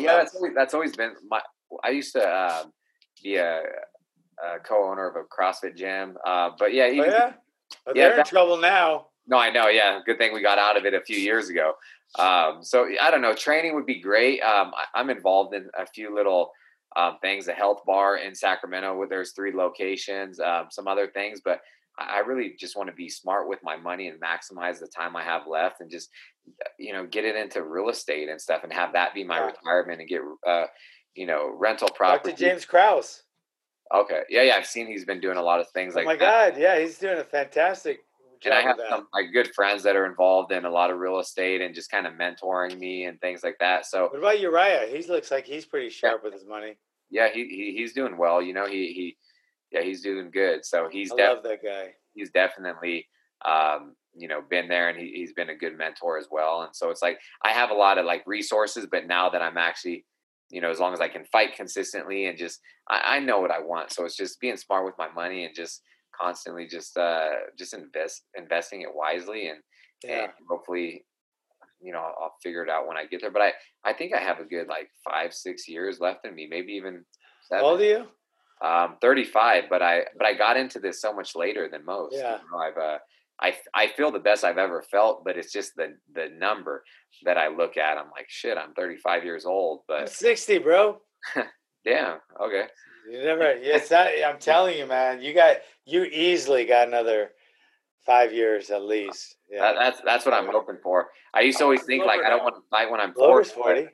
yeah, 0.00 0.16
that's 0.16 0.34
always, 0.34 0.54
that's 0.54 0.74
always 0.74 0.96
been 0.96 1.12
my. 1.28 1.40
I 1.82 1.90
used 1.90 2.12
to 2.14 2.22
um, 2.22 2.72
be 3.22 3.36
a, 3.36 3.62
a 4.42 4.58
co-owner 4.62 5.08
of 5.08 5.16
a 5.16 5.22
CrossFit 5.24 5.76
gym, 5.76 6.16
uh, 6.24 6.50
but 6.58 6.72
yeah, 6.72 6.84
oh, 6.84 6.90
yeah, 6.90 7.02
well, 7.04 7.32
yeah, 7.96 8.08
they're 8.08 8.18
in 8.18 8.24
trouble 8.24 8.56
now. 8.56 9.08
no, 9.26 9.38
I 9.38 9.50
know. 9.50 9.68
Yeah, 9.68 10.00
good 10.04 10.18
thing 10.18 10.32
we 10.32 10.42
got 10.42 10.58
out 10.58 10.76
of 10.76 10.84
it 10.86 10.94
a 10.94 11.00
few 11.00 11.16
years 11.16 11.48
ago. 11.48 11.74
Um, 12.18 12.62
so 12.62 12.88
I 13.00 13.10
don't 13.10 13.22
know. 13.22 13.34
Training 13.34 13.74
would 13.74 13.86
be 13.86 14.00
great. 14.00 14.40
Um, 14.40 14.72
I, 14.74 15.00
I'm 15.00 15.10
involved 15.10 15.54
in 15.54 15.68
a 15.78 15.86
few 15.86 16.14
little 16.14 16.52
um, 16.96 17.18
things. 17.20 17.48
A 17.48 17.52
health 17.52 17.82
bar 17.86 18.16
in 18.16 18.34
Sacramento, 18.34 18.96
where 18.96 19.08
there's 19.08 19.32
three 19.32 19.52
locations. 19.52 20.40
Um, 20.40 20.66
some 20.70 20.86
other 20.88 21.08
things, 21.08 21.40
but 21.44 21.60
I 21.98 22.18
really 22.20 22.54
just 22.58 22.76
want 22.76 22.88
to 22.88 22.94
be 22.94 23.08
smart 23.08 23.48
with 23.48 23.60
my 23.62 23.76
money 23.76 24.08
and 24.08 24.20
maximize 24.20 24.80
the 24.80 24.88
time 24.88 25.14
I 25.16 25.22
have 25.22 25.46
left, 25.46 25.80
and 25.80 25.90
just 25.90 26.10
you 26.78 26.92
know 26.92 27.06
get 27.06 27.24
it 27.24 27.36
into 27.36 27.62
real 27.62 27.88
estate 27.88 28.28
and 28.28 28.40
stuff, 28.40 28.64
and 28.64 28.72
have 28.72 28.92
that 28.94 29.14
be 29.14 29.24
my 29.24 29.38
Yeah. 29.38 29.46
retirement 29.46 30.00
and 30.00 30.08
get 30.08 30.20
uh, 30.46 30.66
you 31.14 31.26
know 31.26 31.52
rental 31.56 31.88
Talk 31.88 31.96
property. 31.96 32.32
to 32.32 32.38
James 32.38 32.64
Krause. 32.64 33.22
Okay, 33.92 34.22
yeah, 34.28 34.42
yeah, 34.42 34.54
I've 34.56 34.66
seen 34.66 34.86
he's 34.86 35.04
been 35.04 35.20
doing 35.20 35.36
a 35.36 35.42
lot 35.42 35.60
of 35.60 35.68
things 35.70 35.94
Oh 35.94 35.98
like 35.98 36.06
my 36.06 36.16
that. 36.16 36.54
God, 36.54 36.60
yeah, 36.60 36.78
he's 36.80 36.98
doing 36.98 37.18
a 37.18 37.24
fantastic 37.24 38.00
job 38.40 38.52
and 38.52 38.54
I 38.54 38.62
have 38.62 38.78
some 38.88 39.06
like 39.12 39.26
good 39.32 39.54
friends 39.54 39.82
that 39.84 39.94
are 39.94 40.06
involved 40.06 40.52
in 40.52 40.64
a 40.64 40.70
lot 40.70 40.90
of 40.90 40.98
real 40.98 41.18
estate 41.18 41.60
and 41.60 41.74
just 41.74 41.90
kind 41.90 42.06
of 42.06 42.14
mentoring 42.14 42.78
me 42.78 43.04
and 43.04 43.20
things 43.20 43.44
like 43.44 43.56
that. 43.60 43.86
So 43.86 44.08
What 44.08 44.18
about 44.18 44.40
Uriah? 44.40 44.86
He 44.88 45.06
looks 45.06 45.30
like 45.30 45.46
he's 45.46 45.64
pretty 45.64 45.90
sharp 45.90 46.24
with 46.24 46.32
his 46.32 46.44
money. 46.44 46.76
Yeah, 47.10 47.28
he, 47.32 47.44
he 47.48 47.74
he's 47.76 47.92
doing 47.92 48.16
well. 48.16 48.40
You 48.42 48.52
know, 48.54 48.66
he 48.66 48.92
he 48.92 49.16
yeah, 49.70 49.82
he's 49.82 50.02
doing 50.02 50.30
good. 50.30 50.64
So 50.64 50.88
he's 50.90 51.12
I 51.12 51.16
def- 51.16 51.34
love 51.34 51.42
that 51.44 51.62
guy. 51.62 51.94
he's 52.14 52.30
definitely 52.30 53.06
um, 53.44 53.94
you 54.16 54.28
know 54.28 54.40
been 54.48 54.68
there 54.68 54.88
and 54.88 54.98
he, 54.98 55.12
he's 55.14 55.32
been 55.32 55.50
a 55.50 55.56
good 55.56 55.76
mentor 55.76 56.16
as 56.18 56.28
well 56.30 56.62
and 56.62 56.70
so 56.74 56.88
it's 56.90 57.02
like 57.02 57.18
i 57.42 57.50
have 57.50 57.70
a 57.70 57.74
lot 57.74 57.98
of 57.98 58.06
like 58.06 58.22
resources 58.26 58.86
but 58.88 59.08
now 59.08 59.28
that 59.28 59.42
i'm 59.42 59.58
actually 59.58 60.04
you 60.50 60.60
know 60.60 60.70
as 60.70 60.78
long 60.78 60.92
as 60.92 61.00
i 61.00 61.08
can 61.08 61.24
fight 61.24 61.56
consistently 61.56 62.26
and 62.26 62.38
just 62.38 62.60
i, 62.88 63.16
I 63.16 63.18
know 63.18 63.40
what 63.40 63.50
i 63.50 63.58
want 63.60 63.90
so 63.92 64.04
it's 64.04 64.16
just 64.16 64.38
being 64.40 64.56
smart 64.56 64.84
with 64.84 64.94
my 64.98 65.08
money 65.10 65.44
and 65.44 65.52
just 65.54 65.82
constantly 66.16 66.68
just 66.68 66.96
uh 66.96 67.30
just 67.58 67.74
invest 67.74 68.22
investing 68.38 68.82
it 68.82 68.94
wisely 68.94 69.48
and, 69.48 69.58
Yeah. 70.04 70.22
and 70.24 70.32
hopefully 70.48 71.04
you 71.84 71.92
know 71.92 71.98
I'll, 72.00 72.14
I'll 72.20 72.34
figure 72.42 72.62
it 72.64 72.70
out 72.70 72.86
when 72.88 72.96
i 72.96 73.04
get 73.04 73.20
there 73.20 73.30
but 73.30 73.42
i 73.42 73.52
i 73.84 73.92
think 73.92 74.12
i 74.14 74.18
have 74.18 74.40
a 74.40 74.44
good 74.44 74.66
like 74.68 74.88
five 75.08 75.32
six 75.34 75.68
years 75.68 76.00
left 76.00 76.26
in 76.26 76.34
me 76.34 76.46
maybe 76.50 76.72
even 76.72 77.04
How 77.52 77.60
old 77.60 77.80
are 77.80 77.84
you? 77.84 78.06
um 78.62 78.96
35 79.00 79.64
but 79.68 79.82
i 79.82 80.04
but 80.16 80.26
i 80.26 80.32
got 80.34 80.56
into 80.56 80.78
this 80.80 81.00
so 81.00 81.12
much 81.12 81.36
later 81.36 81.68
than 81.70 81.84
most 81.84 82.14
Yeah. 82.14 82.38
you 82.38 82.50
know, 82.50 82.58
i've 82.58 82.78
uh 82.78 82.98
I, 83.40 83.56
I 83.74 83.88
feel 83.88 84.12
the 84.12 84.20
best 84.20 84.44
I've 84.44 84.58
ever 84.58 84.80
felt, 84.80 85.24
but 85.24 85.36
it's 85.36 85.52
just 85.52 85.74
the 85.74 85.96
the 86.14 86.28
number 86.38 86.84
that 87.24 87.36
I 87.36 87.48
look 87.48 87.76
at. 87.76 87.98
I'm 87.98 88.10
like, 88.16 88.26
shit, 88.28 88.56
I'm 88.56 88.74
35 88.74 89.24
years 89.24 89.44
old, 89.44 89.80
I'm 89.90 90.04
but 90.04 90.08
60, 90.08 90.58
bro. 90.58 91.00
damn, 91.84 92.18
okay. 92.40 92.66
You 93.10 93.24
never. 93.24 93.56
Yes, 93.56 93.88
that, 93.88 94.12
I'm 94.24 94.38
telling 94.38 94.78
you, 94.78 94.86
man. 94.86 95.20
You 95.20 95.34
got 95.34 95.56
you 95.84 96.04
easily 96.04 96.64
got 96.64 96.86
another 96.86 97.32
five 98.06 98.32
years 98.32 98.70
at 98.70 98.82
least. 98.82 99.36
That, 99.50 99.56
Yeah. 99.56 99.72
that's 99.78 100.00
that's 100.04 100.24
what 100.26 100.34
I'm 100.34 100.46
hoping 100.46 100.78
for. 100.82 101.08
I 101.32 101.40
used 101.40 101.58
to 101.58 101.64
always 101.64 101.82
think 101.82 102.04
like 102.04 102.20
I 102.24 102.30
don't 102.30 102.42
want 102.42 102.56
to 102.56 102.62
fight 102.70 102.90
when 102.90 103.00
I'm 103.00 103.12
40. 103.14 103.18
Glover's 103.26 103.50
40. 103.50 103.88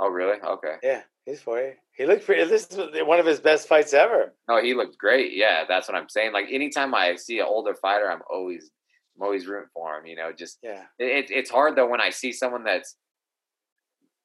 Oh, 0.00 0.08
really? 0.08 0.38
Okay. 0.44 0.74
Yeah, 0.82 1.02
he's 1.24 1.40
40. 1.40 1.74
He 1.96 2.06
looked 2.06 2.26
pretty. 2.26 2.44
This 2.44 2.66
is 2.70 2.78
one 3.06 3.20
of 3.20 3.26
his 3.26 3.40
best 3.40 3.68
fights 3.68 3.94
ever. 3.94 4.34
No, 4.48 4.60
he 4.60 4.74
looked 4.74 4.98
great. 4.98 5.32
Yeah, 5.34 5.64
that's 5.68 5.88
what 5.88 5.96
I'm 5.96 6.08
saying. 6.08 6.32
Like 6.32 6.46
anytime 6.50 6.94
I 6.94 7.14
see 7.16 7.38
an 7.38 7.46
older 7.46 7.74
fighter, 7.74 8.10
I'm 8.10 8.22
always 8.28 8.70
I'm 9.16 9.22
always 9.22 9.46
rooting 9.46 9.68
for 9.72 9.96
him. 9.96 10.06
You 10.06 10.16
know, 10.16 10.32
just 10.32 10.58
Yeah. 10.62 10.82
it, 10.98 11.26
it's 11.30 11.50
hard 11.50 11.76
though 11.76 11.86
when 11.86 12.00
I 12.00 12.10
see 12.10 12.32
someone 12.32 12.64
that's, 12.64 12.96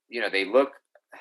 you 0.07 0.19
know, 0.21 0.29
they 0.29 0.45
look, 0.45 0.71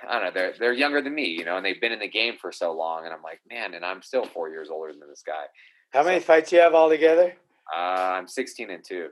I 0.09 0.15
don't 0.15 0.25
know, 0.25 0.31
they're 0.33 0.55
they're 0.59 0.73
younger 0.73 1.03
than 1.03 1.15
me, 1.15 1.27
you 1.27 1.45
know, 1.45 1.57
and 1.59 1.65
they've 1.67 1.81
been 1.81 1.93
in 1.93 1.99
the 2.01 2.09
game 2.09 2.37
for 2.41 2.51
so 2.51 2.73
long, 2.73 3.05
and 3.05 3.13
I'm 3.13 3.23
like, 3.23 3.41
man, 3.51 3.75
and 3.75 3.85
I'm 3.85 4.01
still 4.03 4.25
four 4.25 4.49
years 4.49 4.71
older 4.71 4.93
than 4.93 5.09
this 5.09 5.23
guy. 5.27 5.45
How 5.91 6.03
many 6.03 6.21
fights 6.21 6.51
you 6.53 6.61
have 6.61 6.75
altogether? 6.75 7.35
Uh, 7.75 7.81
I'm 7.81 8.29
16 8.29 8.71
and 8.71 8.85
two. 8.85 9.09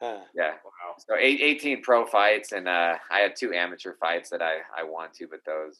Huh. 0.00 0.20
Yeah. 0.34 0.52
Wow. 0.64 0.94
So 0.98 1.14
eight, 1.18 1.40
18 1.40 1.82
pro 1.82 2.04
fights, 2.06 2.52
and 2.52 2.68
uh, 2.68 2.96
I 3.10 3.18
had 3.20 3.36
two 3.36 3.52
amateur 3.54 3.94
fights 4.00 4.30
that 4.30 4.42
I 4.42 4.58
I 4.76 4.82
won 4.84 5.10
to, 5.18 5.26
but 5.28 5.40
those. 5.46 5.78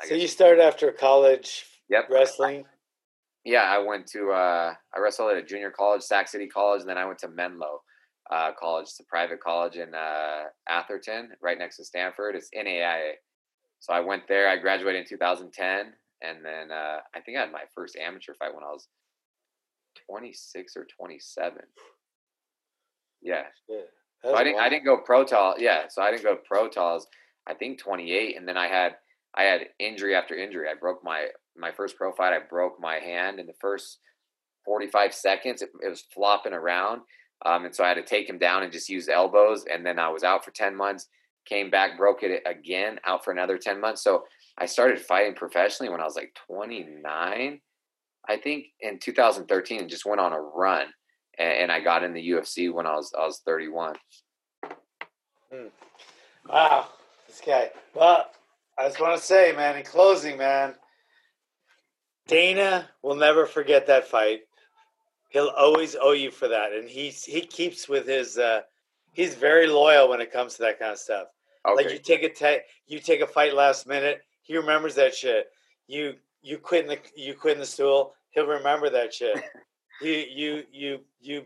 I 0.00 0.04
So 0.06 0.10
guess- 0.14 0.22
you 0.22 0.28
started 0.28 0.60
after 0.60 0.90
college 0.92 1.66
Yep. 1.88 2.08
wrestling. 2.10 2.64
Yeah, 3.44 3.62
I 3.62 3.78
went 3.78 4.06
to 4.08 4.30
uh, 4.32 4.74
I 4.94 5.00
wrestled 5.00 5.30
at 5.30 5.36
a 5.38 5.42
junior 5.42 5.70
college, 5.70 6.02
Sac 6.02 6.28
City 6.28 6.46
College, 6.48 6.80
and 6.82 6.90
then 6.90 6.98
I 6.98 7.04
went 7.06 7.18
to 7.20 7.28
Menlo 7.28 7.82
uh, 8.30 8.52
College. 8.58 8.84
It's 8.88 9.00
a 9.00 9.04
private 9.04 9.40
college 9.40 9.76
in 9.76 9.94
uh, 9.94 10.44
Atherton, 10.68 11.30
right 11.40 11.58
next 11.58 11.76
to 11.78 11.84
Stanford. 11.84 12.34
It's 12.36 12.50
NAIA. 12.56 13.12
So 13.80 13.92
I 13.94 14.00
went 14.00 14.28
there. 14.28 14.48
I 14.48 14.56
graduated 14.58 15.00
in 15.02 15.08
2010, 15.08 15.92
and 16.22 16.44
then 16.44 16.70
uh, 16.70 16.98
I 17.14 17.20
think 17.20 17.38
I 17.38 17.40
had 17.40 17.50
my 17.52 17.62
first 17.74 17.96
amateur 17.96 18.34
fight 18.34 18.54
when 18.54 18.62
I 18.64 18.68
was 18.70 18.88
26 20.10 20.76
or 20.76 20.86
27. 20.86 21.58
Yeah, 23.22 23.42
Yeah. 23.68 23.80
so 24.24 24.34
I 24.34 24.44
didn't 24.44 24.60
I 24.60 24.68
didn't 24.68 24.84
go 24.84 24.98
pro 24.98 25.24
tall. 25.24 25.54
Yeah, 25.58 25.88
so 25.88 26.02
I 26.02 26.10
didn't 26.10 26.24
go 26.24 26.36
pro 26.36 26.68
talls. 26.68 27.06
I 27.46 27.54
think 27.54 27.78
28, 27.78 28.36
and 28.36 28.46
then 28.48 28.56
I 28.56 28.66
had 28.68 28.96
I 29.34 29.44
had 29.44 29.68
injury 29.78 30.14
after 30.14 30.34
injury. 30.34 30.68
I 30.68 30.74
broke 30.74 31.04
my 31.04 31.28
my 31.56 31.70
first 31.70 31.96
pro 31.96 32.12
fight. 32.12 32.32
I 32.32 32.38
broke 32.40 32.80
my 32.80 32.96
hand 32.96 33.38
in 33.38 33.46
the 33.46 33.52
first 33.60 33.98
45 34.64 35.14
seconds. 35.14 35.62
It, 35.62 35.70
it 35.84 35.88
was 35.88 36.04
flopping 36.14 36.52
around, 36.54 37.02
um, 37.44 37.64
and 37.66 37.74
so 37.74 37.84
I 37.84 37.88
had 37.88 37.94
to 37.94 38.02
take 38.02 38.28
him 38.28 38.38
down 38.38 38.62
and 38.62 38.72
just 38.72 38.88
use 38.88 39.08
elbows. 39.08 39.64
And 39.72 39.84
then 39.84 39.98
I 39.98 40.08
was 40.08 40.24
out 40.24 40.44
for 40.44 40.50
10 40.50 40.74
months. 40.74 41.08
Came 41.46 41.70
back, 41.70 41.96
broke 41.96 42.22
it 42.22 42.42
again, 42.46 42.98
out 43.06 43.24
for 43.24 43.32
another 43.32 43.58
10 43.58 43.80
months. 43.80 44.02
So 44.02 44.24
I 44.58 44.66
started 44.66 45.00
fighting 45.00 45.34
professionally 45.34 45.90
when 45.90 46.00
I 46.00 46.04
was 46.04 46.14
like 46.16 46.34
29, 46.46 47.60
I 48.28 48.36
think, 48.36 48.66
in 48.80 48.98
2013, 48.98 49.80
and 49.80 49.90
just 49.90 50.06
went 50.06 50.20
on 50.20 50.32
a 50.32 50.40
run. 50.40 50.86
And, 51.38 51.52
and 51.52 51.72
I 51.72 51.80
got 51.80 52.04
in 52.04 52.12
the 52.12 52.30
UFC 52.30 52.72
when 52.72 52.86
I 52.86 52.94
was 52.94 53.12
I 53.16 53.24
was 53.24 53.40
31. 53.44 53.96
Wow, 56.48 56.88
this 57.26 57.40
guy. 57.44 57.70
Well, 57.94 58.26
I 58.78 58.88
just 58.88 59.00
want 59.00 59.18
to 59.18 59.24
say, 59.24 59.52
man, 59.52 59.76
in 59.76 59.84
closing, 59.84 60.38
man, 60.38 60.74
Dana 62.26 62.88
will 63.02 63.16
never 63.16 63.46
forget 63.46 63.86
that 63.86 64.06
fight. 64.06 64.40
He'll 65.30 65.52
always 65.56 65.96
owe 66.00 66.12
you 66.12 66.30
for 66.30 66.48
that, 66.48 66.72
and 66.72 66.88
he's 66.88 67.24
he 67.24 67.40
keeps 67.42 67.88
with 67.88 68.06
his. 68.06 68.38
uh 68.38 68.62
He's 69.12 69.34
very 69.34 69.66
loyal 69.66 70.08
when 70.08 70.20
it 70.20 70.32
comes 70.32 70.54
to 70.54 70.62
that 70.62 70.78
kind 70.78 70.92
of 70.92 70.98
stuff. 70.98 71.26
Okay. 71.66 71.82
Like 71.84 71.92
you 71.92 71.98
take 71.98 72.22
a 72.22 72.28
te- 72.28 72.62
you 72.86 73.00
take 73.00 73.20
a 73.20 73.26
fight 73.26 73.54
last 73.54 73.86
minute, 73.86 74.22
he 74.42 74.56
remembers 74.56 74.94
that 74.94 75.14
shit. 75.14 75.46
You 75.88 76.14
you 76.42 76.58
quit 76.58 76.84
in 76.84 76.88
the 76.88 76.98
you 77.16 77.34
quit 77.34 77.54
in 77.54 77.60
the 77.60 77.66
stool, 77.66 78.14
he'll 78.30 78.46
remember 78.46 78.90
that 78.90 79.12
shit. 79.12 79.42
you 80.02 80.12
you 80.12 80.64
you 80.72 81.00
you 81.20 81.44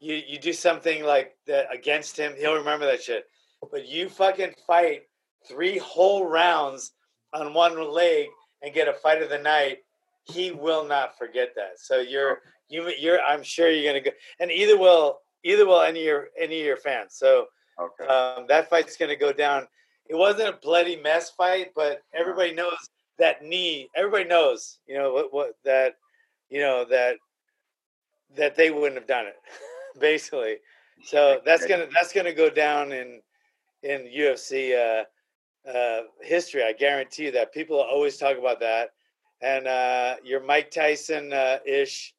you 0.00 0.22
you 0.26 0.38
do 0.38 0.52
something 0.52 1.04
like 1.04 1.36
that 1.46 1.66
against 1.72 2.16
him, 2.16 2.34
he'll 2.36 2.56
remember 2.56 2.86
that 2.86 3.02
shit. 3.02 3.26
But 3.70 3.86
you 3.86 4.08
fucking 4.08 4.54
fight 4.66 5.02
three 5.48 5.78
whole 5.78 6.26
rounds 6.26 6.92
on 7.32 7.54
one 7.54 7.92
leg 7.92 8.28
and 8.62 8.74
get 8.74 8.88
a 8.88 8.92
fight 8.92 9.22
of 9.22 9.30
the 9.30 9.38
night, 9.38 9.78
he 10.24 10.50
will 10.50 10.84
not 10.84 11.16
forget 11.16 11.54
that. 11.56 11.78
So 11.78 12.00
you're 12.00 12.40
you 12.68 12.92
you're 12.98 13.20
I'm 13.20 13.42
sure 13.42 13.70
you're 13.70 13.92
gonna 13.92 14.04
go 14.04 14.10
and 14.40 14.50
either 14.50 14.78
will 14.78 15.20
either 15.44 15.66
will 15.66 15.82
any 15.82 16.00
of 16.00 16.06
your 16.06 16.28
any 16.38 16.60
of 16.60 16.66
your 16.66 16.76
fans. 16.76 17.14
So 17.14 17.46
okay. 17.80 18.06
um, 18.06 18.46
that 18.48 18.68
fight's 18.70 18.96
going 18.96 19.10
to 19.10 19.16
go 19.16 19.32
down. 19.32 19.66
It 20.08 20.16
wasn't 20.16 20.48
a 20.48 20.58
bloody 20.62 20.96
mess 20.96 21.30
fight, 21.30 21.68
but 21.74 22.02
everybody 22.14 22.52
knows 22.52 22.76
that 23.18 23.42
knee. 23.42 23.88
Everybody 23.94 24.24
knows, 24.24 24.78
you 24.86 24.96
know 24.96 25.12
what, 25.12 25.32
what 25.32 25.52
that, 25.64 25.96
you 26.48 26.60
know 26.60 26.84
that 26.90 27.16
that 28.36 28.56
they 28.56 28.70
wouldn't 28.70 28.94
have 28.94 29.06
done 29.06 29.26
it, 29.26 29.36
basically. 30.00 30.56
So 31.04 31.40
that's 31.44 31.66
gonna 31.66 31.86
that's 31.92 32.12
gonna 32.12 32.32
go 32.32 32.48
down 32.50 32.92
in 32.92 33.20
in 33.82 34.08
UFC 34.14 34.74
uh, 34.76 35.04
uh, 35.68 36.02
history. 36.20 36.62
I 36.62 36.72
guarantee 36.72 37.24
you 37.24 37.32
that 37.32 37.52
people 37.52 37.80
always 37.80 38.16
talk 38.16 38.38
about 38.38 38.60
that. 38.60 38.90
And 39.40 39.66
uh, 39.66 40.16
your 40.22 40.40
Mike 40.40 40.70
Tyson 40.70 41.32
uh, 41.32 41.58
ish 41.66 42.14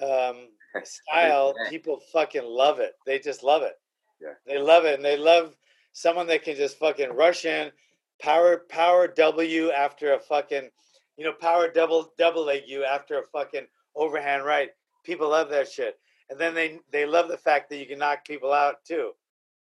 um, 0.00 0.48
style, 0.84 1.54
people 1.68 2.00
fucking 2.12 2.44
love 2.44 2.78
it. 2.78 2.92
They 3.06 3.18
just 3.18 3.42
love 3.42 3.62
it. 3.62 3.74
Yeah. 4.20 4.34
They 4.46 4.58
love 4.58 4.84
it, 4.84 4.94
and 4.94 5.04
they 5.04 5.16
love 5.16 5.56
someone 5.92 6.26
that 6.28 6.44
can 6.44 6.56
just 6.56 6.78
fucking 6.78 7.12
rush 7.12 7.44
in, 7.44 7.72
power 8.22 8.62
power 8.68 9.08
W 9.08 9.70
after 9.70 10.14
a 10.14 10.18
fucking, 10.20 10.70
you 11.16 11.24
know, 11.24 11.32
power 11.32 11.68
double 11.70 12.12
double 12.18 12.44
leg 12.44 12.62
you 12.66 12.84
after 12.84 13.18
a 13.18 13.22
fucking 13.32 13.66
overhand 13.94 14.44
right. 14.44 14.70
People 15.04 15.30
love 15.30 15.50
that 15.50 15.68
shit, 15.70 15.98
and 16.30 16.38
then 16.38 16.54
they 16.54 16.78
they 16.90 17.04
love 17.04 17.28
the 17.28 17.36
fact 17.36 17.68
that 17.70 17.78
you 17.78 17.86
can 17.86 17.98
knock 17.98 18.24
people 18.24 18.52
out 18.52 18.76
too. 18.86 19.10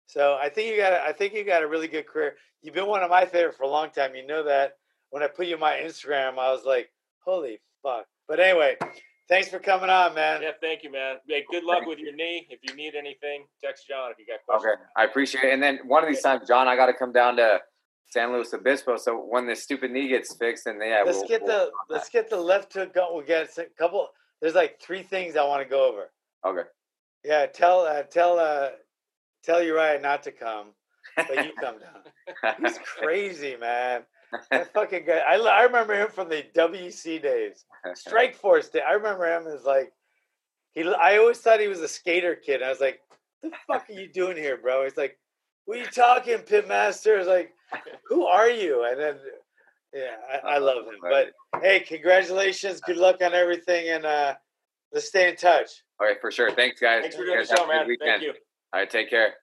So 0.05 0.37
I 0.41 0.49
think 0.49 0.69
you 0.69 0.77
got 0.77 0.93
a- 0.93 1.03
I 1.03 1.13
think 1.13 1.33
you 1.33 1.43
got 1.43 1.63
a 1.63 1.67
really 1.67 1.87
good 1.87 2.05
career. 2.07 2.35
You've 2.61 2.75
been 2.75 2.87
one 2.87 3.03
of 3.03 3.09
my 3.09 3.25
favorite 3.25 3.55
for 3.55 3.63
a 3.63 3.67
long 3.69 3.89
time. 3.89 4.15
You 4.15 4.25
know 4.25 4.43
that. 4.43 4.73
When 5.09 5.23
I 5.23 5.27
put 5.27 5.47
you 5.47 5.55
on 5.55 5.59
my 5.59 5.73
Instagram, 5.75 6.39
I 6.39 6.51
was 6.51 6.65
like, 6.65 6.89
holy 7.19 7.59
fuck. 7.83 8.05
But 8.27 8.39
anyway, 8.39 8.77
thanks 9.29 9.47
for 9.49 9.59
coming 9.59 9.89
on, 9.89 10.15
man. 10.15 10.41
Yeah, 10.41 10.51
thank 10.59 10.83
you, 10.83 10.91
man. 10.91 11.17
Hey, 11.27 11.45
good 11.51 11.63
luck 11.63 11.79
Thank 11.79 11.89
with 11.89 11.99
your 11.99 12.15
knee. 12.15 12.47
If 12.49 12.59
you 12.63 12.75
need 12.75 12.95
anything, 12.95 13.45
text 13.63 13.87
John 13.87 14.11
if 14.11 14.17
you 14.17 14.25
got 14.25 14.43
questions. 14.45 14.73
Okay, 14.73 14.83
I 14.97 15.03
appreciate 15.05 15.43
it. 15.43 15.53
And 15.53 15.61
then 15.61 15.79
one 15.85 16.03
of 16.03 16.09
these 16.09 16.21
times, 16.21 16.47
John, 16.47 16.67
I 16.67 16.75
got 16.75 16.87
to 16.87 16.93
come 16.93 17.11
down 17.11 17.35
to 17.37 17.59
San 18.09 18.31
Luis 18.31 18.53
Obispo. 18.53 18.97
So 18.97 19.15
when 19.17 19.47
this 19.47 19.63
stupid 19.63 19.91
knee 19.91 20.07
gets 20.07 20.35
fixed, 20.35 20.67
and 20.67 20.79
yeah, 20.81 21.03
let's 21.05 21.19
we'll, 21.19 21.27
get 21.27 21.43
we'll- 21.43 21.65
the 21.65 21.71
let's 21.93 22.09
get 22.09 22.29
the 22.29 22.37
left 22.37 22.73
hook 22.73 22.93
going. 22.93 23.15
We'll 23.15 23.25
get 23.25 23.49
a 23.57 23.65
couple. 23.77 24.09
There's 24.41 24.55
like 24.55 24.79
three 24.81 25.03
things 25.03 25.35
I 25.35 25.45
want 25.45 25.63
to 25.63 25.69
go 25.69 25.87
over. 25.89 26.11
Okay. 26.45 26.67
Yeah, 27.23 27.45
tell 27.45 27.81
uh, 27.81 28.03
tell 28.03 28.37
uh, 28.37 28.69
tell 29.43 29.63
Uriah 29.63 29.99
not 29.99 30.23
to 30.23 30.31
come, 30.31 30.73
but 31.15 31.45
you 31.45 31.53
come 31.59 31.75
down. 31.79 32.55
He's 32.61 32.79
crazy, 32.79 33.55
man. 33.59 34.03
That 34.49 34.73
fucking 34.73 35.05
guy. 35.05 35.19
I, 35.19 35.35
I 35.35 35.61
remember 35.61 35.93
him 35.93 36.09
from 36.09 36.27
the 36.27 36.43
WEC 36.55 37.21
days, 37.21 37.65
Strike 37.93 38.35
Force 38.35 38.67
day. 38.67 38.81
I 38.81 38.93
remember 38.93 39.27
him 39.31 39.45
as 39.45 39.63
like 39.63 39.93
he. 40.71 40.81
I 40.91 41.17
always 41.17 41.37
thought 41.37 41.59
he 41.59 41.67
was 41.67 41.81
a 41.81 41.87
skater 41.87 42.35
kid. 42.35 42.63
I 42.63 42.69
was 42.69 42.79
like, 42.79 42.99
"The 43.43 43.51
fuck 43.67 43.85
are 43.87 43.93
you 43.93 44.11
doing 44.11 44.35
here, 44.35 44.57
bro?" 44.57 44.85
He's 44.85 44.97
like, 44.97 45.19
"What 45.65 45.77
are 45.77 45.81
you 45.81 45.85
talking, 45.87 46.39
Pitmaster?" 46.39 47.13
I 47.15 47.19
was 47.19 47.27
like, 47.27 47.53
"Who 48.07 48.25
are 48.25 48.49
you?" 48.49 48.85
And 48.85 48.99
then, 48.99 49.15
yeah, 49.93 50.15
I, 50.43 50.55
I 50.55 50.57
love 50.57 50.85
him. 50.85 50.95
But 51.01 51.31
hey, 51.61 51.79
congratulations. 51.81 52.81
Good 52.81 52.97
luck 52.97 53.17
on 53.21 53.33
everything, 53.33 53.89
and 53.89 54.05
uh, 54.05 54.35
let's 54.91 55.07
stay 55.07 55.29
in 55.29 55.35
touch. 55.35 55.69
All 55.99 56.07
right, 56.07 56.17
for 56.19 56.31
sure. 56.31 56.51
Thanks, 56.51 56.79
guys. 56.79 57.01
Thanks 57.01 57.15
for 57.15 57.25
doing 57.25 57.39
the 57.39 57.55
show, 57.55 57.67
man. 57.67 57.87
weekend. 57.87 58.09
Thank 58.09 58.23
you. 58.23 58.33
All 58.73 58.79
right, 58.79 58.89
take 58.89 59.09
care. 59.09 59.35